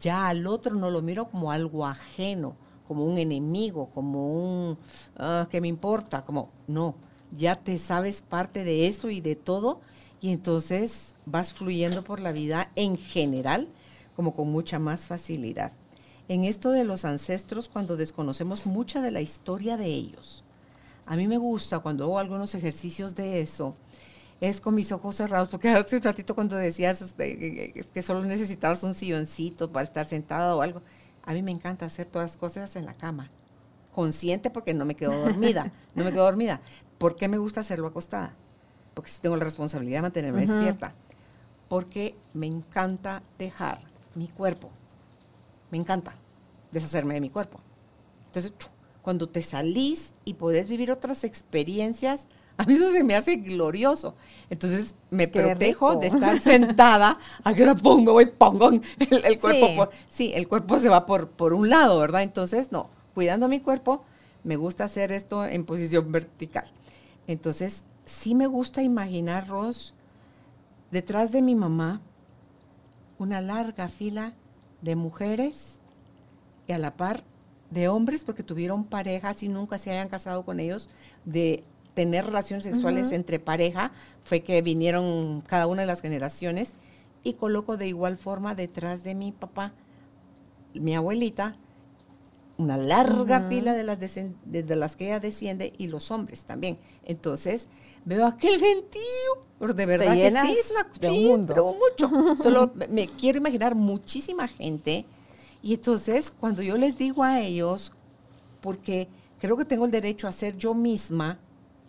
ya 0.00 0.28
al 0.28 0.46
otro 0.46 0.74
no 0.74 0.90
lo 0.90 1.00
miro 1.00 1.26
como 1.26 1.50
algo 1.52 1.86
ajeno, 1.86 2.54
como 2.86 3.04
un 3.04 3.18
enemigo, 3.18 3.88
como 3.94 4.34
un, 4.34 4.78
ah, 5.16 5.46
que 5.50 5.60
me 5.60 5.68
importa, 5.68 6.24
como, 6.24 6.50
no, 6.66 6.94
ya 7.36 7.56
te 7.56 7.78
sabes 7.78 8.20
parte 8.20 8.64
de 8.64 8.86
eso 8.86 9.10
y 9.10 9.20
de 9.20 9.36
todo, 9.36 9.80
y 10.20 10.32
entonces 10.32 11.14
vas 11.26 11.52
fluyendo 11.52 12.02
por 12.02 12.20
la 12.20 12.32
vida 12.32 12.70
en 12.76 12.96
general 12.96 13.68
como 14.16 14.34
con 14.34 14.50
mucha 14.50 14.78
más 14.78 15.06
facilidad. 15.06 15.72
En 16.28 16.44
esto 16.44 16.70
de 16.70 16.84
los 16.84 17.04
ancestros, 17.04 17.68
cuando 17.68 17.96
desconocemos 17.96 18.66
mucha 18.66 19.00
de 19.00 19.10
la 19.10 19.20
historia 19.20 19.76
de 19.76 19.86
ellos, 19.86 20.44
a 21.06 21.16
mí 21.16 21.26
me 21.26 21.38
gusta 21.38 21.80
cuando 21.80 22.04
hago 22.04 22.18
algunos 22.18 22.54
ejercicios 22.54 23.14
de 23.14 23.40
eso, 23.40 23.74
es 24.40 24.60
con 24.60 24.74
mis 24.74 24.92
ojos 24.92 25.16
cerrados, 25.16 25.48
porque 25.48 25.68
hace 25.70 25.96
un 25.96 26.02
ratito 26.02 26.34
cuando 26.34 26.56
decías 26.56 27.02
este, 27.02 27.72
que 27.92 28.02
solo 28.02 28.24
necesitabas 28.24 28.82
un 28.82 28.94
silloncito 28.94 29.72
para 29.72 29.84
estar 29.84 30.06
sentado 30.06 30.58
o 30.58 30.62
algo, 30.62 30.82
a 31.22 31.32
mí 31.32 31.42
me 31.42 31.50
encanta 31.50 31.86
hacer 31.86 32.06
todas 32.06 32.32
las 32.32 32.36
cosas 32.36 32.76
en 32.76 32.86
la 32.86 32.94
cama 32.94 33.30
consciente 33.92 34.50
porque 34.50 34.72
no 34.74 34.84
me 34.84 34.94
quedo 34.94 35.18
dormida, 35.18 35.72
no 35.94 36.04
me 36.04 36.12
quedo 36.12 36.24
dormida. 36.24 36.60
¿Por 36.98 37.16
qué 37.16 37.28
me 37.28 37.38
gusta 37.38 37.60
hacerlo 37.60 37.88
acostada? 37.88 38.34
Porque 38.94 39.10
sí 39.10 39.20
tengo 39.20 39.36
la 39.36 39.44
responsabilidad 39.44 39.98
de 39.98 40.02
mantenerme 40.02 40.40
despierta. 40.40 40.94
Porque 41.68 42.14
me 42.34 42.46
encanta 42.46 43.22
dejar 43.38 43.80
mi 44.14 44.28
cuerpo. 44.28 44.70
Me 45.70 45.78
encanta 45.78 46.14
deshacerme 46.72 47.14
de 47.14 47.20
mi 47.20 47.30
cuerpo. 47.30 47.60
Entonces, 48.26 48.52
cuando 49.02 49.28
te 49.28 49.42
salís 49.42 50.12
y 50.24 50.34
podés 50.34 50.68
vivir 50.68 50.90
otras 50.90 51.24
experiencias, 51.24 52.26
a 52.60 52.64
mí 52.64 52.74
eso 52.74 52.90
se 52.90 53.02
me 53.02 53.14
hace 53.14 53.36
glorioso. 53.36 54.14
Entonces 54.50 54.94
me 55.10 55.28
protejo 55.28 55.96
de 55.96 56.08
estar 56.08 56.38
sentada, 56.40 57.18
a 57.44 57.54
que 57.54 57.62
ahora 57.62 57.74
pongo, 57.74 58.12
voy, 58.12 58.26
pongo 58.26 58.70
el, 58.70 59.38
cuerpo. 59.38 59.88
Sí. 60.08 60.32
el 60.34 60.46
cuerpo 60.46 60.78
se 60.78 60.90
va 60.90 61.06
por, 61.06 61.30
por 61.30 61.54
un 61.54 61.70
lado, 61.70 61.98
¿verdad? 61.98 62.22
Entonces, 62.22 62.70
no, 62.70 62.90
cuidando 63.14 63.48
mi 63.48 63.60
cuerpo, 63.60 64.04
me 64.44 64.56
gusta 64.56 64.84
hacer 64.84 65.10
esto 65.10 65.46
en 65.46 65.64
posición 65.64 66.12
vertical. 66.12 66.66
Entonces, 67.26 67.84
sí 68.10 68.34
me 68.34 68.46
gusta 68.46 68.82
imaginar, 68.82 69.48
Ros, 69.48 69.94
detrás 70.90 71.32
de 71.32 71.42
mi 71.42 71.54
mamá, 71.54 72.00
una 73.18 73.40
larga 73.40 73.88
fila 73.88 74.32
de 74.82 74.96
mujeres 74.96 75.80
y 76.66 76.72
a 76.72 76.78
la 76.78 76.96
par 76.96 77.22
de 77.70 77.88
hombres, 77.88 78.24
porque 78.24 78.42
tuvieron 78.42 78.84
parejas 78.84 79.42
y 79.42 79.48
nunca 79.48 79.78
se 79.78 79.90
hayan 79.90 80.08
casado 80.08 80.44
con 80.44 80.58
ellos, 80.58 80.90
de 81.24 81.64
tener 81.94 82.26
relaciones 82.26 82.64
sexuales 82.64 83.12
entre 83.12 83.38
pareja, 83.38 83.92
fue 84.22 84.40
que 84.40 84.60
vinieron 84.62 85.42
cada 85.46 85.66
una 85.66 85.82
de 85.82 85.86
las 85.86 86.00
generaciones, 86.00 86.74
y 87.22 87.34
coloco 87.34 87.76
de 87.76 87.88
igual 87.88 88.16
forma 88.16 88.54
detrás 88.54 89.04
de 89.04 89.14
mi 89.14 89.32
papá, 89.32 89.72
mi 90.74 90.94
abuelita, 90.94 91.56
una 92.56 92.76
larga 92.76 93.40
fila 93.40 93.74
de 93.74 93.84
las, 93.84 93.98
de, 93.98 94.76
las 94.76 94.96
que 94.96 95.06
ella 95.06 95.20
desciende 95.20 95.72
y 95.78 95.88
los 95.88 96.10
hombres 96.10 96.44
también. 96.44 96.78
Entonces, 97.04 97.68
veo 98.04 98.26
aquel 98.26 98.58
gentío, 98.58 99.74
de 99.74 99.86
verdad 99.86 100.14
que 100.14 100.30
sí, 100.30 100.58
es 100.58 100.72
una, 100.72 101.10
mundo. 101.10 101.54
Pero 101.54 101.74
mucho. 101.74 102.36
Solo 102.42 102.72
me 102.88 103.06
quiero 103.06 103.38
imaginar 103.38 103.74
muchísima 103.74 104.48
gente. 104.48 105.04
Y 105.62 105.74
entonces, 105.74 106.30
cuando 106.30 106.62
yo 106.62 106.76
les 106.76 106.96
digo 106.96 107.22
a 107.22 107.40
ellos, 107.40 107.92
porque 108.62 109.08
creo 109.38 109.56
que 109.56 109.66
tengo 109.66 109.84
el 109.84 109.90
derecho 109.90 110.26
a 110.26 110.32
ser 110.32 110.56
yo 110.56 110.72
misma 110.72 111.38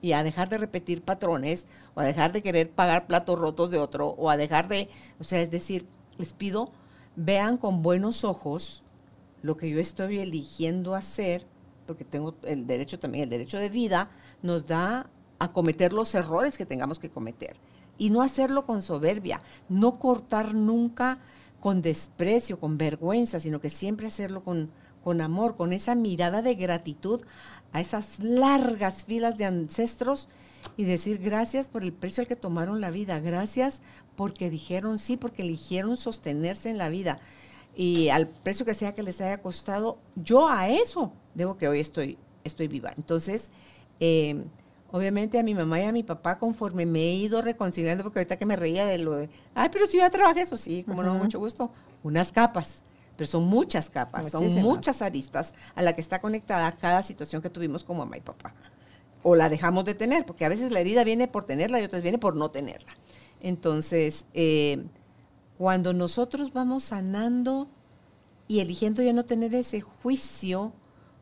y 0.02 0.12
a 0.12 0.24
dejar 0.24 0.50
de 0.50 0.58
repetir 0.58 1.04
patrones, 1.04 1.66
o 1.94 2.02
a 2.02 2.04
dejar 2.04 2.34
de 2.34 2.42
querer 2.42 2.70
pagar 2.70 3.08
platos 3.08 3.40
rotos 3.40 3.70
de 3.70 3.78
otro, 3.78 4.10
o 4.10 4.30
a 4.30 4.36
dejar 4.36 4.68
de, 4.68 4.90
o 5.20 5.24
sea, 5.24 5.42
es 5.42 5.52
decir, 5.52 5.86
les 6.18 6.34
pido, 6.34 6.72
vean 7.16 7.58
con 7.58 7.84
buenos 7.84 8.24
ojos 8.24 8.84
lo 9.44 9.58
que 9.58 9.70
yo 9.70 9.80
estoy 9.80 10.20
eligiendo 10.20 10.96
hacer, 10.96 11.46
porque 11.86 12.04
tengo 12.04 12.36
el 12.44 12.68
derecho 12.68 13.00
también, 13.00 13.26
el 13.26 13.30
derecho 13.30 13.60
de 13.60 13.70
vida, 13.70 14.10
nos 14.42 14.68
da 14.68 15.10
a 15.42 15.52
cometer 15.52 15.92
los 15.92 16.14
errores 16.14 16.56
que 16.56 16.68
tengamos 16.68 17.00
que 17.00 17.10
cometer. 17.10 17.56
Y 17.98 18.12
no 18.12 18.22
hacerlo 18.22 18.68
con 18.68 18.84
soberbia, 18.84 19.42
no 19.70 19.98
cortar 19.98 20.54
nunca 20.54 21.18
con 21.60 21.82
desprecio, 21.82 22.60
con 22.60 22.78
vergüenza, 22.78 23.40
sino 23.40 23.60
que 23.60 23.72
siempre 23.72 24.06
hacerlo 24.06 24.44
con, 24.44 24.70
con 25.04 25.20
amor, 25.20 25.58
con 25.58 25.74
esa 25.74 25.96
mirada 25.96 26.44
de 26.44 26.54
gratitud 26.54 27.22
a 27.74 27.82
esas 27.82 28.20
largas 28.20 29.04
filas 29.06 29.36
de 29.40 29.46
ancestros 29.46 30.30
y 30.78 30.84
decir 30.84 31.18
gracias 31.18 31.68
por 31.68 31.82
el 31.82 31.92
precio 31.92 32.22
al 32.22 32.28
que 32.28 32.36
tomaron 32.36 32.80
la 32.80 32.92
vida, 32.92 33.20
gracias 33.20 33.82
porque 34.16 34.52
dijeron 34.52 35.00
sí, 35.00 35.18
porque 35.18 35.42
eligieron 35.42 35.98
sostenerse 35.98 36.70
en 36.70 36.78
la 36.78 36.90
vida 36.90 37.18
y 37.76 38.10
al 38.10 38.28
precio 38.28 38.64
que 38.64 38.76
sea 38.76 38.94
que 38.94 39.02
les 39.02 39.20
haya 39.22 39.42
costado, 39.42 39.98
yo 40.16 40.48
a 40.48 40.70
eso 40.70 41.14
debo 41.34 41.58
que 41.58 41.68
hoy 41.68 41.80
estoy, 41.80 42.20
estoy 42.44 42.68
viva. 42.68 42.94
Entonces, 42.96 43.50
eh, 44.00 44.44
obviamente 44.92 45.40
a 45.40 45.44
mi 45.44 45.56
mamá 45.56 45.80
y 45.80 45.84
a 45.84 45.92
mi 45.92 46.04
papá, 46.04 46.38
conforme 46.38 46.86
me 46.86 47.00
he 47.00 47.14
ido 47.14 47.42
reconciliando, 47.42 48.04
porque 48.04 48.20
ahorita 48.20 48.38
que 48.38 48.46
me 48.46 48.56
reía 48.56 48.86
de 48.86 48.98
lo 48.98 49.14
de, 49.14 49.30
ay, 49.56 49.70
pero 49.72 49.88
si 49.88 49.98
yo 49.98 50.04
ya 50.04 50.10
trabajé 50.10 50.42
eso, 50.42 50.58
sí, 50.58 50.84
como 50.84 51.04
no, 51.04 51.16
mucho 51.16 51.40
gusto, 51.40 51.72
unas 52.04 52.32
capas. 52.32 52.84
Pero 53.18 53.30
son 53.30 53.46
muchas 53.46 53.90
capas, 53.90 54.32
son 54.32 54.52
muchas 54.56 55.02
aristas 55.02 55.54
a 55.76 55.82
la 55.82 55.94
que 55.94 56.02
está 56.02 56.20
conectada 56.22 56.72
cada 56.72 57.04
situación 57.04 57.42
que 57.42 57.50
tuvimos 57.50 57.84
como 57.84 58.00
mamá 58.00 58.18
y 58.18 58.22
papá. 58.22 58.54
O 59.22 59.36
la 59.36 59.50
dejamos 59.50 59.86
de 59.86 59.94
tener, 59.94 60.26
porque 60.26 60.46
a 60.46 60.50
veces 60.50 60.72
la 60.72 60.80
herida 60.80 61.04
viene 61.04 61.28
por 61.28 61.44
tenerla 61.44 61.80
y 61.80 61.84
otras 61.84 62.02
viene 62.02 62.18
por 62.18 62.36
no 62.36 62.50
tenerla. 62.50 62.92
Entonces, 63.42 64.26
eh, 64.34 64.84
cuando 65.58 65.94
nosotros 65.94 66.54
vamos 66.54 66.86
sanando 66.86 67.68
y 68.48 68.60
eligiendo 68.60 69.04
ya 69.04 69.14
no 69.14 69.26
tener 69.26 69.54
ese 69.54 69.82
juicio 69.82 70.74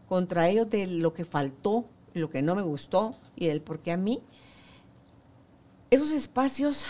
contra 0.07 0.47
ellos 0.47 0.69
de 0.69 0.87
lo 0.87 1.13
que 1.13 1.25
faltó, 1.25 1.85
lo 2.13 2.29
que 2.29 2.41
no 2.41 2.55
me 2.55 2.61
gustó 2.61 3.15
y 3.35 3.47
el 3.47 3.61
por 3.61 3.79
qué 3.79 3.91
a 3.91 3.97
mí, 3.97 4.21
esos 5.91 6.11
espacios, 6.11 6.85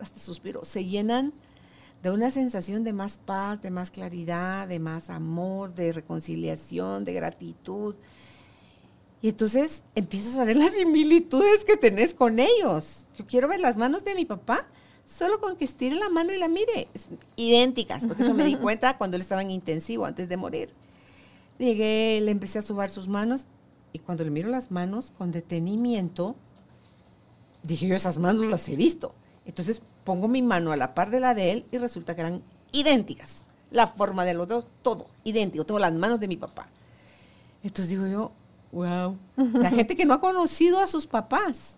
hasta 0.00 0.20
suspiro, 0.20 0.64
se 0.64 0.84
llenan 0.84 1.32
de 2.02 2.10
una 2.10 2.30
sensación 2.30 2.84
de 2.84 2.92
más 2.92 3.18
paz, 3.18 3.62
de 3.62 3.70
más 3.70 3.90
claridad, 3.90 4.68
de 4.68 4.78
más 4.78 5.08
amor, 5.10 5.74
de 5.74 5.90
reconciliación, 5.90 7.04
de 7.04 7.14
gratitud. 7.14 7.94
Y 9.22 9.30
entonces 9.30 9.84
empiezas 9.94 10.36
a 10.36 10.44
ver 10.44 10.56
las 10.56 10.72
similitudes 10.72 11.64
que 11.64 11.78
tenés 11.78 12.12
con 12.12 12.38
ellos. 12.38 13.06
Yo 13.16 13.26
quiero 13.26 13.48
ver 13.48 13.60
las 13.60 13.78
manos 13.78 14.04
de 14.04 14.14
mi 14.14 14.26
papá 14.26 14.66
solo 15.06 15.40
con 15.40 15.56
que 15.56 15.64
estire 15.64 15.96
la 15.96 16.08
mano 16.08 16.32
y 16.32 16.38
la 16.38 16.48
mire, 16.48 16.88
idénticas, 17.36 18.04
porque 18.04 18.22
eso 18.22 18.34
me 18.34 18.44
di 18.44 18.56
cuenta 18.60 18.98
cuando 18.98 19.16
él 19.16 19.22
estaba 19.22 19.42
en 19.42 19.50
intensivo 19.50 20.04
antes 20.04 20.28
de 20.28 20.36
morir. 20.36 20.70
llegué, 21.58 22.20
le 22.22 22.30
empecé 22.30 22.58
a 22.58 22.62
subar 22.62 22.90
sus 22.90 23.08
manos 23.08 23.46
y 23.94 24.00
cuando 24.00 24.24
le 24.24 24.30
miro 24.30 24.50
las 24.50 24.72
manos 24.72 25.12
con 25.16 25.30
detenimiento, 25.30 26.34
dije 27.62 27.86
yo 27.86 27.94
esas 27.94 28.18
manos 28.18 28.44
las 28.44 28.68
he 28.68 28.74
visto. 28.74 29.14
Entonces 29.46 29.82
pongo 30.02 30.26
mi 30.26 30.42
mano 30.42 30.72
a 30.72 30.76
la 30.76 30.94
par 30.94 31.10
de 31.10 31.20
la 31.20 31.32
de 31.32 31.52
él 31.52 31.66
y 31.70 31.78
resulta 31.78 32.14
que 32.14 32.22
eran 32.22 32.42
idénticas. 32.72 33.44
La 33.70 33.86
forma 33.86 34.24
de 34.24 34.34
los 34.34 34.48
dos, 34.48 34.66
todo 34.82 35.06
idéntico. 35.22 35.64
Tengo 35.64 35.78
las 35.78 35.94
manos 35.94 36.18
de 36.18 36.26
mi 36.26 36.36
papá. 36.36 36.68
Entonces 37.62 37.90
digo 37.90 38.06
yo, 38.08 38.32
wow. 38.72 39.16
La 39.36 39.70
gente 39.70 39.96
que 39.96 40.04
no 40.04 40.14
ha 40.14 40.20
conocido 40.20 40.80
a 40.80 40.88
sus 40.88 41.06
papás, 41.06 41.76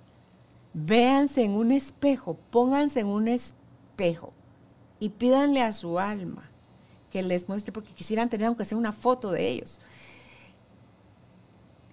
véanse 0.73 1.45
en 1.45 1.53
un 1.53 1.71
espejo, 1.71 2.39
pónganse 2.51 3.01
en 3.01 3.09
un 3.09 3.29
espejo 3.29 4.33
y 5.01 5.11
pídanle 5.11 5.61
a 5.61 5.73
su 5.73 5.99
alma 5.99 6.49
que 7.11 7.23
les 7.23 7.47
muestre, 7.47 7.73
porque 7.73 7.93
quisieran 7.93 8.31
tener 8.31 8.47
aunque 8.47 8.65
sea 8.65 8.79
una 8.79 8.93
foto 8.93 9.31
de 9.31 9.49
ellos. 9.49 9.81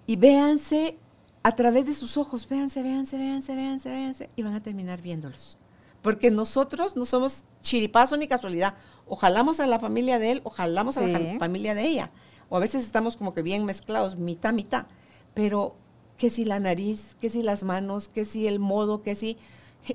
Y 0.06 0.16
véanse 0.16 0.97
a 1.43 1.56
través 1.56 1.86
de 1.86 1.93
sus 1.93 2.18
ojos, 2.18 2.47
véanse, 2.47 2.82
véanse, 2.82 3.18
véanse, 3.18 3.56
véanse, 3.56 3.89
véanse, 3.89 4.30
y 4.36 4.43
van 4.43 4.56
a 4.56 4.64
terminar 4.64 5.01
viéndolos. 5.01 5.58
Porque 6.01 6.32
nosotros 6.32 6.95
no 6.95 7.06
somos 7.06 7.43
chiripazo 7.62 8.18
ni 8.18 8.28
casualidad. 8.28 8.76
O 9.08 9.16
jalamos 9.16 9.60
a 9.60 9.68
la 9.68 9.80
familia 9.80 10.20
de 10.20 10.32
él 10.32 10.41
o 10.43 10.49
jalamos 10.49 10.97
a 10.97 11.01
la 11.01 11.39
familia 11.39 11.76
de 11.76 11.86
ella. 11.86 12.12
O 12.49 12.58
a 12.58 12.60
veces 12.60 12.86
estamos 12.86 13.16
como 13.16 13.34
que 13.34 13.41
bien 13.41 13.66
mezclados, 13.66 14.18
mitad, 14.18 14.54
mitad. 14.54 14.86
Pero 15.34 15.76
que 16.18 16.30
si 16.30 16.43
la 16.45 16.60
nariz, 16.60 17.16
que 17.22 17.30
si 17.30 17.41
las 17.41 17.64
manos, 17.64 18.10
que 18.10 18.26
si 18.26 18.47
el 18.47 18.60
modo, 18.60 19.01
que 19.01 19.16
si... 19.16 19.38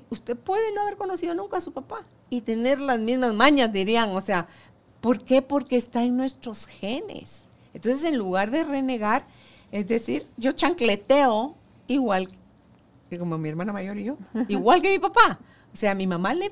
Usted 0.09 0.35
puede 0.35 0.73
no 0.73 0.81
haber 0.81 0.97
conocido 0.97 1.33
nunca 1.33 1.57
a 1.57 1.61
su 1.61 1.73
papá 1.73 2.05
y 2.29 2.41
tener 2.41 2.79
las 2.79 2.99
mismas 2.99 3.33
mañas, 3.33 3.71
dirían. 3.71 4.09
O 4.09 4.21
sea, 4.21 4.47
¿por 5.01 5.23
qué? 5.23 5.41
Porque 5.41 5.77
está 5.77 6.03
en 6.03 6.17
nuestros 6.17 6.65
genes. 6.65 7.41
Entonces, 7.73 8.03
en 8.03 8.17
lugar 8.17 8.51
de 8.51 8.63
renegar, 8.63 9.25
es 9.71 9.87
decir, 9.87 10.25
yo 10.37 10.51
chancleteo 10.51 11.55
igual 11.87 12.29
que 13.09 13.17
como 13.17 13.37
mi 13.37 13.49
hermana 13.49 13.73
mayor 13.73 13.97
y 13.97 14.05
yo, 14.05 14.17
igual 14.47 14.81
que 14.81 14.91
mi 14.91 14.99
papá. 14.99 15.39
O 15.73 15.77
sea, 15.77 15.91
a 15.91 15.95
mi 15.95 16.07
mamá 16.07 16.33
le 16.33 16.51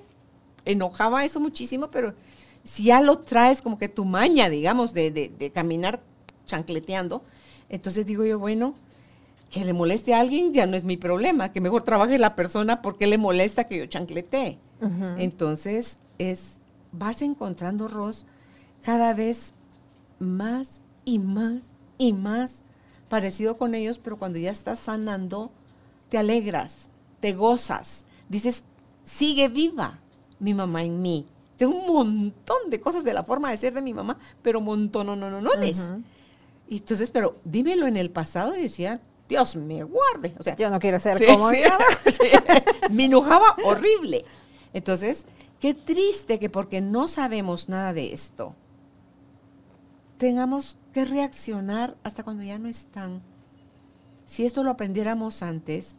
enojaba 0.65 1.23
eso 1.23 1.39
muchísimo, 1.39 1.87
pero 1.87 2.13
si 2.63 2.83
ya 2.83 3.01
lo 3.01 3.19
traes 3.19 3.61
como 3.61 3.77
que 3.77 3.89
tu 3.89 4.05
maña, 4.05 4.49
digamos, 4.49 4.93
de, 4.93 5.11
de, 5.11 5.51
caminar 5.51 6.01
chancleteando, 6.45 7.23
entonces 7.69 8.05
digo 8.05 8.25
yo, 8.25 8.39
bueno, 8.39 8.75
que 9.49 9.63
le 9.63 9.73
moleste 9.73 10.13
a 10.13 10.19
alguien 10.19 10.53
ya 10.53 10.65
no 10.65 10.75
es 10.75 10.83
mi 10.83 10.97
problema, 10.97 11.53
que 11.53 11.61
mejor 11.61 11.83
trabaje 11.83 12.17
la 12.17 12.35
persona 12.35 12.81
porque 12.81 13.07
le 13.07 13.17
molesta 13.17 13.65
que 13.65 13.77
yo 13.77 13.85
chancletee. 13.85 14.57
Entonces, 15.17 15.97
es, 16.19 16.51
vas 16.91 17.21
encontrando, 17.21 17.87
Ros, 17.87 18.25
cada 18.83 19.13
vez 19.13 19.53
más 20.19 20.81
y 21.05 21.19
más 21.19 21.61
y 21.97 22.13
más 22.13 22.61
parecido 23.09 23.57
con 23.57 23.75
ellos, 23.75 23.99
pero 23.99 24.17
cuando 24.17 24.37
ya 24.37 24.51
estás 24.51 24.79
sanando, 24.79 25.51
te 26.09 26.17
alegras, 26.17 26.87
te 27.19 27.33
gozas, 27.33 28.03
dices, 28.29 28.63
sigue 29.05 29.47
viva 29.47 29.99
mi 30.39 30.53
mamá 30.53 30.83
en 30.83 31.01
mí. 31.01 31.25
Tengo 31.57 31.75
un 31.75 31.87
montón 31.87 32.69
de 32.69 32.79
cosas 32.79 33.03
de 33.03 33.13
la 33.13 33.23
forma 33.23 33.49
de 33.49 33.57
ser 33.57 33.73
de 33.73 33.81
mi 33.81 33.93
mamá, 33.93 34.17
pero 34.41 34.61
montón, 34.61 35.07
no, 35.07 35.15
no, 35.15 35.29
no, 35.29 35.41
no. 35.41 35.51
Y 36.69 36.77
entonces, 36.77 37.09
pero 37.09 37.35
dímelo 37.43 37.87
en 37.87 37.97
el 37.97 38.11
pasado 38.11 38.55
y 38.55 38.63
decía, 38.63 38.99
Dios 39.27 39.55
me 39.55 39.83
guarde. 39.83 40.33
O 40.37 40.43
sea, 40.43 40.55
yo 40.55 40.69
no 40.69 40.79
quiero 40.79 40.99
ser 40.99 41.25
como 41.25 41.49
mi 41.49 41.61
mamá. 41.61 41.85
me 42.91 43.05
enojaba 43.05 43.55
horrible. 43.65 44.25
Entonces, 44.73 45.25
qué 45.59 45.73
triste 45.73 46.39
que 46.39 46.49
porque 46.49 46.81
no 46.81 47.07
sabemos 47.07 47.69
nada 47.69 47.93
de 47.93 48.13
esto, 48.13 48.53
tengamos 50.17 50.77
que 50.93 51.05
reaccionar 51.05 51.95
hasta 52.03 52.23
cuando 52.23 52.43
ya 52.43 52.57
no 52.57 52.67
están. 52.67 53.21
Si 54.25 54.45
esto 54.45 54.63
lo 54.63 54.71
aprendiéramos 54.71 55.41
antes, 55.41 55.95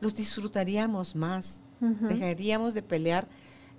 los 0.00 0.16
disfrutaríamos 0.16 1.14
más, 1.14 1.56
dejaríamos 1.80 2.74
de 2.74 2.82
pelear 2.82 3.28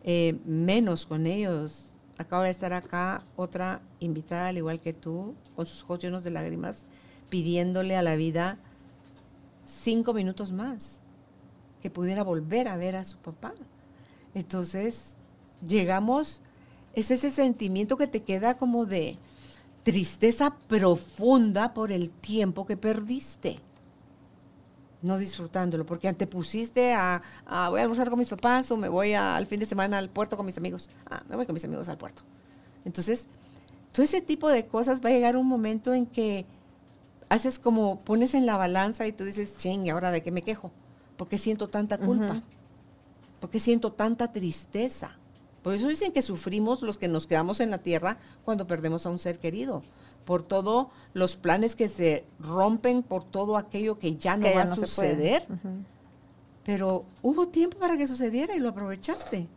eh, 0.04 0.40
menos 0.46 1.06
con 1.06 1.26
ellos. 1.26 1.94
Acaba 2.18 2.46
de 2.46 2.50
estar 2.50 2.74
acá 2.74 3.24
otra 3.36 3.82
invitada, 4.00 4.48
al 4.48 4.58
igual 4.58 4.82
que 4.82 4.94
tú, 4.94 5.36
con 5.56 5.66
sus 5.66 5.84
ojos 5.84 6.00
llenos 6.00 6.24
de 6.24 6.32
lágrimas, 6.32 6.86
pidiéndole 7.30 7.96
a 7.96 8.02
la 8.02 8.16
vida 8.16 8.58
cinco 9.66 10.14
minutos 10.14 10.52
más, 10.52 11.00
que 11.82 11.90
pudiera 11.90 12.24
volver 12.24 12.68
a 12.68 12.78
ver 12.78 12.96
a 12.96 13.06
su 13.06 13.18
papá. 13.18 13.54
Entonces, 14.34 15.14
llegamos, 15.66 16.42
es 16.94 17.12
ese 17.12 17.32
sentimiento 17.32 17.98
que 17.98 18.08
te 18.08 18.24
queda 18.24 18.58
como 18.58 18.86
de, 18.86 19.18
tristeza 19.90 20.54
profunda 20.68 21.74
por 21.74 21.92
el 21.92 22.12
tiempo 22.12 22.68
que 22.68 22.78
perdiste, 22.78 23.60
no 25.02 25.18
disfrutándolo, 25.18 25.84
porque 25.84 26.08
antepusiste 26.08 26.94
a, 26.94 27.24
a 27.48 27.70
voy 27.70 27.80
a 27.80 27.84
almorzar 27.84 28.08
con 28.12 28.20
mis 28.20 28.30
papás 28.30 28.70
o 28.70 28.78
me 28.78 28.88
voy 28.88 29.16
al 29.16 29.48
fin 29.48 29.60
de 29.60 29.66
semana 29.66 29.98
al 29.98 30.10
puerto 30.10 30.38
con 30.38 30.46
mis 30.46 30.60
amigos. 30.60 30.92
Ah, 31.10 31.24
me 31.28 31.36
voy 31.36 31.48
con 31.48 31.56
mis 31.56 31.66
amigos 31.66 31.90
al 31.90 31.98
puerto. 31.98 32.22
Entonces, 32.86 33.26
todo 33.92 34.04
ese 34.04 34.22
tipo 34.22 34.48
de 34.48 34.68
cosas 34.68 35.04
va 35.04 35.10
a 35.10 35.12
llegar 35.12 35.36
un 35.36 35.48
momento 35.48 35.92
en 35.96 36.06
que 36.06 36.46
haces 37.28 37.58
como 37.58 38.02
pones 38.02 38.36
en 38.36 38.46
la 38.46 38.58
balanza 38.58 39.08
y 39.08 39.12
tú 39.12 39.24
dices, 39.24 39.58
ching, 39.58 39.88
¿y 39.88 39.90
ahora 39.90 40.12
de 40.12 40.22
qué 40.22 40.30
me 40.30 40.44
quejo? 40.44 40.70
¿Por 41.18 41.30
qué 41.30 41.40
siento 41.40 41.68
tanta 41.68 41.98
culpa? 41.98 42.44
¿Por 43.40 43.50
qué 43.50 43.60
siento 43.60 43.92
tanta 43.92 44.32
tristeza? 44.32 45.18
Por 45.70 45.76
eso 45.76 45.88
dicen 45.88 46.12
que 46.12 46.24
sufrimos 46.24 46.82
los 46.82 46.98
que 46.98 47.08
nos 47.08 47.28
quedamos 47.28 47.60
en 47.60 47.70
la 47.70 47.78
tierra 47.78 48.18
cuando 48.44 48.66
perdemos 48.66 49.06
a 49.06 49.12
un 49.12 49.20
ser 49.20 49.38
querido, 49.38 49.84
por 50.26 50.42
todos 50.42 50.88
los 51.14 51.36
planes 51.36 51.76
que 51.76 51.88
se 51.88 52.26
rompen, 52.40 53.04
por 53.04 53.24
todo 53.24 53.56
aquello 53.56 54.00
que 54.00 54.16
ya 54.16 54.36
no 54.36 54.48
va 54.52 54.64
a 54.64 54.76
suceder. 54.76 55.46
Pero 56.64 57.06
hubo 57.22 57.50
tiempo 57.50 57.78
para 57.78 57.98
que 57.98 58.08
sucediera 58.08 58.56
y 58.56 58.60
lo 58.60 58.70
aprovechaste. 58.70 59.48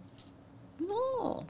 No. 0.79 1.45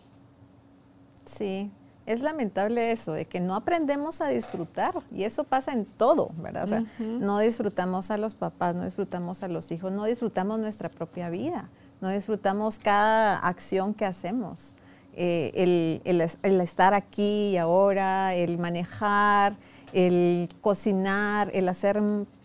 Sí, 1.24 1.68
es 2.06 2.22
lamentable 2.22 2.92
eso, 2.92 3.14
de 3.14 3.24
que 3.24 3.40
no 3.40 3.56
aprendemos 3.56 4.20
a 4.20 4.28
disfrutar, 4.28 4.94
y 5.10 5.24
eso 5.24 5.42
pasa 5.42 5.72
en 5.72 5.86
todo, 5.86 6.30
¿verdad? 6.36 6.62
O 6.62 6.68
sea, 6.68 6.84
no 7.00 7.40
disfrutamos 7.40 8.12
a 8.12 8.16
los 8.16 8.36
papás, 8.36 8.76
no 8.76 8.84
disfrutamos 8.84 9.42
a 9.42 9.48
los 9.48 9.72
hijos, 9.72 9.90
no 9.90 10.04
disfrutamos 10.04 10.60
nuestra 10.60 10.88
propia 10.88 11.30
vida 11.30 11.68
no 12.02 12.10
disfrutamos 12.10 12.78
cada 12.78 13.38
acción 13.38 13.94
que 13.94 14.04
hacemos. 14.04 14.74
Eh, 15.14 16.00
el, 16.02 16.60
estar 16.60 16.94
aquí 16.94 17.50
y 17.50 17.56
ahora, 17.56 18.34
el 18.34 18.58
manejar, 18.58 19.54
el 19.92 20.48
cocinar, 20.60 21.50
el 21.54 21.68
hacer 21.68 22.02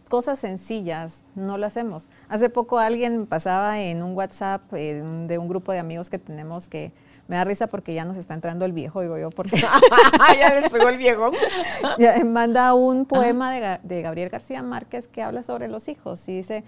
cosas 0.10 0.40
sencillas, 0.40 1.22
no 1.36 1.58
lo 1.58 1.66
hacemos. 1.66 2.08
Hace 2.30 2.50
poco 2.50 2.78
alguien 2.78 3.26
pasaba 3.26 3.82
en 3.82 4.04
un 4.04 4.16
WhatsApp 4.16 4.62
eh, 4.74 5.04
de 5.28 5.38
un 5.40 5.48
grupo 5.48 5.72
de 5.72 5.80
amigos 5.80 6.12
que 6.12 6.20
tenemos 6.20 6.68
que 6.68 6.92
me 7.28 7.36
da 7.36 7.44
risa 7.44 7.68
porque 7.68 7.94
ya 7.94 8.06
nos 8.06 8.16
está 8.16 8.36
entrando 8.36 8.64
el 8.64 8.72
viejo, 8.72 9.02
digo 9.02 9.18
yo, 9.18 9.32
porque 9.32 9.58
ya 10.40 10.54
despegó 10.62 10.88
el 10.90 10.98
viejo. 10.98 11.32
manda 12.26 12.76
un 12.76 13.06
poema 13.06 13.52
de, 13.52 13.80
de 13.82 14.02
Gabriel 14.04 14.30
García 14.30 14.62
Márquez 14.62 15.08
que 15.08 15.24
habla 15.24 15.42
sobre 15.42 15.68
los 15.68 15.88
hijos 15.88 16.26
y 16.30 16.38
dice, 16.38 16.64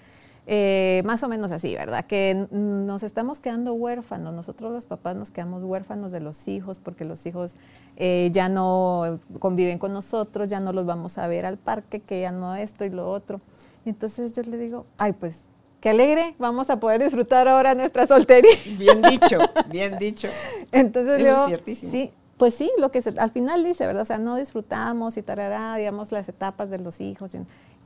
eh, 0.52 1.04
más 1.06 1.22
o 1.22 1.28
menos 1.28 1.52
así, 1.52 1.76
¿verdad? 1.76 2.06
Que 2.06 2.48
nos 2.50 3.04
estamos 3.04 3.40
quedando 3.40 3.74
huérfanos, 3.74 4.34
nosotros 4.34 4.72
los 4.72 4.88
papás 4.88 5.16
nos 5.16 5.30
quedamos 5.30 5.64
huérfanos 5.64 6.12
de 6.12 6.22
los 6.22 6.48
hijos 6.48 6.80
porque 6.80 7.06
los 7.06 7.24
hijos 7.28 7.54
eh, 7.98 8.32
ya 8.34 8.50
no 8.50 9.20
conviven 9.38 9.78
con 9.78 9.94
nosotros, 9.94 10.48
ya 10.48 10.60
no 10.60 10.74
los 10.74 10.88
vamos 10.88 11.20
a 11.20 11.28
ver 11.28 11.46
al 11.46 11.58
parque, 11.58 12.00
que 12.00 12.22
ya 12.22 12.32
no 12.32 12.56
esto 12.56 12.84
y 12.84 12.90
lo 12.90 13.12
otro. 13.12 13.42
Entonces 13.86 14.34
yo 14.34 14.42
le 14.42 14.58
digo, 14.58 14.88
ay, 14.98 15.14
pues 15.14 15.42
qué 15.82 15.90
alegre, 15.90 16.34
vamos 16.40 16.72
a 16.72 16.80
poder 16.80 17.04
disfrutar 17.04 17.48
ahora 17.48 17.76
nuestra 17.76 18.08
soltería. 18.08 18.50
Bien 18.76 19.04
dicho, 19.04 19.38
bien 19.70 20.00
dicho. 20.00 20.30
Entonces 20.72 21.22
Eso 21.22 21.42
es 21.42 21.48
ciertísimo. 21.48 21.92
sí, 21.92 22.12
pues 22.40 22.54
sí, 22.56 22.72
lo 22.78 22.90
que 22.90 23.04
al 23.18 23.32
final 23.32 23.66
dice, 23.66 23.86
¿verdad? 23.86 24.04
O 24.04 24.06
sea, 24.06 24.18
no 24.18 24.38
disfrutamos 24.38 25.18
y 25.18 25.22
tarará, 25.22 25.76
digamos, 25.76 26.14
las 26.14 26.30
etapas 26.30 26.70
de 26.70 26.80
los 26.80 27.02
hijos. 27.02 27.34
Y, 27.36 27.40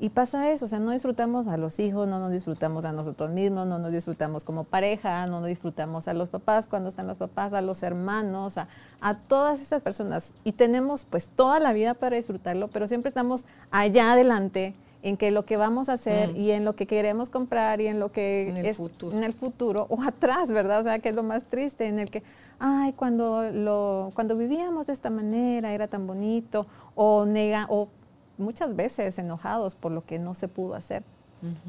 pasa 0.09 0.51
eso, 0.51 0.65
o 0.65 0.67
sea, 0.67 0.79
no 0.79 0.91
disfrutamos 0.91 1.47
a 1.47 1.57
los 1.57 1.79
hijos, 1.79 2.07
no 2.07 2.19
nos 2.19 2.31
disfrutamos 2.31 2.85
a 2.85 2.91
nosotros 2.91 3.31
mismos, 3.31 3.67
no 3.67 3.79
nos 3.79 3.91
disfrutamos 3.91 4.43
como 4.43 4.63
pareja, 4.63 5.25
no 5.27 5.39
nos 5.39 5.49
disfrutamos 5.49 6.07
a 6.07 6.13
los 6.13 6.29
papás 6.29 6.67
cuando 6.67 6.89
están 6.89 7.07
los 7.07 7.17
papás, 7.17 7.53
a 7.53 7.61
los 7.61 7.83
hermanos, 7.83 8.57
a, 8.57 8.67
a 9.01 9.15
todas 9.15 9.61
esas 9.61 9.81
personas. 9.81 10.33
Y 10.43 10.53
tenemos 10.53 11.05
pues 11.05 11.27
toda 11.27 11.59
la 11.59 11.73
vida 11.73 11.93
para 11.93 12.17
disfrutarlo, 12.17 12.67
pero 12.67 12.87
siempre 12.87 13.09
estamos 13.09 13.45
allá 13.71 14.13
adelante 14.13 14.73
en 15.03 15.17
que 15.17 15.31
lo 15.31 15.45
que 15.45 15.57
vamos 15.57 15.89
a 15.89 15.93
hacer 15.93 16.33
mm. 16.33 16.37
y 16.37 16.51
en 16.51 16.65
lo 16.65 16.75
que 16.75 16.87
queremos 16.87 17.29
comprar 17.29 17.81
y 17.81 17.87
en 17.87 17.99
lo 17.99 18.11
que 18.11 18.49
en 18.49 18.57
el 18.57 18.65
es 18.65 18.77
futuro. 18.77 19.15
en 19.15 19.23
el 19.23 19.33
futuro 19.33 19.85
o 19.89 20.01
atrás, 20.01 20.49
¿verdad? 20.49 20.79
O 20.79 20.83
sea, 20.83 20.99
que 20.99 21.09
es 21.09 21.15
lo 21.15 21.23
más 21.23 21.45
triste 21.45 21.87
en 21.87 21.99
el 21.99 22.09
que, 22.09 22.23
ay, 22.57 22.93
cuando 22.93 23.43
lo 23.51 24.11
cuando 24.15 24.35
vivíamos 24.37 24.87
de 24.87 24.93
esta 24.93 25.09
manera 25.09 25.73
era 25.73 25.87
tan 25.87 26.07
bonito 26.07 26.65
o 26.95 27.25
nega 27.25 27.67
o 27.69 27.89
muchas 28.37 28.75
veces 28.75 29.17
enojados 29.19 29.75
por 29.75 29.91
lo 29.91 30.05
que 30.05 30.19
no 30.19 30.33
se 30.33 30.47
pudo 30.47 30.75
hacer. 30.75 31.03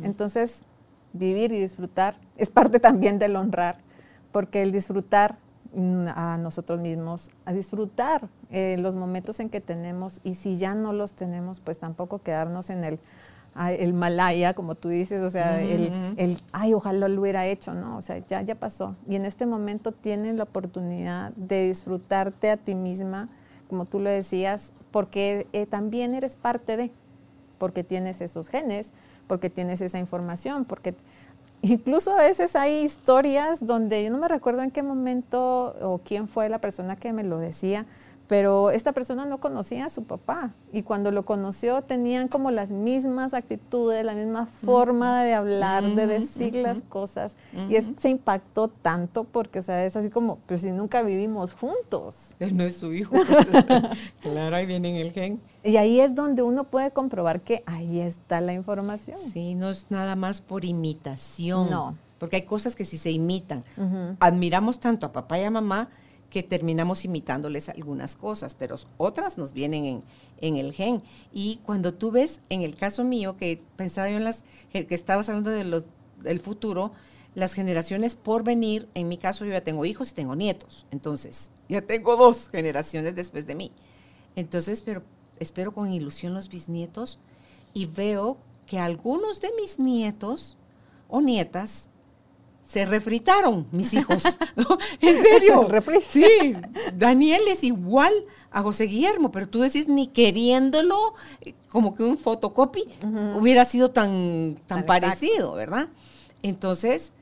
Entonces, 0.02 0.60
vivir 1.12 1.50
y 1.52 1.60
disfrutar 1.60 2.16
es 2.36 2.50
parte 2.50 2.78
también 2.78 3.18
del 3.18 3.34
honrar, 3.36 3.78
porque 4.30 4.62
el 4.62 4.72
disfrutar 4.72 5.36
mm, 5.72 6.06
a 6.14 6.38
nosotros 6.38 6.80
mismos, 6.80 7.30
a 7.44 7.52
disfrutar 7.52 8.28
eh, 8.50 8.76
los 8.78 8.94
momentos 8.94 9.40
en 9.40 9.50
que 9.50 9.60
tenemos 9.60 10.20
y 10.22 10.34
si 10.34 10.56
ya 10.56 10.74
no 10.74 10.92
los 10.92 11.12
tenemos, 11.14 11.60
pues 11.60 11.78
tampoco 11.78 12.20
quedarnos 12.20 12.70
en 12.70 12.84
el, 12.84 13.00
el 13.78 13.92
malaya, 13.92 14.54
como 14.54 14.74
tú 14.74 14.88
dices, 14.88 15.22
o 15.22 15.30
sea, 15.30 15.62
el, 15.62 16.14
el, 16.16 16.38
ay, 16.52 16.74
ojalá 16.74 17.08
lo 17.08 17.20
hubiera 17.20 17.46
hecho, 17.46 17.72
¿no? 17.74 17.96
O 17.96 18.02
sea, 18.02 18.18
ya, 18.26 18.42
ya 18.42 18.56
pasó. 18.56 18.96
Y 19.08 19.14
en 19.16 19.24
este 19.24 19.46
momento 19.46 19.92
tienes 19.92 20.34
la 20.34 20.44
oportunidad 20.44 21.32
de 21.32 21.68
disfrutarte 21.68 22.50
a 22.50 22.56
ti 22.56 22.74
misma, 22.74 23.28
como 23.68 23.84
tú 23.84 24.00
lo 24.00 24.10
decías, 24.10 24.72
porque 24.90 25.46
eh, 25.52 25.66
también 25.66 26.14
eres 26.14 26.36
parte 26.36 26.76
de, 26.76 26.90
porque 27.58 27.84
tienes 27.84 28.20
esos 28.20 28.48
genes, 28.48 28.92
porque 29.26 29.50
tienes 29.50 29.80
esa 29.80 29.98
información, 29.98 30.64
porque 30.64 30.94
incluso 31.62 32.12
a 32.12 32.18
veces 32.18 32.56
hay 32.56 32.84
historias 32.84 33.64
donde 33.64 34.04
yo 34.04 34.10
no 34.10 34.18
me 34.18 34.28
recuerdo 34.28 34.62
en 34.62 34.70
qué 34.70 34.82
momento 34.82 35.74
o 35.80 35.98
quién 35.98 36.28
fue 36.28 36.48
la 36.48 36.60
persona 36.60 36.96
que 36.96 37.12
me 37.12 37.24
lo 37.24 37.38
decía, 37.38 37.86
pero 38.26 38.70
esta 38.70 38.92
persona 38.92 39.26
no 39.26 39.38
conocía 39.38 39.86
a 39.86 39.90
su 39.90 40.04
papá 40.04 40.52
y 40.72 40.82
cuando 40.82 41.10
lo 41.10 41.24
conoció 41.24 41.82
tenían 41.82 42.28
como 42.28 42.50
las 42.50 42.70
mismas 42.70 43.34
actitudes, 43.34 44.04
la 44.04 44.14
misma 44.14 44.46
forma 44.46 45.22
de 45.22 45.34
hablar, 45.34 45.84
de 45.94 46.06
decir 46.06 46.54
las 46.54 46.82
cosas 46.82 47.36
y 47.68 47.76
es, 47.76 47.88
se 47.98 48.08
impactó 48.08 48.68
tanto 48.68 49.24
porque, 49.24 49.58
o 49.58 49.62
sea, 49.62 49.84
es 49.84 49.96
así 49.96 50.10
como, 50.10 50.38
pues 50.46 50.62
si 50.62 50.72
nunca 50.72 51.02
vivimos 51.02 51.52
juntos. 51.54 52.34
Él 52.38 52.56
no 52.56 52.64
es 52.64 52.76
su 52.76 52.92
hijo. 52.94 53.14
claro, 54.22 54.56
ahí 54.56 54.66
viene 54.66 55.00
el 55.00 55.12
gen. 55.12 55.40
Y 55.62 55.76
ahí 55.76 56.00
es 56.00 56.14
donde 56.14 56.42
uno 56.42 56.64
puede 56.64 56.90
comprobar 56.90 57.40
que 57.40 57.62
ahí 57.66 58.00
está 58.00 58.40
la 58.40 58.52
información. 58.52 59.18
Sí, 59.32 59.54
no 59.54 59.70
es 59.70 59.86
nada 59.90 60.16
más 60.16 60.40
por 60.40 60.64
imitación. 60.64 61.70
No. 61.70 61.96
Porque 62.18 62.36
hay 62.36 62.42
cosas 62.42 62.74
que 62.76 62.84
si 62.84 62.96
se 62.96 63.10
imitan. 63.10 63.64
Admiramos 64.20 64.80
tanto 64.80 65.06
a 65.06 65.12
papá 65.12 65.38
y 65.38 65.44
a 65.44 65.50
mamá 65.50 65.90
que 66.34 66.42
terminamos 66.42 67.04
imitándoles 67.04 67.68
algunas 67.68 68.16
cosas, 68.16 68.56
pero 68.56 68.74
otras 68.96 69.38
nos 69.38 69.52
vienen 69.52 70.02
en, 70.40 70.56
el 70.56 70.72
gen. 70.72 71.00
Y 71.32 71.60
cuando 71.64 71.94
tú 71.94 72.10
ves, 72.10 72.40
en 72.50 72.62
el 72.62 72.74
caso 72.74 73.04
mío, 73.04 73.36
que 73.36 73.62
pensaba 73.76 74.10
yo 74.10 74.16
en 74.16 74.24
las, 74.24 74.44
que 74.72 74.84
estabas 74.90 75.28
hablando 75.28 75.50
del 75.50 76.40
futuro, 76.40 76.90
las 77.36 77.54
generaciones 77.54 78.16
por 78.16 78.42
venir, 78.42 78.88
en 78.94 79.06
mi 79.06 79.16
caso 79.16 79.44
yo 79.44 79.52
ya 79.52 79.60
tengo 79.60 79.84
hijos 79.84 80.10
y 80.10 80.14
tengo 80.14 80.34
nietos, 80.34 80.86
entonces 80.90 81.52
ya 81.68 81.82
tengo 81.82 82.16
dos 82.16 82.48
generaciones 82.48 83.14
después 83.14 83.46
de 83.46 83.54
mí. 83.54 83.70
Entonces, 84.34 84.82
pero 84.82 85.04
espero 85.38 85.72
con 85.72 85.92
ilusión 85.92 86.34
los 86.34 86.48
bisnietos 86.48 87.20
y 87.74 87.86
veo 87.86 88.38
que 88.66 88.80
algunos 88.80 89.40
de 89.40 89.52
mis 89.60 89.78
nietos 89.78 90.56
o 91.08 91.20
nietas 91.20 91.90
se 92.68 92.84
refritaron 92.84 93.66
mis 93.70 93.92
hijos. 93.94 94.38
En 95.00 95.22
serio. 95.22 95.66
sí. 96.00 96.56
Daniel 96.96 97.42
es 97.48 97.64
igual 97.64 98.12
a 98.50 98.62
José 98.62 98.84
Guillermo, 98.84 99.32
pero 99.32 99.48
tú 99.48 99.60
decís 99.60 99.88
ni 99.88 100.06
queriéndolo, 100.06 101.14
como 101.68 101.94
que 101.94 102.04
un 102.04 102.16
fotocopy 102.16 102.84
hubiera 103.38 103.64
sido 103.64 103.90
tan, 103.90 104.56
tan, 104.66 104.86
parecido, 104.86 105.54
¿verdad? 105.54 105.88
Entonces, 106.42 107.12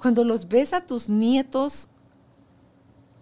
cuando 0.00 0.24
los 0.24 0.48
ves 0.48 0.72
a 0.72 0.80
tus 0.80 1.08
nietos, 1.08 1.88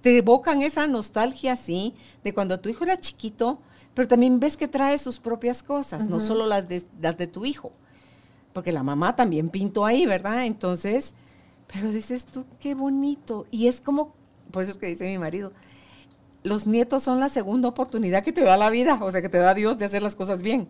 te 0.01 0.17
evocan 0.19 0.63
esa 0.63 0.87
nostalgia 0.87 1.53
así, 1.53 1.95
de 2.23 2.33
cuando 2.33 2.59
tu 2.61 2.69
hijo 2.69 2.85
era 2.85 3.01
chiquito, 3.01 3.59
pero 3.95 4.07
también 4.07 4.39
ves 4.41 4.57
que 4.57 4.69
trae 4.69 4.97
sus 4.99 5.19
propias 5.19 5.63
cosas, 5.63 6.09
no 6.09 6.21
solo 6.21 6.47
las 6.47 6.69
de, 6.69 6.85
las 7.01 7.19
de 7.19 7.27
tu 7.27 7.45
hijo, 7.45 7.73
porque 8.53 8.73
la 8.73 8.83
mamá 8.83 9.17
también 9.17 9.49
pintó 9.49 9.85
ahí, 9.85 10.07
¿verdad? 10.07 10.47
Entonces, 10.47 11.15
pero 11.73 11.91
dices 11.91 12.25
tú, 12.27 12.45
qué 12.59 12.75
bonito. 12.75 13.47
Y 13.51 13.69
es 13.69 13.81
como, 13.81 14.15
por 14.51 14.63
eso 14.63 14.73
es 14.73 14.79
que 14.79 14.87
dice 14.87 15.05
mi 15.05 15.19
marido, 15.19 15.53
los 16.43 16.67
nietos 16.67 17.03
son 17.03 17.21
la 17.21 17.29
segunda 17.29 17.69
oportunidad 17.69 18.25
que 18.25 18.33
te 18.33 18.43
da 18.43 18.57
la 18.57 18.71
vida, 18.71 18.99
o 19.03 19.11
sea, 19.11 19.23
que 19.23 19.29
te 19.29 19.39
da 19.39 19.55
Dios 19.55 19.79
de 19.79 19.85
hacer 19.85 20.03
las 20.03 20.17
cosas 20.17 20.43
bien. 20.43 20.69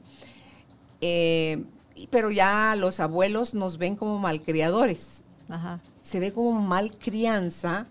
Eh, 1.01 1.65
pero 2.11 2.31
ya 2.31 2.75
los 2.77 3.01
abuelos 3.01 3.55
nos 3.55 3.79
ven 3.79 3.97
como 3.97 4.19
malcriadores. 4.19 5.23
Ajá. 5.49 5.81
Se 6.03 6.21
ve 6.21 6.33
como 6.33 6.61
mal 6.61 6.93
crianza 6.99 7.87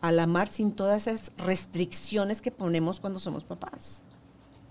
al 0.00 0.18
amar 0.18 0.48
sin 0.48 0.72
todas 0.72 1.06
esas 1.06 1.32
restricciones 1.38 2.42
que 2.42 2.50
ponemos 2.50 3.00
cuando 3.00 3.18
somos 3.18 3.44
papás. 3.44 4.02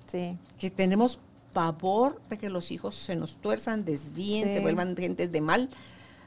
Sí. 0.08 0.38
Que 0.58 0.70
tenemos 0.70 1.20
pavor 1.52 2.22
de 2.30 2.38
que 2.38 2.50
los 2.50 2.72
hijos 2.72 2.96
se 2.96 3.16
nos 3.16 3.38
tuerzan, 3.38 3.86
desvíen, 3.86 4.46
se 4.46 4.60
vuelvan 4.60 4.96
gentes 4.96 5.32
de 5.32 5.42
mal, 5.42 5.70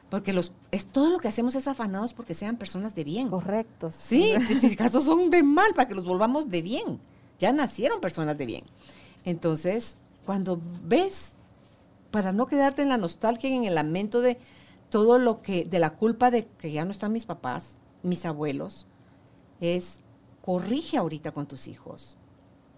porque 0.09 0.33
los, 0.33 0.53
es, 0.71 0.85
todo 0.85 1.09
lo 1.09 1.19
que 1.19 1.27
hacemos 1.27 1.55
es 1.55 1.67
afanados 1.67 2.13
porque 2.13 2.33
sean 2.33 2.57
personas 2.57 2.95
de 2.95 3.03
bien. 3.03 3.29
Correcto. 3.29 3.89
Sí, 3.89 4.33
si 4.59 4.75
casos 4.75 5.03
son 5.03 5.29
de 5.29 5.43
mal, 5.43 5.73
para 5.75 5.87
que 5.87 5.95
los 5.95 6.05
volvamos 6.05 6.49
de 6.49 6.61
bien. 6.61 6.99
Ya 7.39 7.51
nacieron 7.53 8.01
personas 8.01 8.37
de 8.37 8.45
bien. 8.45 8.63
Entonces, 9.23 9.97
cuando 10.25 10.59
ves, 10.83 11.33
para 12.11 12.31
no 12.31 12.47
quedarte 12.47 12.81
en 12.81 12.89
la 12.89 12.97
nostalgia 12.97 13.49
y 13.49 13.53
en 13.53 13.65
el 13.65 13.75
lamento 13.75 14.21
de 14.21 14.39
todo 14.89 15.19
lo 15.19 15.41
que, 15.43 15.65
de 15.65 15.79
la 15.79 15.95
culpa 15.95 16.31
de 16.31 16.47
que 16.47 16.71
ya 16.71 16.85
no 16.85 16.91
están 16.91 17.13
mis 17.13 17.25
papás, 17.25 17.75
mis 18.01 18.25
abuelos, 18.25 18.87
es 19.61 19.99
corrige 20.41 20.97
ahorita 20.97 21.31
con 21.31 21.47
tus 21.47 21.67
hijos. 21.67 22.17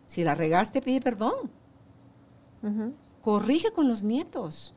Si 0.05 0.25
la 0.25 0.35
regaste, 0.35 0.81
pide 0.81 0.99
perdón. 0.99 1.49
Corrige 3.21 3.71
con 3.71 3.87
los 3.87 4.03
nietos 4.03 4.73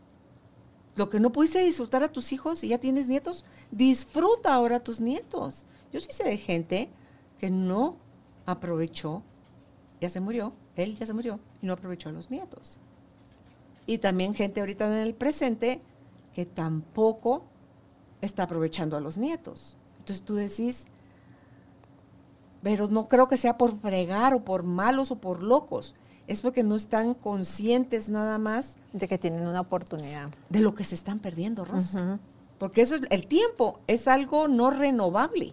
lo 0.97 1.11
que 1.11 1.21
no 1.21 1.33
pudiste 1.33 1.61
disfrutar 1.61 2.03
a 2.05 2.13
tus 2.13 2.33
hijos 2.33 2.63
y 2.65 2.69
ya 2.69 2.79
tienes 2.79 3.09
nietos, 3.09 3.45
disfruta 3.71 4.55
ahora 4.55 4.77
a 4.77 4.85
tus 4.85 5.01
nietos. 5.01 5.67
Yo 5.93 6.01
sí 6.01 6.09
sé 6.13 6.25
de 6.25 6.37
gente 6.37 6.89
que 7.39 7.51
no 7.51 7.97
aprovechó, 8.47 9.23
ya 10.01 10.09
se 10.09 10.21
murió, 10.21 10.53
él 10.77 10.97
ya 10.97 11.07
se 11.07 11.13
murió 11.13 11.41
y 11.63 11.67
no 11.67 11.73
aprovechó 11.73 12.09
a 12.09 12.13
los 12.13 12.31
nietos. 12.31 12.79
Y 13.87 13.99
también 13.99 14.35
gente 14.35 14.61
ahorita 14.61 14.87
en 14.87 15.07
el 15.07 15.15
presente 15.15 15.81
que 16.35 16.47
tampoco 16.47 17.45
está 18.21 18.45
aprovechando 18.45 18.97
a 18.97 19.01
los 19.01 19.19
nietos. 19.19 19.77
Entonces 19.99 20.25
tú 20.25 20.35
decís, 20.35 20.87
pero 22.63 22.89
no 22.89 23.09
creo 23.09 23.29
que 23.29 23.37
sea 23.37 23.59
por 23.59 23.79
fregar 23.79 24.35
o 24.35 24.45
por 24.45 24.63
malos 24.63 25.11
o 25.11 25.17
por 25.17 25.43
locos 25.43 25.95
es 26.27 26.43
porque 26.43 26.63
no 26.63 26.75
están 26.75 27.15
conscientes 27.15 28.09
nada 28.09 28.39
más 28.39 28.77
de 28.93 29.09
que 29.09 29.19
tienen 29.19 29.47
una 29.47 29.61
oportunidad. 29.61 30.31
De 30.49 30.61
lo 30.61 30.75
que 30.75 30.85
se 30.85 30.95
están 30.95 31.19
perdiendo, 31.19 31.65
Ros. 31.65 31.97
Porque 32.59 32.81
eso 32.81 32.95
es, 32.95 33.03
el 33.11 33.27
tiempo 33.27 33.81
es 33.87 34.09
algo 34.09 34.49
no 34.49 34.71
renovable. 34.71 35.53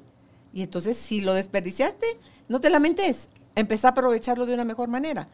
Y 0.54 0.64
entonces 0.64 0.98
si 0.98 1.22
lo 1.22 1.34
desperdiciaste, 1.34 2.06
no 2.48 2.60
te 2.60 2.70
lamentes, 2.70 3.28
empezá 3.56 3.90
a 3.90 3.92
aprovecharlo 3.92 4.46
de 4.46 4.54
una 4.54 4.64
mejor 4.64 4.90
manera. 4.90 5.28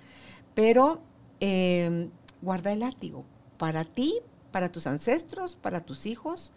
Pero 0.54 1.02
em, 1.40 2.10
guarda 2.42 2.72
el 2.72 2.80
látigo 2.80 3.26
para 3.58 3.86
ti, 3.86 4.16
para 4.52 4.72
tus 4.72 4.88
ancestros, 4.88 5.56
para 5.56 5.82
tus 5.82 6.06
hijos, 6.06 6.52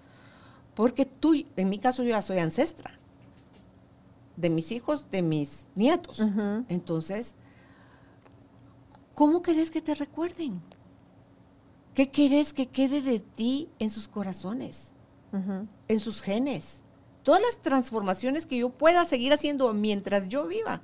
porque 0.74 1.04
tú, 1.04 1.34
en 1.56 1.68
mi 1.68 1.78
caso 1.78 2.02
yo 2.02 2.10
ya 2.10 2.22
soy 2.22 2.38
ancestra 2.38 2.98
de 4.36 4.50
mis 4.50 4.72
hijos, 4.72 5.10
de 5.10 5.22
mis 5.22 5.66
nietos. 5.74 6.22
Entonces, 6.68 7.36
¿Cómo 9.20 9.42
querés 9.42 9.70
que 9.70 9.82
te 9.82 9.94
recuerden? 9.94 10.62
¿Qué 11.92 12.10
querés 12.10 12.54
que 12.54 12.68
quede 12.68 13.02
de 13.02 13.20
ti 13.20 13.68
en 13.78 13.90
sus 13.90 14.08
corazones, 14.08 14.94
en 15.88 16.00
sus 16.00 16.22
genes? 16.22 16.78
Todas 17.22 17.42
las 17.42 17.60
transformaciones 17.60 18.46
que 18.46 18.56
yo 18.56 18.70
pueda 18.70 19.04
seguir 19.04 19.34
haciendo 19.34 19.70
mientras 19.74 20.30
yo 20.30 20.46
viva, 20.46 20.80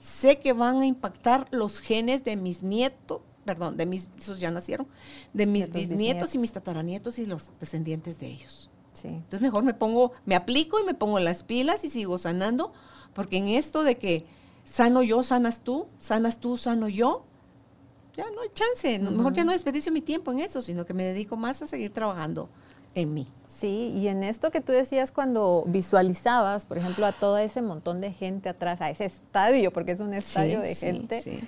sé 0.00 0.40
que 0.40 0.52
van 0.52 0.80
a 0.80 0.86
impactar 0.86 1.46
los 1.52 1.80
genes 1.80 2.24
de 2.24 2.34
mis 2.34 2.64
nietos, 2.64 3.20
perdón, 3.44 3.76
de 3.76 3.86
mis, 3.86 4.08
esos 4.18 4.40
ya 4.40 4.50
nacieron, 4.50 4.88
de 5.32 5.46
mis 5.46 5.70
bisnietos 5.70 6.34
y 6.34 6.38
mis 6.38 6.52
tataranietos 6.52 7.20
y 7.20 7.26
los 7.26 7.52
descendientes 7.60 8.18
de 8.18 8.26
ellos. 8.26 8.68
Entonces 9.04 9.40
mejor 9.40 9.62
me 9.62 9.74
pongo, 9.74 10.10
me 10.24 10.34
aplico 10.34 10.80
y 10.80 10.84
me 10.84 10.94
pongo 10.94 11.20
las 11.20 11.44
pilas 11.44 11.84
y 11.84 11.88
sigo 11.88 12.18
sanando, 12.18 12.72
porque 13.14 13.36
en 13.36 13.46
esto 13.46 13.84
de 13.84 13.96
que 13.96 14.26
sano 14.64 15.04
yo, 15.04 15.22
sanas 15.22 15.60
tú, 15.60 15.86
sanas 15.98 16.40
tú, 16.40 16.56
sano 16.56 16.88
yo, 16.88 17.24
ya 18.16 18.24
no 18.30 18.40
hay 18.40 18.48
chance, 18.54 18.98
mejor 18.98 19.32
ya 19.34 19.44
no 19.44 19.52
desperdicio 19.52 19.92
mi 19.92 20.00
tiempo 20.00 20.32
en 20.32 20.40
eso, 20.40 20.62
sino 20.62 20.86
que 20.86 20.94
me 20.94 21.04
dedico 21.04 21.36
más 21.36 21.60
a 21.62 21.66
seguir 21.66 21.92
trabajando 21.92 22.48
en 22.94 23.12
mí. 23.12 23.28
Sí, 23.46 23.92
y 23.94 24.08
en 24.08 24.22
esto 24.22 24.50
que 24.50 24.60
tú 24.60 24.72
decías 24.72 25.12
cuando 25.12 25.64
visualizabas, 25.66 26.66
por 26.66 26.78
ejemplo, 26.78 27.06
a 27.06 27.12
todo 27.12 27.38
ese 27.38 27.62
montón 27.62 28.00
de 28.00 28.12
gente 28.12 28.48
atrás, 28.48 28.80
a 28.80 28.90
ese 28.90 29.04
estadio, 29.04 29.72
porque 29.72 29.92
es 29.92 30.00
un 30.00 30.14
estadio 30.14 30.60
de 30.60 30.74
gente, 30.74 31.40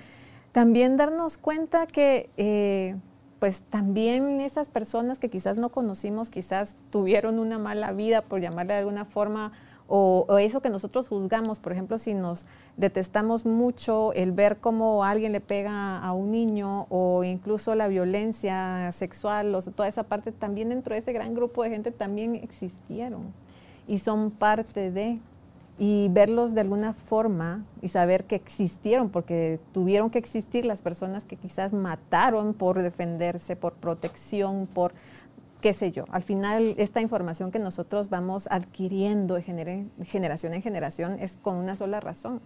también 0.51 0.95
darnos 0.95 1.37
cuenta 1.37 1.87
que 1.87 2.29
eh, 2.37 2.95
pues 3.39 3.61
también 3.61 4.41
esas 4.41 4.69
personas 4.69 5.17
que 5.17 5.29
quizás 5.29 5.57
no 5.57 5.69
conocimos, 5.69 6.29
quizás 6.29 6.75
tuvieron 6.91 7.39
una 7.39 7.57
mala 7.57 7.93
vida, 7.93 8.21
por 8.21 8.41
llamarle 8.41 8.73
de 8.73 8.79
alguna 8.79 9.05
forma, 9.05 9.53
o, 9.89 10.37
eso 10.37 10.61
que 10.61 10.69
nosotros 10.69 11.07
juzgamos, 11.07 11.59
por 11.59 11.71
ejemplo, 11.71 11.97
si 11.97 12.13
nos 12.13 12.45
detestamos 12.77 13.45
mucho 13.45 14.13
el 14.13 14.31
ver 14.31 14.57
cómo 14.57 15.03
alguien 15.03 15.31
le 15.31 15.41
pega 15.41 15.99
a 15.99 16.13
un 16.13 16.29
niño 16.31 16.85
o 16.89 17.23
incluso 17.23 17.73
la 17.73 17.87
violencia 17.87 18.91
sexual, 18.91 19.53
o 19.55 19.61
toda 19.61 19.89
esa 19.89 20.03
parte, 20.03 20.31
también 20.31 20.69
dentro 20.69 20.93
de 20.93 20.99
ese 20.99 21.11
gran 21.11 21.33
grupo 21.33 21.63
de 21.63 21.71
gente 21.71 21.91
también 21.91 22.35
existieron 22.35 23.33
y 23.87 23.97
son 23.97 24.29
parte 24.29 24.91
de, 24.91 25.19
y 25.79 26.09
verlos 26.11 26.53
de 26.53 26.61
alguna 26.61 26.93
forma 26.93 27.65
y 27.81 27.87
saber 27.87 28.25
que 28.25 28.35
existieron, 28.35 29.09
porque 29.09 29.59
tuvieron 29.71 30.11
que 30.11 30.19
existir 30.19 30.65
las 30.65 30.83
personas 30.83 31.25
que 31.25 31.37
quizás 31.37 31.73
mataron 31.73 32.53
por 32.53 32.79
defenderse, 32.79 33.55
por 33.55 33.73
protección, 33.73 34.67
por 34.67 34.93
qué 35.61 35.73
sé 35.73 35.91
yo. 35.91 36.05
Al 36.09 36.23
final, 36.23 36.75
esta 36.77 37.01
información 37.01 37.51
que 37.51 37.59
nosotros 37.59 38.09
vamos 38.09 38.47
adquiriendo 38.51 39.35
de 39.35 39.41
generación 40.03 40.53
en 40.53 40.61
generación 40.61 41.17
es 41.19 41.37
con 41.41 41.55
una 41.55 41.75
sola 41.75 41.99
razón. 41.99 42.41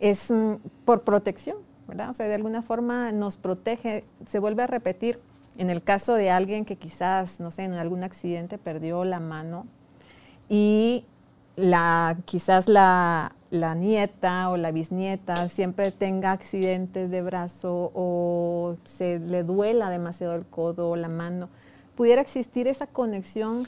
Es 0.00 0.30
mm, 0.30 0.54
por 0.84 1.02
protección, 1.02 1.56
¿verdad? 1.88 2.10
O 2.10 2.14
sea, 2.14 2.28
de 2.28 2.34
alguna 2.34 2.62
forma 2.62 3.12
nos 3.12 3.36
protege, 3.36 4.04
se 4.26 4.38
vuelve 4.38 4.62
a 4.62 4.66
repetir. 4.66 5.20
En 5.58 5.70
el 5.70 5.82
caso 5.82 6.14
de 6.14 6.30
alguien 6.30 6.64
que 6.64 6.76
quizás, 6.76 7.40
no 7.40 7.50
sé, 7.50 7.64
en 7.64 7.72
algún 7.72 8.04
accidente 8.04 8.58
perdió 8.58 9.04
la 9.04 9.20
mano 9.20 9.66
y 10.48 11.06
la, 11.56 12.18
quizás 12.26 12.68
la, 12.68 13.32
la 13.50 13.74
nieta 13.74 14.50
o 14.50 14.56
la 14.56 14.70
bisnieta 14.70 15.48
siempre 15.48 15.90
tenga 15.90 16.32
accidentes 16.32 17.10
de 17.10 17.22
brazo 17.22 17.90
o 17.94 18.76
se 18.84 19.18
le 19.18 19.42
duela 19.42 19.90
demasiado 19.90 20.34
el 20.34 20.44
codo 20.44 20.90
o 20.90 20.96
la 20.96 21.08
mano, 21.08 21.48
pudiera 21.96 22.22
existir 22.22 22.68
esa 22.68 22.86
conexión 22.86 23.66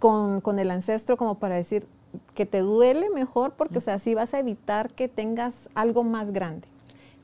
con, 0.00 0.40
con, 0.40 0.58
el 0.58 0.70
ancestro 0.70 1.16
como 1.16 1.36
para 1.38 1.54
decir 1.54 1.86
que 2.34 2.46
te 2.46 2.58
duele 2.58 3.08
mejor 3.10 3.52
porque, 3.52 3.78
o 3.78 3.80
sea, 3.80 3.94
así 3.94 4.14
vas 4.14 4.34
a 4.34 4.40
evitar 4.40 4.92
que 4.92 5.08
tengas 5.08 5.68
algo 5.74 6.02
más 6.02 6.32
grande. 6.32 6.66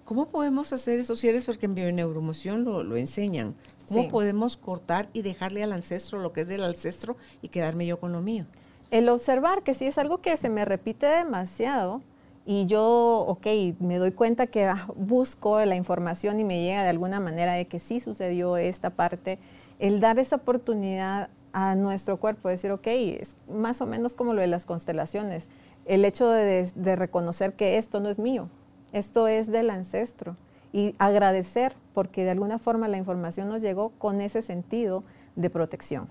¿Cómo 0.04 0.28
podemos 0.28 0.72
hacer 0.72 0.98
esos 1.00 1.18
cierres? 1.18 1.44
Porque 1.44 1.66
en 1.66 1.74
bioneuromoción 1.74 2.64
lo, 2.64 2.82
lo 2.82 2.96
enseñan. 2.96 3.54
¿Cómo 3.88 4.08
podemos 4.08 4.56
cortar 4.56 5.08
y 5.12 5.22
dejarle 5.22 5.62
al 5.62 5.72
ancestro 5.72 6.20
lo 6.20 6.32
que 6.32 6.42
es 6.42 6.48
del 6.48 6.62
ancestro 6.64 7.16
y 7.42 7.48
quedarme 7.48 7.86
yo 7.86 7.98
con 8.00 8.12
lo 8.12 8.22
mío? 8.22 8.46
El 8.90 9.08
observar, 9.10 9.62
que 9.62 9.74
si 9.74 9.86
es 9.86 9.98
algo 9.98 10.18
que 10.18 10.36
se 10.36 10.48
me 10.48 10.64
repite 10.64 11.06
demasiado 11.06 12.00
y 12.46 12.64
yo, 12.64 13.26
ok, 13.28 13.46
me 13.80 13.98
doy 13.98 14.12
cuenta 14.12 14.46
que 14.46 14.64
ah, 14.64 14.88
busco 14.96 15.62
la 15.66 15.76
información 15.76 16.40
y 16.40 16.44
me 16.44 16.62
llega 16.62 16.82
de 16.82 16.88
alguna 16.88 17.20
manera 17.20 17.52
de 17.52 17.66
que 17.66 17.78
sí 17.78 18.00
sucedió 18.00 18.56
esta 18.56 18.88
parte, 18.88 19.38
el 19.78 20.00
dar 20.00 20.18
esa 20.18 20.36
oportunidad 20.36 21.30
a 21.52 21.74
nuestro 21.74 22.18
cuerpo, 22.18 22.48
decir, 22.48 22.70
ok, 22.70 22.86
es 22.86 23.36
más 23.50 23.80
o 23.80 23.86
menos 23.86 24.14
como 24.14 24.34
lo 24.34 24.40
de 24.40 24.46
las 24.46 24.66
constelaciones, 24.66 25.48
el 25.86 26.04
hecho 26.04 26.28
de, 26.28 26.70
de 26.74 26.96
reconocer 26.96 27.54
que 27.54 27.78
esto 27.78 28.00
no 28.00 28.08
es 28.08 28.18
mío, 28.18 28.48
esto 28.92 29.28
es 29.28 29.50
del 29.50 29.70
ancestro 29.70 30.36
y 30.72 30.94
agradecer 30.98 31.74
porque 31.94 32.24
de 32.24 32.30
alguna 32.30 32.58
forma 32.58 32.88
la 32.88 32.98
información 32.98 33.48
nos 33.48 33.62
llegó 33.62 33.90
con 33.90 34.20
ese 34.20 34.42
sentido 34.42 35.02
de 35.36 35.50
protección 35.50 36.08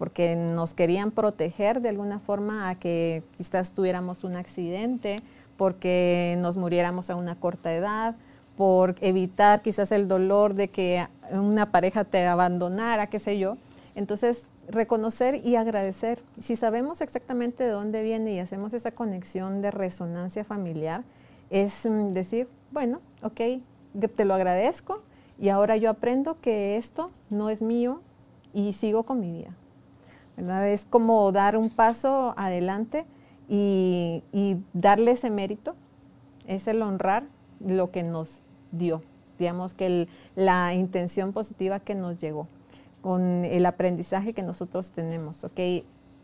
porque 0.00 0.34
nos 0.34 0.72
querían 0.72 1.10
proteger 1.10 1.82
de 1.82 1.90
alguna 1.90 2.20
forma 2.20 2.70
a 2.70 2.74
que 2.74 3.22
quizás 3.36 3.74
tuviéramos 3.74 4.24
un 4.24 4.34
accidente, 4.34 5.18
porque 5.58 6.36
nos 6.38 6.56
muriéramos 6.56 7.10
a 7.10 7.16
una 7.16 7.34
corta 7.34 7.70
edad, 7.74 8.16
por 8.60 8.96
evitar 9.00 9.62
quizás 9.62 9.90
el 9.90 10.06
dolor 10.06 10.52
de 10.52 10.68
que 10.68 11.06
una 11.30 11.72
pareja 11.72 12.04
te 12.04 12.26
abandonara, 12.26 13.06
qué 13.06 13.18
sé 13.18 13.38
yo. 13.38 13.56
Entonces, 13.94 14.44
reconocer 14.68 15.40
y 15.46 15.56
agradecer. 15.56 16.22
Si 16.38 16.56
sabemos 16.56 17.00
exactamente 17.00 17.64
de 17.64 17.70
dónde 17.70 18.02
viene 18.02 18.34
y 18.34 18.38
hacemos 18.38 18.74
esa 18.74 18.90
conexión 18.90 19.62
de 19.62 19.70
resonancia 19.70 20.44
familiar, 20.44 21.04
es 21.48 21.86
mm, 21.86 22.12
decir, 22.12 22.48
bueno, 22.70 23.00
ok, 23.22 23.40
te 24.14 24.24
lo 24.26 24.34
agradezco 24.34 25.00
y 25.38 25.48
ahora 25.48 25.78
yo 25.78 25.88
aprendo 25.88 26.38
que 26.42 26.76
esto 26.76 27.10
no 27.30 27.48
es 27.48 27.62
mío 27.62 28.02
y 28.52 28.74
sigo 28.74 29.04
con 29.04 29.20
mi 29.20 29.32
vida. 29.32 29.56
Es 30.66 30.84
como 30.84 31.32
dar 31.32 31.56
un 31.56 31.70
paso 31.70 32.34
adelante 32.36 33.06
y, 33.48 34.22
darle 34.74 35.12
ese 35.12 35.30
mérito, 35.30 35.76
es 36.46 36.68
el 36.68 36.82
honrar 36.82 37.24
lo 37.58 37.90
que 37.90 38.02
nos 38.02 38.42
dio, 38.72 39.02
digamos 39.38 39.74
que 39.74 40.08
la 40.36 40.74
intención 40.74 41.32
positiva 41.32 41.80
que 41.80 41.94
nos 41.94 42.18
llegó, 42.18 42.46
con 43.02 43.44
el 43.44 43.66
aprendizaje 43.66 44.32
que 44.32 44.42
nosotros 44.42 44.90
tenemos, 44.92 45.44
¿ok? 45.44 45.60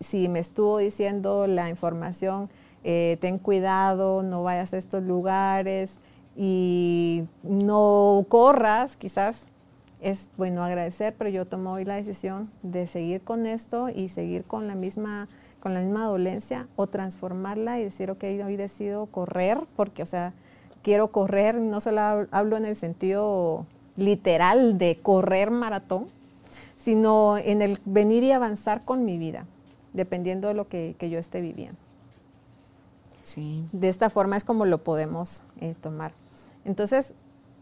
Si 0.00 0.28
me 0.28 0.38
estuvo 0.38 0.78
diciendo 0.78 1.46
la 1.46 1.68
información, 1.70 2.50
eh, 2.84 3.16
ten 3.20 3.38
cuidado, 3.38 4.22
no 4.22 4.42
vayas 4.42 4.74
a 4.74 4.76
estos 4.76 5.02
lugares 5.02 5.98
y 6.36 7.24
no 7.42 8.26
corras, 8.28 8.96
quizás 8.96 9.46
es 10.00 10.28
bueno 10.36 10.62
agradecer, 10.62 11.14
pero 11.16 11.30
yo 11.30 11.46
tomo 11.46 11.72
hoy 11.72 11.84
la 11.86 11.94
decisión 11.94 12.50
de 12.62 12.86
seguir 12.86 13.22
con 13.22 13.46
esto 13.46 13.88
y 13.88 14.08
seguir 14.08 14.44
con 14.44 14.68
la 14.68 14.74
misma 14.74 15.28
con 15.66 15.74
la 15.74 15.80
misma 15.80 16.04
dolencia 16.04 16.68
o 16.76 16.86
transformarla 16.86 17.80
y 17.80 17.82
decir, 17.82 18.08
ok, 18.12 18.22
hoy 18.44 18.54
decido 18.54 19.06
correr, 19.06 19.58
porque, 19.74 20.04
o 20.04 20.06
sea, 20.06 20.32
quiero 20.86 21.08
correr, 21.08 21.56
no 21.56 21.80
solo 21.80 22.00
hablo 22.30 22.56
en 22.56 22.64
el 22.64 22.76
sentido 22.76 23.66
literal 23.96 24.78
de 24.78 25.00
correr 25.02 25.50
maratón, 25.50 26.06
sino 26.76 27.38
en 27.38 27.60
el 27.60 27.80
venir 27.84 28.22
y 28.22 28.30
avanzar 28.30 28.84
con 28.84 29.04
mi 29.04 29.18
vida, 29.18 29.46
dependiendo 29.94 30.46
de 30.46 30.54
lo 30.54 30.68
que, 30.68 30.94
yo 31.00 31.18
esté 31.18 31.40
viviendo. 31.40 31.76
Sí. 33.24 33.66
De 33.72 33.88
esta 33.88 34.10
forma 34.10 34.36
es 34.36 34.44
como 34.44 34.64
lo 34.64 34.84
podemos 34.84 35.42
eh, 35.60 35.74
tomar. 35.80 36.12
Entonces, 36.64 37.14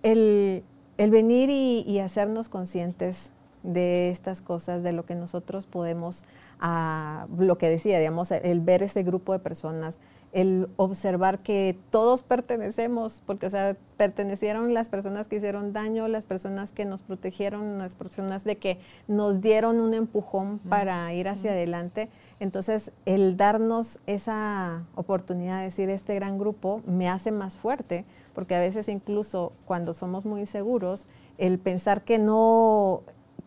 el, 0.03 0.63
el 0.99 1.11
venir 1.11 1.49
y, 1.49 1.99
hacernos 2.01 2.51
conscientes 2.51 3.33
de 3.63 4.11
estas 4.11 4.43
cosas, 4.43 4.83
de 4.83 4.93
lo 4.93 5.07
que 5.07 5.15
nosotros 5.15 5.65
podemos, 5.65 6.25
ah, 6.61 7.27
lo 7.39 7.57
que 7.57 7.71
decía, 7.71 7.99
digamos, 7.99 8.33
el 8.33 8.61
ver 8.61 8.83
ese 8.83 9.03
grupo 9.03 9.33
de 9.33 9.39
personas, 9.39 9.99
el 10.35 10.69
observar 10.77 11.39
que 11.39 11.79
todos 11.91 12.25
pertenecemos, 12.25 13.23
porque, 13.25 13.47
o 13.47 13.51
sea, 13.51 13.77
pertenecieron 13.97 14.75
las 14.75 14.89
personas 14.89 15.29
que 15.29 15.37
hicieron 15.37 15.73
daño, 15.73 16.09
las 16.09 16.27
personas 16.27 16.73
que 16.73 16.85
nos 16.85 17.03
protegieron, 17.03 17.79
las 17.79 17.95
personas 17.95 18.43
de 18.43 18.57
que 18.57 18.81
nos 19.07 19.41
dieron 19.41 19.79
un 19.79 19.95
empujón 19.95 20.59
para 20.59 21.15
ir 21.15 21.29
hacia 21.29 21.53
adelante. 21.53 22.11
Entonces, 22.41 22.91
el 23.07 23.37
darnos 23.37 24.01
esa 24.07 24.83
oportunidad 24.97 25.59
de 25.59 25.65
decir, 25.67 25.89
este 25.89 26.17
gran 26.17 26.37
grupo 26.37 26.83
me 26.85 27.09
hace 27.09 27.31
más 27.31 27.55
fuerte, 27.57 28.05
porque 28.35 28.57
a 28.57 28.61
veces 28.61 28.89
incluso 28.89 29.53
cuando 29.67 29.93
somos 29.93 30.25
muy 30.25 30.47
seguros, 30.47 31.07
el 31.39 31.61
pensar 31.61 32.03
que 32.03 32.19
no, 32.19 33.03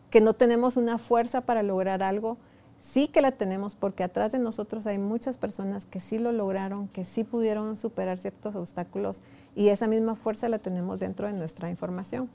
que 0.09 0.21
no 0.21 0.33
tenemos 0.33 0.77
una 0.77 0.97
fuerza 0.97 1.41
para 1.41 1.63
lograr 1.63 2.01
algo, 2.01 2.37
sí 2.87 3.07
que 3.07 3.21
la 3.21 3.31
tenemos 3.31 3.75
porque 3.75 4.03
atrás 4.03 4.31
de 4.31 4.39
nosotros 4.39 4.87
hay 4.87 4.97
muchas 4.97 5.37
personas 5.37 5.85
que 5.85 5.99
sí 5.99 6.17
lo 6.17 6.31
lograron, 6.31 6.87
que 6.87 7.03
sí 7.03 7.23
pudieron 7.23 7.75
superar 7.75 8.17
ciertos 8.17 8.55
obstáculos 8.55 9.19
y 9.55 9.69
esa 9.69 9.87
misma 9.87 10.15
fuerza 10.15 10.47
la 10.47 10.59
tenemos 10.59 10.99
dentro 10.99 11.27
de 11.27 11.33
nuestra 11.33 11.69
información. 11.69 12.29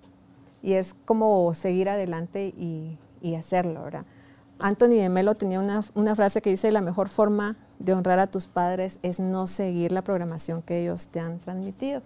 Y 0.63 0.75
es 0.75 0.95
como 1.07 1.53
seguir 1.55 1.89
adelante 1.89 2.55
y, 2.57 2.99
hacerlo, 3.37 3.83
¿verdad? 3.85 4.05
Anthony 4.59 5.01
de 5.01 5.09
Melo 5.09 5.35
tenía 5.35 5.59
una, 5.59 5.83
una, 5.95 6.15
frase 6.15 6.43
que 6.43 6.51
dice, 6.51 6.71
la 6.71 6.81
mejor 6.81 7.09
forma 7.09 7.57
de 7.79 7.95
honrar 7.95 8.19
a 8.19 8.27
tus 8.27 8.47
padres 8.47 8.99
es 9.03 9.19
no 9.21 9.47
seguir 9.47 9.91
la 9.91 10.03
programación 10.03 10.61
que 10.63 10.83
ellos 10.83 11.09
te 11.09 11.19
han 11.19 11.39
transmitido. 11.39 12.03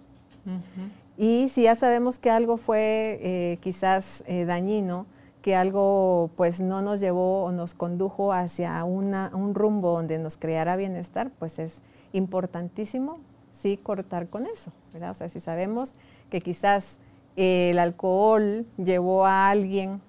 Y 1.17 1.49
si 1.49 1.63
ya 1.63 1.75
sabemos 1.75 2.17
que 2.19 2.29
algo 2.29 2.57
fue 2.57 3.19
eh, 3.21 3.57
quizás 3.61 4.23
eh, 4.27 4.45
dañino, 4.45 5.05
que 5.47 5.55
algo 5.55 6.29
pues 6.35 6.59
no 6.59 6.81
nos 6.81 6.99
llevó 6.99 7.45
o 7.45 7.53
nos 7.53 7.73
condujo 7.73 8.33
hacia 8.33 8.83
un 8.83 9.55
rumbo 9.55 9.91
donde 9.91 10.19
nos 10.19 10.35
creara 10.35 10.75
bienestar, 10.75 11.31
pues 11.39 11.57
es 11.57 11.79
importantísimo 12.11 13.19
sí 13.53 13.77
cortar 13.77 14.27
con 14.27 14.45
eso, 14.45 14.73
¿verdad? 14.91 15.11
O 15.11 15.13
sea, 15.13 15.29
si 15.29 15.39
sabemos 15.39 15.93
que 16.29 16.41
quizás 16.41 16.99
el 17.37 17.79
alcohol 17.79 18.65
llevó 18.75 19.25
a 19.25 19.49
alguien 19.49 20.01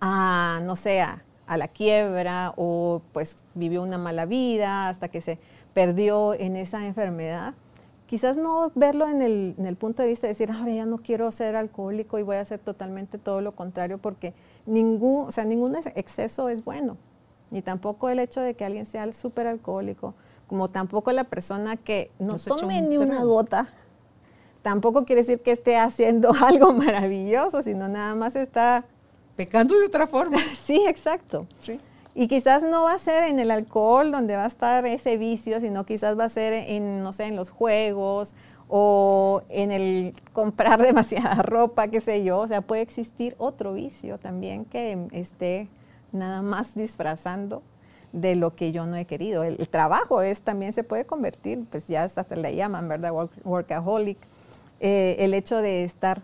a, 0.00 0.62
no 0.64 0.74
sé, 0.74 1.02
a 1.02 1.20
la 1.58 1.68
quiebra 1.68 2.54
o 2.56 3.02
pues 3.12 3.36
vivió 3.52 3.82
una 3.82 3.98
mala 3.98 4.24
vida 4.24 4.88
hasta 4.88 5.08
que 5.08 5.20
se 5.20 5.38
perdió 5.74 6.32
en 6.32 6.56
esa 6.56 6.86
enfermedad, 6.86 7.52
quizás 8.06 8.36
no 8.36 8.72
verlo 8.74 9.06
en 9.08 9.20
el, 9.22 9.76
punto 9.76 10.02
de 10.02 10.08
vista 10.08 10.26
de 10.26 10.32
decir, 10.32 10.50
ahora 10.50 10.72
ya 10.72 10.86
no 10.86 10.98
quiero 10.98 11.30
ser 11.32 11.56
alcohólico 11.56 12.18
y 12.18 12.22
voy 12.22 12.36
a 12.36 12.40
hacer 12.40 12.60
totalmente 12.60 13.18
todo 13.18 13.40
lo 13.40 13.52
contrario, 13.52 13.98
porque 13.98 14.34
ningún, 14.64 15.26
o 15.28 15.32
sea, 15.32 15.44
ningún 15.44 15.76
exceso 15.94 16.48
es 16.48 16.64
bueno, 16.64 16.96
ni 17.50 17.62
tampoco 17.62 18.08
el 18.08 18.18
hecho 18.18 18.40
de 18.40 18.54
que 18.54 18.64
alguien 18.64 18.86
sea 18.86 19.12
súper 19.12 19.46
alcohólico, 19.46 20.14
como 20.46 20.68
tampoco 20.68 21.10
la 21.12 21.24
persona 21.24 21.76
que 21.76 22.10
no, 22.18 22.38
tome 22.38 22.80
ni 22.82 22.96
una 22.96 23.24
gota, 23.24 23.68
tampoco 24.62 25.04
quiere 25.04 25.22
decir 25.22 25.40
que 25.40 25.50
esté 25.52 25.76
haciendo 25.76 26.32
algo 26.40 26.72
maravilloso, 26.72 27.62
sino 27.62 27.88
nada 27.88 28.14
más 28.14 28.36
está... 28.36 28.84
Pecando 29.34 29.78
de 29.78 29.86
otra 29.86 30.06
forma. 30.06 30.38
sí, 30.54 30.82
exacto. 30.88 31.46
Sí. 31.60 31.78
Y 32.18 32.28
quizás 32.28 32.62
no 32.62 32.84
va 32.84 32.94
a 32.94 32.98
ser 32.98 33.24
en 33.24 33.38
el 33.38 33.50
alcohol 33.50 34.10
donde 34.10 34.36
va 34.36 34.44
a 34.44 34.46
estar 34.46 34.86
ese 34.86 35.18
vicio, 35.18 35.60
sino 35.60 35.84
quizás 35.84 36.18
va 36.18 36.24
a 36.24 36.28
ser 36.30 36.54
en, 36.54 37.02
no 37.02 37.12
sé, 37.12 37.24
en 37.26 37.36
los 37.36 37.50
juegos 37.50 38.34
o 38.68 39.42
en 39.50 39.70
el 39.70 40.14
comprar 40.32 40.80
demasiada 40.82 41.34
ropa, 41.42 41.88
qué 41.88 42.00
sé 42.00 42.24
yo. 42.24 42.38
O 42.38 42.48
sea, 42.48 42.62
puede 42.62 42.80
existir 42.80 43.34
otro 43.36 43.74
vicio 43.74 44.16
también 44.16 44.64
que 44.64 45.06
esté 45.12 45.68
nada 46.10 46.40
más 46.40 46.74
disfrazando 46.74 47.62
de 48.12 48.34
lo 48.34 48.56
que 48.56 48.72
yo 48.72 48.86
no 48.86 48.96
he 48.96 49.04
querido. 49.04 49.44
El, 49.44 49.68
trabajo 49.68 50.22
es 50.22 50.40
también 50.40 50.72
se 50.72 50.84
puede 50.84 51.04
convertir, 51.04 51.66
pues 51.70 51.86
ya 51.86 52.04
hasta 52.04 52.34
le 52.34 52.56
llaman, 52.56 52.88
¿verdad? 52.88 53.12
workaholic. 53.44 54.16
Eh, 54.80 55.16
el 55.18 55.34
hecho 55.34 55.58
de 55.58 55.84
estar 55.84 56.22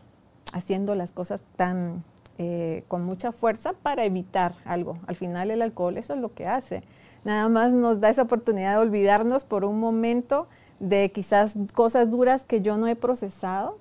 haciendo 0.54 0.94
las 0.94 1.12
cosas 1.12 1.42
tan 1.56 2.02
eh, 2.38 2.84
con 2.88 3.04
mucha 3.04 3.32
fuerza 3.32 3.74
para 3.74 4.04
evitar 4.04 4.54
algo. 4.64 4.98
Al 5.06 5.16
final 5.16 5.50
el 5.50 5.62
alcohol 5.62 5.98
eso 5.98 6.14
es 6.14 6.20
lo 6.20 6.34
que 6.34 6.46
hace. 6.46 6.82
Nada 7.24 7.48
más 7.48 7.72
nos 7.72 8.00
da 8.00 8.10
esa 8.10 8.22
oportunidad 8.22 8.72
de 8.72 8.78
olvidarnos 8.78 9.44
por 9.44 9.64
un 9.64 9.78
momento 9.78 10.48
de 10.80 11.12
quizás 11.12 11.56
cosas 11.74 12.10
duras 12.10 12.44
que 12.44 12.60
yo 12.60 12.76
no 12.76 12.86
he 12.86 12.96
procesado. 12.96 13.78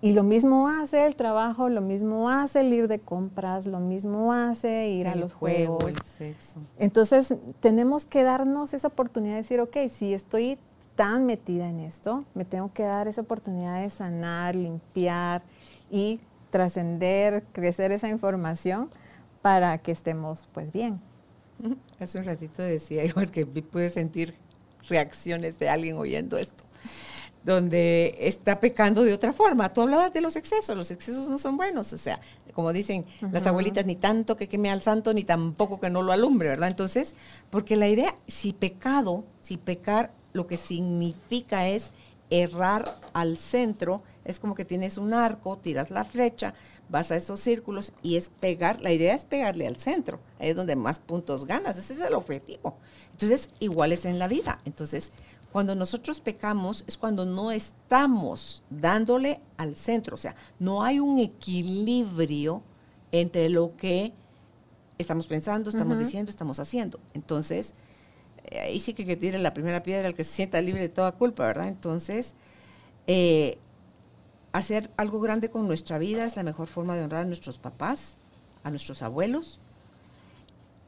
Y 0.00 0.14
lo 0.14 0.24
mismo 0.24 0.68
hace 0.68 1.06
el 1.06 1.14
trabajo, 1.14 1.68
lo 1.68 1.80
mismo 1.80 2.28
hace 2.28 2.60
el 2.60 2.72
ir 2.72 2.88
de 2.88 2.98
compras, 2.98 3.66
lo 3.66 3.78
mismo 3.78 4.32
hace 4.32 4.88
ir 4.88 5.06
a 5.06 5.14
los 5.14 5.32
juegos. 5.32 5.84
El 5.84 5.94
sexo. 6.02 6.56
Entonces 6.76 7.36
tenemos 7.60 8.04
que 8.04 8.24
darnos 8.24 8.74
esa 8.74 8.88
oportunidad 8.88 9.34
de 9.34 9.42
decir, 9.42 9.60
ok, 9.60 9.76
si 9.88 10.12
estoy 10.12 10.58
tan 10.96 11.24
metida 11.24 11.68
en 11.68 11.78
esto, 11.78 12.24
me 12.34 12.44
tengo 12.44 12.72
que 12.72 12.82
dar 12.82 13.06
esa 13.06 13.20
oportunidad 13.20 13.80
de 13.80 13.90
sanar, 13.90 14.56
limpiar 14.56 15.42
y 15.88 16.20
trascender, 16.52 17.42
crecer 17.52 17.90
esa 17.90 18.08
información 18.08 18.90
para 19.40 19.78
que 19.78 19.90
estemos 19.90 20.48
pues 20.52 20.70
bien. 20.70 21.00
Hace 21.98 22.18
un 22.18 22.24
ratito 22.24 22.62
decía, 22.62 23.02
es 23.20 23.30
que 23.32 23.44
pude 23.46 23.88
sentir 23.88 24.34
reacciones 24.88 25.58
de 25.58 25.68
alguien 25.68 25.96
oyendo 25.96 26.36
esto, 26.36 26.64
donde 27.44 28.16
está 28.20 28.60
pecando 28.60 29.02
de 29.02 29.14
otra 29.14 29.32
forma. 29.32 29.72
Tú 29.72 29.80
hablabas 29.80 30.12
de 30.12 30.20
los 30.20 30.36
excesos, 30.36 30.76
los 30.76 30.90
excesos 30.90 31.28
no 31.28 31.38
son 31.38 31.56
buenos, 31.56 31.92
o 31.92 31.98
sea, 31.98 32.20
como 32.52 32.72
dicen 32.72 33.06
las 33.30 33.46
abuelitas, 33.46 33.86
ni 33.86 33.96
tanto 33.96 34.36
que 34.36 34.48
queme 34.48 34.70
al 34.70 34.82
santo, 34.82 35.14
ni 35.14 35.24
tampoco 35.24 35.80
que 35.80 35.90
no 35.90 36.02
lo 36.02 36.12
alumbre, 36.12 36.48
¿verdad? 36.48 36.68
Entonces, 36.68 37.14
porque 37.50 37.76
la 37.76 37.88
idea, 37.88 38.14
si 38.26 38.52
pecado, 38.52 39.24
si 39.40 39.56
pecar, 39.56 40.12
lo 40.32 40.46
que 40.46 40.56
significa 40.56 41.68
es 41.68 41.92
errar 42.32 42.84
al 43.12 43.36
centro, 43.36 44.02
es 44.24 44.40
como 44.40 44.54
que 44.54 44.64
tienes 44.64 44.96
un 44.96 45.12
arco, 45.12 45.58
tiras 45.58 45.90
la 45.90 46.02
flecha, 46.02 46.54
vas 46.88 47.12
a 47.12 47.16
esos 47.16 47.40
círculos 47.40 47.92
y 48.02 48.16
es 48.16 48.30
pegar, 48.30 48.80
la 48.80 48.90
idea 48.90 49.14
es 49.14 49.26
pegarle 49.26 49.66
al 49.66 49.76
centro, 49.76 50.18
ahí 50.40 50.48
es 50.48 50.56
donde 50.56 50.74
más 50.74 50.98
puntos 50.98 51.44
ganas, 51.44 51.76
ese 51.76 51.92
es 51.92 52.00
el 52.00 52.14
objetivo. 52.14 52.78
Entonces, 53.10 53.50
igual 53.60 53.92
es 53.92 54.06
en 54.06 54.18
la 54.18 54.28
vida. 54.28 54.60
Entonces, 54.64 55.12
cuando 55.52 55.74
nosotros 55.74 56.20
pecamos 56.20 56.84
es 56.86 56.96
cuando 56.96 57.26
no 57.26 57.52
estamos 57.52 58.64
dándole 58.70 59.40
al 59.58 59.76
centro, 59.76 60.14
o 60.14 60.18
sea, 60.18 60.34
no 60.58 60.82
hay 60.82 61.00
un 61.00 61.18
equilibrio 61.18 62.62
entre 63.10 63.50
lo 63.50 63.76
que 63.76 64.14
estamos 64.96 65.26
pensando, 65.26 65.68
estamos 65.68 65.98
diciendo, 65.98 66.30
estamos 66.30 66.60
haciendo. 66.60 66.98
Entonces, 67.12 67.74
ahí 68.50 68.80
sí 68.80 68.94
que, 68.94 69.04
que 69.04 69.16
tire 69.16 69.38
la 69.38 69.54
primera 69.54 69.82
piedra 69.82 70.08
el 70.08 70.14
que 70.14 70.24
se 70.24 70.32
sienta 70.32 70.60
libre 70.60 70.80
de 70.80 70.88
toda 70.88 71.12
culpa, 71.12 71.46
¿verdad? 71.46 71.68
Entonces, 71.68 72.34
eh, 73.06 73.58
hacer 74.52 74.90
algo 74.96 75.20
grande 75.20 75.50
con 75.50 75.66
nuestra 75.66 75.98
vida 75.98 76.24
es 76.24 76.36
la 76.36 76.42
mejor 76.42 76.66
forma 76.66 76.96
de 76.96 77.02
honrar 77.02 77.22
a 77.22 77.26
nuestros 77.26 77.58
papás, 77.58 78.16
a 78.62 78.70
nuestros 78.70 79.02
abuelos. 79.02 79.60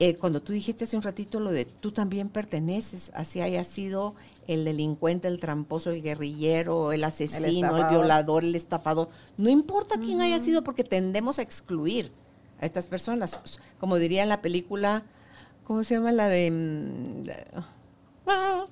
Eh, 0.01 0.17
cuando 0.17 0.43
tú 0.43 0.53
dijiste 0.53 0.85
hace 0.85 0.97
un 0.97 1.03
ratito 1.03 1.39
lo 1.39 1.53
de 1.53 1.65
tú 1.65 1.93
también 1.93 2.29
perteneces, 2.29 3.13
así 3.15 3.41
haya 3.41 3.63
sido 3.63 4.15
el 4.49 4.65
delincuente, 4.65 5.29
el 5.29 5.39
tramposo, 5.39 5.91
el 5.91 6.03
guerrillero, 6.03 6.93
el 6.93 7.05
asesino, 7.05 7.77
el, 7.77 7.89
violador, 7.89 8.43
el 8.45 8.57
estafador, 8.57 9.09
no 9.37 9.49
importa 9.51 9.99
quién 9.99 10.21
haya 10.21 10.41
sido 10.41 10.65
porque 10.65 10.83
tendemos 10.83 11.39
a 11.39 11.43
excluir 11.43 12.11
a 12.61 12.67
estas 12.67 12.89
personas. 12.89 13.61
Como 13.79 13.97
diría 13.97 14.25
en 14.25 14.29
la 14.29 14.43
película, 14.43 15.05
¿cómo 15.65 15.85
se 15.85 15.95
llama 15.95 16.13
la 16.13 16.29
de... 16.29 16.51
Mm, 16.51 17.23
ah, 18.27 18.67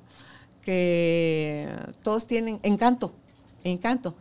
que 0.63 1.69
todos 2.03 2.27
tienen 2.27 2.61
encanto, 2.63 3.13
encanto 3.65 4.15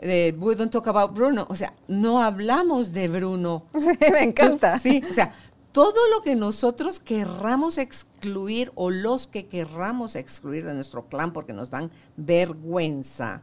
de 0.00 0.34
We 0.38 0.56
Don't 0.56 0.72
Talk 0.72 0.88
About 0.88 1.14
Bruno. 1.14 1.46
O 1.48 1.56
sea, 1.56 1.74
no 1.88 2.22
hablamos 2.22 2.92
de 2.92 3.08
Bruno. 3.08 3.64
Sí, 3.80 3.96
me 4.12 4.22
encanta. 4.22 4.78
Sí, 4.78 5.02
o 5.08 5.12
sea, 5.12 5.32
todo 5.72 6.08
lo 6.14 6.22
que 6.22 6.36
nosotros 6.36 7.00
querramos 7.00 7.78
excluir 7.78 8.72
o 8.74 8.90
los 8.90 9.26
que 9.26 9.46
querramos 9.46 10.16
excluir 10.16 10.64
de 10.64 10.74
nuestro 10.74 11.06
clan 11.06 11.32
porque 11.32 11.52
nos 11.52 11.70
dan 11.70 11.90
vergüenza, 12.16 13.42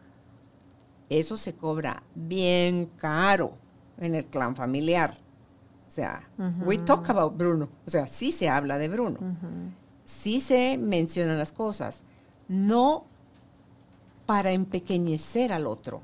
eso 1.10 1.38
se 1.38 1.54
cobra 1.54 2.04
bien 2.16 2.90
caro 2.98 3.54
en 4.00 4.16
el 4.16 4.26
clan 4.26 4.56
familiar. 4.56 5.14
O 5.94 5.96
sea, 5.96 6.28
we 6.66 6.80
talk 6.80 7.08
about 7.10 7.38
Bruno. 7.38 7.70
O 7.86 7.89
sea, 7.89 8.08
sí 8.08 8.32
se 8.32 8.50
habla 8.50 8.80
de 8.80 8.89
Bruno. 8.89 9.20
Sí 10.04 10.39
se 10.39 10.78
mencionan 10.78 11.38
las 11.38 11.52
cosas. 11.52 12.02
No 12.48 13.06
para 14.26 14.52
empequeñecer 14.52 15.54
al 15.54 15.68
otro 15.68 16.02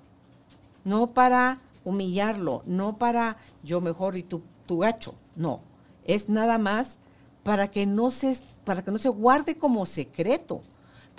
no 0.84 1.14
para 1.14 1.60
humillarlo, 1.84 2.64
no 2.66 2.98
para 2.98 3.38
yo 3.64 3.82
mejor 3.82 4.18
y 4.18 4.24
tú, 4.24 4.42
tu 4.66 4.80
gacho, 4.80 5.16
no. 5.36 5.62
Es 6.06 6.30
nada 6.30 6.58
más 6.58 6.98
para 7.44 7.70
que 7.70 7.86
no 7.86 8.12
se, 8.12 8.38
para 8.66 8.84
que 8.84 8.92
no 8.92 8.98
se 8.98 9.10
guarde 9.10 9.56
como 9.56 9.86
secreto. 9.86 10.62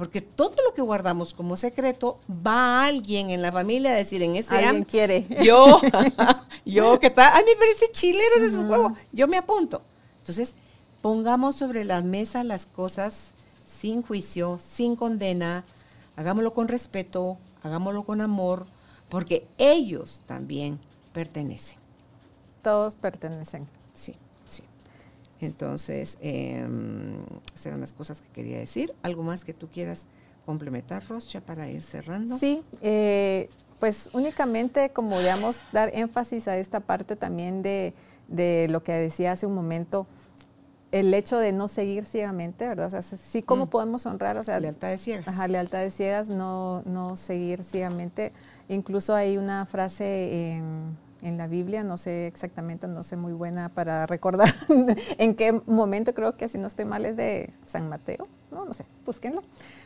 Porque 0.00 0.22
todo 0.22 0.54
lo 0.64 0.72
que 0.72 0.80
guardamos 0.80 1.34
como 1.34 1.58
secreto 1.58 2.20
va 2.26 2.54
a 2.54 2.86
alguien 2.86 3.28
en 3.28 3.42
la 3.42 3.52
familia 3.52 3.90
a 3.90 3.94
decir 3.94 4.22
en 4.22 4.34
ese 4.34 4.54
Alguien 4.54 4.84
quiere. 4.84 5.26
Yo, 5.44 5.78
yo 6.64 6.98
que 6.98 7.10
tal, 7.10 7.30
ay, 7.34 7.44
me 7.44 7.54
parece 7.54 7.92
chilero 7.92 8.36
ese 8.36 8.56
juego, 8.56 8.96
yo 9.12 9.28
me 9.28 9.36
apunto. 9.36 9.82
Entonces, 10.20 10.54
pongamos 11.02 11.56
sobre 11.56 11.84
la 11.84 12.00
mesa 12.00 12.44
las 12.44 12.64
cosas 12.64 13.32
sin 13.78 14.00
juicio, 14.00 14.56
sin 14.58 14.96
condena, 14.96 15.64
hagámoslo 16.16 16.54
con 16.54 16.68
respeto, 16.68 17.36
hagámoslo 17.62 18.04
con 18.04 18.22
amor, 18.22 18.64
porque 19.10 19.46
ellos 19.58 20.22
también 20.24 20.78
pertenecen. 21.12 21.76
Todos 22.62 22.94
pertenecen. 22.94 23.68
Sí. 23.92 24.16
Entonces, 25.40 26.18
eh, 26.20 26.66
esas 27.54 27.66
eran 27.66 27.80
las 27.80 27.92
cosas 27.92 28.20
que 28.20 28.28
quería 28.28 28.58
decir. 28.58 28.94
¿Algo 29.02 29.22
más 29.22 29.44
que 29.44 29.54
tú 29.54 29.68
quieras 29.68 30.06
complementar, 30.44 31.02
Roscha, 31.08 31.40
para 31.40 31.68
ir 31.68 31.82
cerrando? 31.82 32.38
Sí, 32.38 32.62
eh, 32.82 33.48
pues 33.78 34.10
únicamente 34.12 34.90
como 34.90 35.18
digamos 35.18 35.60
dar 35.72 35.90
énfasis 35.94 36.48
a 36.48 36.58
esta 36.58 36.80
parte 36.80 37.16
también 37.16 37.62
de, 37.62 37.94
de 38.28 38.68
lo 38.68 38.82
que 38.82 38.92
decía 38.92 39.32
hace 39.32 39.46
un 39.46 39.54
momento, 39.54 40.06
el 40.92 41.14
hecho 41.14 41.38
de 41.38 41.52
no 41.52 41.68
seguir 41.68 42.04
ciegamente, 42.04 42.66
¿verdad? 42.66 42.86
O 42.86 42.90
sea, 42.90 43.02
sí, 43.02 43.42
¿cómo 43.42 43.66
mm. 43.66 43.68
podemos 43.68 44.06
honrar? 44.06 44.36
O 44.38 44.44
sea, 44.44 44.58
lealtad 44.58 44.88
de 44.88 44.98
ciegas. 44.98 45.28
Ajá, 45.28 45.46
lealtad 45.46 45.80
de 45.80 45.90
ciegas, 45.90 46.28
no, 46.28 46.82
no 46.84 47.16
seguir 47.16 47.62
ciegamente. 47.62 48.32
Incluso 48.68 49.14
hay 49.14 49.38
una 49.38 49.66
frase 49.66 50.52
en, 50.52 50.96
en, 51.22 51.38
la 51.38 51.46
Biblia, 51.46 51.84
no 51.84 51.98
sé 51.98 52.26
exactamente, 52.26 52.88
no 52.88 53.02
sé 53.02 53.16
muy 53.16 53.32
buena 53.32 53.68
para 53.68 54.06
recordar 54.14 54.54
en 55.18 55.34
qué 55.34 55.60
momento, 55.66 56.14
creo 56.14 56.36
que 56.36 56.48
si 56.48 56.58
no 56.58 56.66
estoy 56.66 56.84
mal 56.84 57.06
es 57.06 57.16
de 57.16 57.52
San 57.66 57.88
Mateo, 57.88 58.28
no, 58.50 58.64
no 58.64 58.74
sé, 58.74 58.84
búsquenlo, 59.06 59.42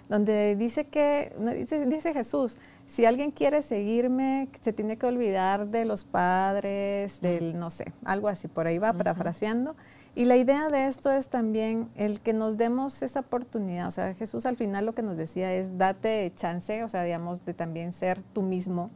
donde 0.09 0.57
dice 0.57 0.87
que, 0.87 1.33
dice, 1.57 1.87
dice 1.87 2.13
Jesús, 2.13 2.59
si 2.87 3.07
alguien 3.07 3.31
quiere 3.31 3.63
seguirme, 3.63 4.49
se 4.61 4.73
tiene 4.73 4.97
que 4.99 5.07
olvidar 5.07 5.69
de 5.69 5.85
los 5.85 6.05
padres, 6.05 7.21
del, 7.21 7.59
no 7.59 7.71
sé, 7.71 7.93
algo 8.05 8.29
así, 8.29 8.49
por 8.49 8.67
ahí 8.67 8.79
va, 8.79 8.93
parafraseando. 8.93 9.75
Y 10.15 10.27
la 10.27 10.37
idea 10.37 10.69
de 10.69 10.87
esto 10.87 11.11
es 11.11 11.29
también 11.29 11.89
el 11.97 12.21
que 12.21 12.33
nos 12.33 12.57
demos 12.57 13.03
esa 13.03 13.21
oportunidad. 13.21 13.89
O 13.89 13.91
sea, 13.91 14.15
Jesús 14.15 14.47
al 14.47 14.57
final 14.57 14.87
lo 14.87 14.95
que 14.95 15.03
nos 15.03 15.17
decía 15.17 15.53
es 15.53 15.77
date 15.77 16.33
chance, 16.37 16.85
o 16.85 16.89
sea, 16.89 17.03
digamos, 17.03 17.45
de 17.45 17.55
también 17.55 17.93
ser 17.93 18.23
tú 18.33 18.43
mismo, 18.43 18.91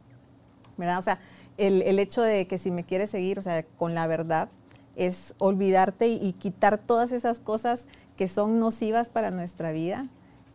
¿verdad? 0.79 0.97
O 0.97 1.03
sea, 1.03 1.19
el, 1.57 1.83
el 1.83 1.99
hecho 1.99 2.23
de 2.23 2.47
que 2.47 2.57
si 2.57 2.71
me 2.71 2.83
quieres 2.83 3.11
seguir, 3.11 3.37
o 3.37 3.43
sea, 3.43 3.63
con 3.77 3.93
la 3.93 4.07
verdad, 4.07 4.49
es 4.99 5.33
olvidarte 5.37 6.07
y, 6.07 6.33
quitar 6.33 6.77
todas 6.77 7.13
esas 7.13 7.39
cosas 7.39 7.85
que 8.17 8.27
son 8.27 8.59
nocivas 8.59 9.09
para 9.09 9.31
nuestra 9.31 9.71
vida 9.71 10.07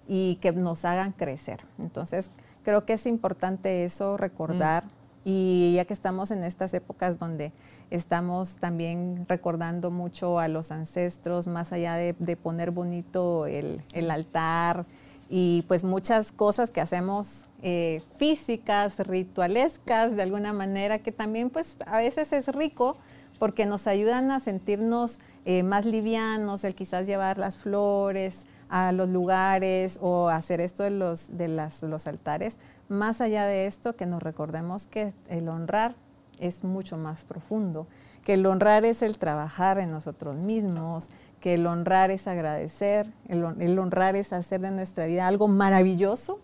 y 0.06 0.36
que 0.42 0.52
nos 0.52 0.84
hagan 0.84 1.12
crecer. 1.12 1.64
Entonces, 1.78 2.30
creo 2.62 2.84
que 2.84 2.92
es 2.92 3.06
importante 3.06 3.86
eso, 3.86 4.18
recordar. 4.18 4.84
Mm. 4.84 4.90
Y 5.26 5.72
ya 5.76 5.86
que 5.86 5.94
estamos 5.94 6.30
en 6.30 6.44
estas 6.44 6.74
épocas 6.74 7.18
donde 7.18 7.52
estamos 7.88 8.56
también 8.56 9.24
recordando 9.26 9.90
mucho 9.90 10.38
a 10.38 10.48
los 10.48 10.70
ancestros, 10.70 11.46
más 11.46 11.72
allá 11.72 11.94
de, 11.94 12.36
poner 12.36 12.70
bonito 12.70 13.46
el, 13.46 13.82
altar 14.10 14.84
y 15.30 15.64
pues 15.68 15.84
muchas 15.84 16.32
cosas 16.32 16.70
que 16.70 16.82
hacemos 16.82 17.46
eh, 17.66 18.02
físicas, 18.18 18.98
ritualescas, 18.98 20.14
de 20.14 20.22
alguna 20.22 20.52
manera, 20.52 20.98
que 20.98 21.12
también 21.12 21.48
pues 21.48 21.78
a 21.86 21.96
veces 21.96 22.34
es 22.34 22.48
rico 22.48 22.98
porque 23.38 23.64
nos 23.64 23.86
ayudan 23.86 24.30
a 24.30 24.38
sentirnos 24.38 25.18
eh, 25.46 25.62
más 25.62 25.86
livianos, 25.86 26.62
el 26.64 26.74
quizás 26.74 27.06
llevar 27.06 27.38
las 27.38 27.56
flores 27.56 28.44
a 28.68 28.92
los 28.92 29.08
lugares 29.08 29.98
o 30.02 30.28
hacer 30.28 30.60
esto 30.60 30.82
de 30.82 30.90
los, 30.90 31.36
de 31.38 31.48
los 31.48 32.06
altares, 32.06 32.58
más 32.88 33.22
allá 33.22 33.46
de 33.46 33.66
esto, 33.66 33.96
que 33.96 34.04
nos 34.04 34.22
recordemos 34.22 34.86
que 34.86 35.14
el 35.28 35.48
honrar 35.48 35.94
es 36.38 36.64
mucho 36.64 36.98
más 36.98 37.24
profundo, 37.24 37.86
que 38.24 38.34
el 38.34 38.44
honrar 38.44 38.84
es 38.84 39.00
el 39.00 39.16
trabajar 39.16 39.78
en 39.78 39.90
nosotros 39.90 40.36
mismos, 40.36 41.08
que 41.40 41.54
el 41.54 41.66
honrar 41.66 42.10
es 42.10 42.26
agradecer, 42.26 43.10
el, 43.28 43.78
honrar 43.78 44.16
es 44.16 44.32
hacer 44.32 44.60
de 44.60 44.70
nuestra 44.70 45.06
vida 45.06 45.26
algo 45.26 45.48
maravilloso 45.48 46.40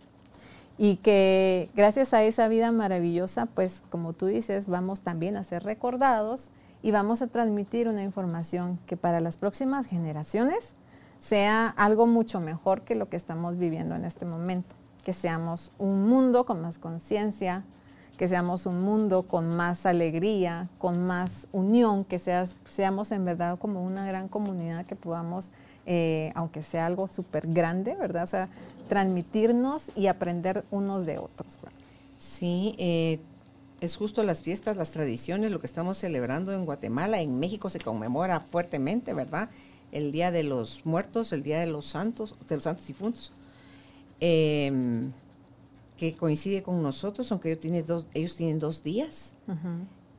y 0.83 0.97
que 0.97 1.69
gracias 1.75 2.15
a 2.15 2.23
esa 2.23 2.49
vida 2.49 2.73
maravillosa, 2.73 3.45
pues 3.45 3.83
como 3.91 4.15
tú 4.15 4.25
dices, 4.25 4.67
vamos 4.67 5.03
también 5.03 5.37
a 5.37 5.45
ser 5.45 5.63
recordados 5.63 6.49
y 6.83 6.91
vamos 6.91 7.21
a 7.21 7.27
transmitir 7.27 7.87
una 7.87 8.03
información 8.03 8.79
que 8.87 8.97
para 8.97 9.21
las 9.21 9.37
próximas 9.37 9.85
generaciones 9.85 10.77
sea 11.19 11.69
algo 11.69 12.07
mucho 12.07 12.41
mejor 12.41 12.81
que 12.81 12.95
lo 12.95 13.11
que 13.11 13.19
estamos 13.19 13.59
viviendo 13.59 13.95
en 13.95 14.07
este 14.07 14.25
momento, 14.25 14.75
que 15.05 15.13
seamos 15.13 15.71
un 15.77 16.09
mundo 16.09 16.47
con 16.47 16.63
más 16.63 16.79
conciencia, 16.79 17.63
que 18.17 18.27
seamos 18.27 18.65
un 18.65 18.81
mundo 18.81 19.25
con 19.25 19.55
más 19.55 19.85
alegría, 19.85 20.71
con 20.79 21.07
más 21.07 21.47
unión, 21.53 22.07
que 22.07 22.19
seamos 22.19 23.13
en 23.13 23.27
verdad 23.27 23.59
como 23.59 23.85
una 23.85 24.07
gran 24.07 24.29
comunidad 24.29 24.87
que 24.87 24.97
podamos, 24.97 25.51
eh, 25.87 26.33
aunque 26.35 26.63
sea 26.63 26.87
algo 26.87 27.07
súper 27.07 27.47
grande, 27.47 27.95
¿verdad? 27.95 28.25
O 28.25 28.27
sea, 28.27 28.49
transmitirnos 28.89 29.91
y 29.97 30.07
aprender 30.07 30.65
unos 30.71 31.07
de 31.07 31.19
otros. 31.19 31.59
Sí, 32.19 32.75
eh, 32.79 33.21
es 33.81 33.97
justo 33.97 34.23
las 34.23 34.43
fiestas, 34.43 34.77
las 34.77 34.91
tradiciones, 34.91 35.51
lo 35.51 35.61
que 35.61 35.67
estamos 35.67 35.97
celebrando 35.99 36.53
en 36.53 36.65
Guatemala. 36.65 37.21
En 37.21 37.39
México 37.39 37.71
se 37.71 37.79
conmemora 37.79 38.41
fuertemente, 38.41 39.15
¿verdad? 39.15 39.51
El 39.93 40.13
Día 40.13 40.31
de 40.31 40.43
los 40.43 40.85
Muertos, 40.85 41.33
el 41.33 41.43
Día 41.43 41.61
de 41.61 41.67
los 41.67 41.87
Santos, 41.87 42.35
de 42.49 42.55
los 42.57 42.65
Santos 42.65 42.87
Difuntos. 42.87 43.33
Eh, 44.21 45.03
que 46.01 46.15
coincide 46.15 46.63
con 46.63 46.83
nosotros, 46.83 47.31
aunque 47.31 47.51
ellos 47.51 47.61
tienen 47.61 47.85
dos, 47.87 48.07
ellos 48.15 48.35
tienen 48.35 48.59
dos 48.59 48.83
días, 48.83 49.35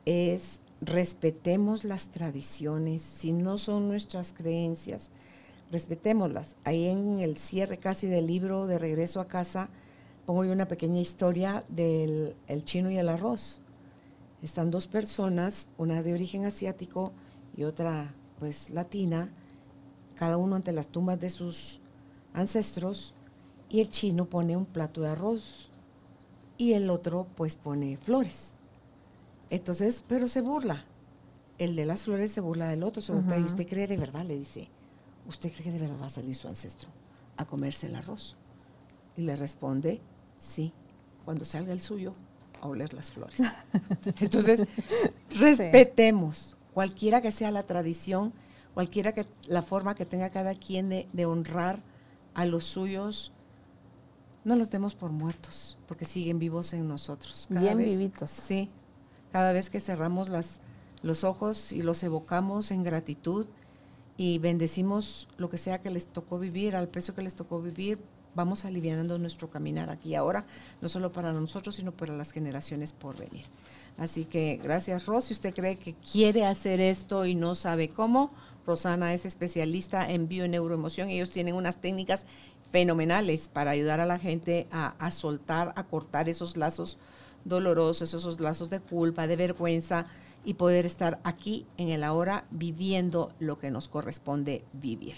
es 0.06 0.60
respetemos 0.80 1.82
las 1.82 2.06
tradiciones, 2.06 3.02
si 3.02 3.32
no 3.32 3.58
son 3.58 3.88
nuestras 3.88 4.32
creencias, 4.32 5.08
respetémoslas. 5.72 6.56
Ahí 6.62 6.86
en 6.86 7.18
el 7.18 7.36
cierre 7.38 7.78
casi 7.78 8.06
del 8.06 8.26
libro 8.26 8.66
de 8.66 8.78
Regreso 8.78 9.20
a 9.20 9.26
casa, 9.26 9.70
pongo 10.26 10.44
yo 10.44 10.52
una 10.52 10.68
pequeña 10.68 11.00
historia 11.00 11.64
del 11.68 12.36
el 12.46 12.64
chino 12.64 12.90
y 12.90 12.98
el 12.98 13.08
arroz. 13.08 13.60
Están 14.42 14.70
dos 14.70 14.86
personas, 14.86 15.68
una 15.78 16.02
de 16.02 16.12
origen 16.12 16.44
asiático 16.44 17.12
y 17.56 17.64
otra 17.64 18.14
pues 18.38 18.70
latina, 18.70 19.30
cada 20.14 20.36
uno 20.36 20.56
ante 20.56 20.72
las 20.72 20.88
tumbas 20.88 21.18
de 21.18 21.30
sus 21.30 21.80
ancestros, 22.34 23.14
y 23.72 23.80
el 23.80 23.88
chino 23.88 24.26
pone 24.26 24.56
un 24.56 24.66
plato 24.66 25.00
de 25.00 25.08
arroz 25.08 25.70
y 26.58 26.74
el 26.74 26.90
otro 26.90 27.26
pues 27.36 27.56
pone 27.56 27.96
flores. 27.96 28.52
Entonces, 29.48 30.04
pero 30.06 30.28
se 30.28 30.42
burla. 30.42 30.84
El 31.58 31.74
de 31.74 31.86
las 31.86 32.02
flores 32.02 32.32
se 32.32 32.40
burla 32.40 32.68
del 32.68 32.82
otro, 32.82 33.00
se 33.00 33.12
¿Y 33.12 33.42
usted 33.42 33.66
cree 33.66 33.86
de 33.86 33.96
verdad? 33.96 34.24
Le 34.24 34.36
dice, 34.36 34.68
¿usted 35.26 35.52
cree 35.52 35.64
que 35.64 35.72
de 35.72 35.78
verdad 35.78 36.00
va 36.00 36.06
a 36.06 36.10
salir 36.10 36.34
su 36.34 36.48
ancestro 36.48 36.88
a 37.36 37.44
comerse 37.44 37.86
el 37.86 37.94
arroz? 37.94 38.36
Y 39.16 39.22
le 39.22 39.36
responde, 39.36 40.00
sí, 40.38 40.72
cuando 41.24 41.44
salga 41.44 41.72
el 41.72 41.80
suyo, 41.80 42.14
a 42.60 42.68
oler 42.68 42.94
las 42.94 43.10
flores. 43.10 43.40
Entonces, 44.20 44.66
respetemos, 45.38 46.56
cualquiera 46.72 47.20
que 47.20 47.32
sea 47.32 47.50
la 47.50 47.64
tradición, 47.64 48.32
cualquiera 48.74 49.12
que 49.12 49.26
la 49.46 49.62
forma 49.62 49.94
que 49.94 50.06
tenga 50.06 50.30
cada 50.30 50.54
quien 50.54 50.88
de, 50.88 51.08
de 51.12 51.26
honrar 51.26 51.82
a 52.34 52.46
los 52.46 52.64
suyos, 52.64 53.32
no 54.44 54.56
los 54.56 54.70
demos 54.70 54.94
por 54.94 55.10
muertos, 55.10 55.76
porque 55.86 56.04
siguen 56.04 56.38
vivos 56.38 56.72
en 56.72 56.88
nosotros. 56.88 57.46
Bien 57.50 57.78
vivitos. 57.78 58.30
Sí, 58.30 58.70
cada 59.30 59.52
vez 59.52 59.70
que 59.70 59.80
cerramos 59.80 60.28
las, 60.28 60.60
los 61.02 61.24
ojos 61.24 61.72
y 61.72 61.82
los 61.82 62.02
evocamos 62.02 62.70
en 62.70 62.82
gratitud 62.82 63.46
y 64.22 64.38
bendecimos 64.38 65.26
lo 65.36 65.50
que 65.50 65.58
sea 65.58 65.82
que 65.82 65.90
les 65.90 66.06
tocó 66.06 66.38
vivir, 66.38 66.76
al 66.76 66.86
precio 66.86 67.12
que 67.12 67.22
les 67.22 67.34
tocó 67.34 67.60
vivir, 67.60 67.98
vamos 68.36 68.64
aliviando 68.64 69.18
nuestro 69.18 69.50
caminar 69.50 69.90
aquí 69.90 70.14
ahora, 70.14 70.44
no 70.80 70.88
solo 70.88 71.10
para 71.10 71.32
nosotros, 71.32 71.74
sino 71.74 71.90
para 71.90 72.16
las 72.16 72.30
generaciones 72.30 72.92
por 72.92 73.16
venir. 73.16 73.46
Así 73.98 74.24
que 74.24 74.60
gracias, 74.62 75.06
Ros. 75.06 75.24
Si 75.24 75.32
usted 75.32 75.52
cree 75.52 75.76
que 75.76 75.94
quiere 75.94 76.46
hacer 76.46 76.80
esto 76.80 77.26
y 77.26 77.34
no 77.34 77.56
sabe 77.56 77.88
cómo, 77.88 78.30
Rosana 78.64 79.12
es 79.12 79.26
especialista 79.26 80.08
en 80.08 80.28
bioneuroemoción. 80.28 81.08
Ellos 81.08 81.32
tienen 81.32 81.56
unas 81.56 81.80
técnicas 81.80 82.24
fenomenales 82.70 83.48
para 83.48 83.72
ayudar 83.72 83.98
a 83.98 84.06
la 84.06 84.20
gente 84.20 84.68
a, 84.70 85.10
soltar, 85.10 85.72
a 85.74 85.82
cortar 85.82 86.28
esos 86.28 86.56
lazos 86.56 86.96
dolorosos, 87.44 88.14
esos 88.14 88.40
lazos 88.40 88.70
de 88.70 88.78
culpa, 88.78 89.26
de 89.26 89.34
vergüenza 89.34 90.06
y 90.44 90.54
poder 90.54 90.86
estar 90.86 91.20
aquí 91.24 91.66
en 91.76 91.88
el 91.88 92.04
ahora 92.04 92.44
viviendo 92.50 93.32
lo 93.38 93.58
que 93.58 93.70
nos 93.70 93.88
corresponde 93.88 94.64
vivir. 94.72 95.16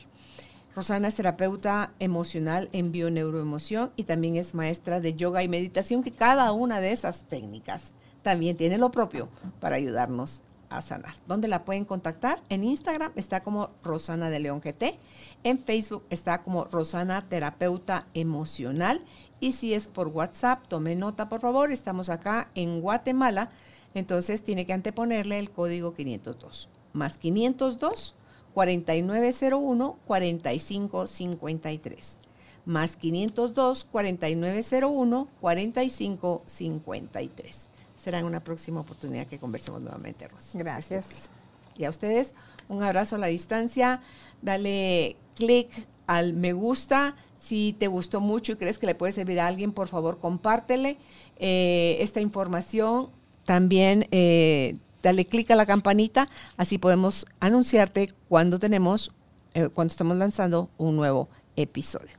Rosana 0.74 1.06
es 1.06 1.14
terapeuta 1.14 1.92
emocional 2.00 2.68
en 2.72 2.90
bioneuroemoción 2.90 3.92
y 3.94 4.04
también 4.04 4.34
es 4.36 4.54
maestra 4.54 5.00
de 5.00 5.14
yoga 5.14 5.42
y 5.42 5.48
meditación, 5.48 6.02
que 6.02 6.10
cada 6.10 6.50
una 6.52 6.80
de 6.80 6.90
esas 6.90 7.22
técnicas 7.22 7.92
también 8.22 8.56
tiene 8.56 8.78
lo 8.78 8.90
propio 8.90 9.28
para 9.60 9.76
ayudarnos 9.76 10.42
a 10.70 10.82
sanar. 10.82 11.14
¿Dónde 11.28 11.46
la 11.46 11.64
pueden 11.64 11.84
contactar? 11.84 12.42
En 12.48 12.64
Instagram 12.64 13.12
está 13.14 13.44
como 13.44 13.70
Rosana 13.84 14.30
de 14.30 14.40
León 14.40 14.60
GT, 14.60 14.98
en 15.44 15.58
Facebook 15.58 16.04
está 16.10 16.42
como 16.42 16.64
Rosana 16.64 17.22
Terapeuta 17.22 18.06
Emocional 18.14 19.00
y 19.38 19.52
si 19.52 19.74
es 19.74 19.86
por 19.86 20.08
WhatsApp, 20.08 20.66
tome 20.66 20.96
nota 20.96 21.28
por 21.28 21.40
favor, 21.40 21.70
estamos 21.70 22.10
acá 22.10 22.48
en 22.56 22.80
Guatemala, 22.80 23.50
entonces 23.94 24.42
tiene 24.42 24.66
que 24.66 24.72
anteponerle 24.72 25.38
el 25.38 25.50
código 25.50 25.94
502, 25.94 26.68
más 26.92 27.18
502 27.18 28.16
4901 28.54 29.98
4553 30.06 32.18
más 32.66 32.96
502 32.96 33.84
4901 33.84 35.28
4553 35.40 37.68
será 38.04 38.18
en 38.18 38.26
una 38.26 38.40
próxima 38.40 38.80
oportunidad 38.80 39.26
que 39.26 39.38
conversemos 39.38 39.80
nuevamente, 39.80 40.28
Rosa. 40.28 40.58
Gracias. 40.58 41.30
Y 41.78 41.84
a 41.84 41.90
ustedes, 41.90 42.34
un 42.68 42.82
abrazo 42.82 43.16
a 43.16 43.18
la 43.18 43.28
distancia. 43.28 44.02
Dale 44.42 45.16
clic 45.34 45.70
al 46.06 46.34
me 46.34 46.52
gusta. 46.52 47.16
Si 47.40 47.74
te 47.78 47.86
gustó 47.86 48.20
mucho 48.20 48.52
y 48.52 48.56
crees 48.56 48.78
que 48.78 48.86
le 48.86 48.94
puede 48.94 49.12
servir 49.12 49.40
a 49.40 49.46
alguien, 49.46 49.72
por 49.72 49.88
favor, 49.88 50.18
compártele 50.18 50.98
eh, 51.36 51.96
esta 52.00 52.20
información. 52.20 53.08
También 53.44 54.06
eh, 54.10 54.76
dale 55.02 55.26
clic 55.26 55.50
a 55.50 55.56
la 55.56 55.66
campanita, 55.66 56.26
así 56.56 56.78
podemos 56.78 57.26
anunciarte 57.40 58.10
cuando 58.28 58.58
tenemos, 58.58 59.12
eh, 59.54 59.68
cuando 59.68 59.92
estamos 59.92 60.16
lanzando 60.16 60.70
un 60.78 60.96
nuevo 60.96 61.28
episodio. 61.56 62.12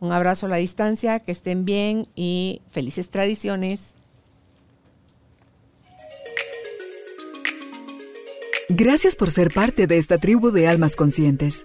Un 0.00 0.12
abrazo 0.12 0.46
a 0.46 0.48
la 0.48 0.56
distancia, 0.56 1.20
que 1.20 1.32
estén 1.32 1.64
bien 1.64 2.06
y 2.16 2.62
felices 2.70 3.10
tradiciones. 3.10 3.94
Gracias 8.70 9.16
por 9.16 9.30
ser 9.30 9.52
parte 9.52 9.86
de 9.86 9.98
esta 9.98 10.16
tribu 10.16 10.50
de 10.52 10.68
almas 10.68 10.96
conscientes. 10.96 11.64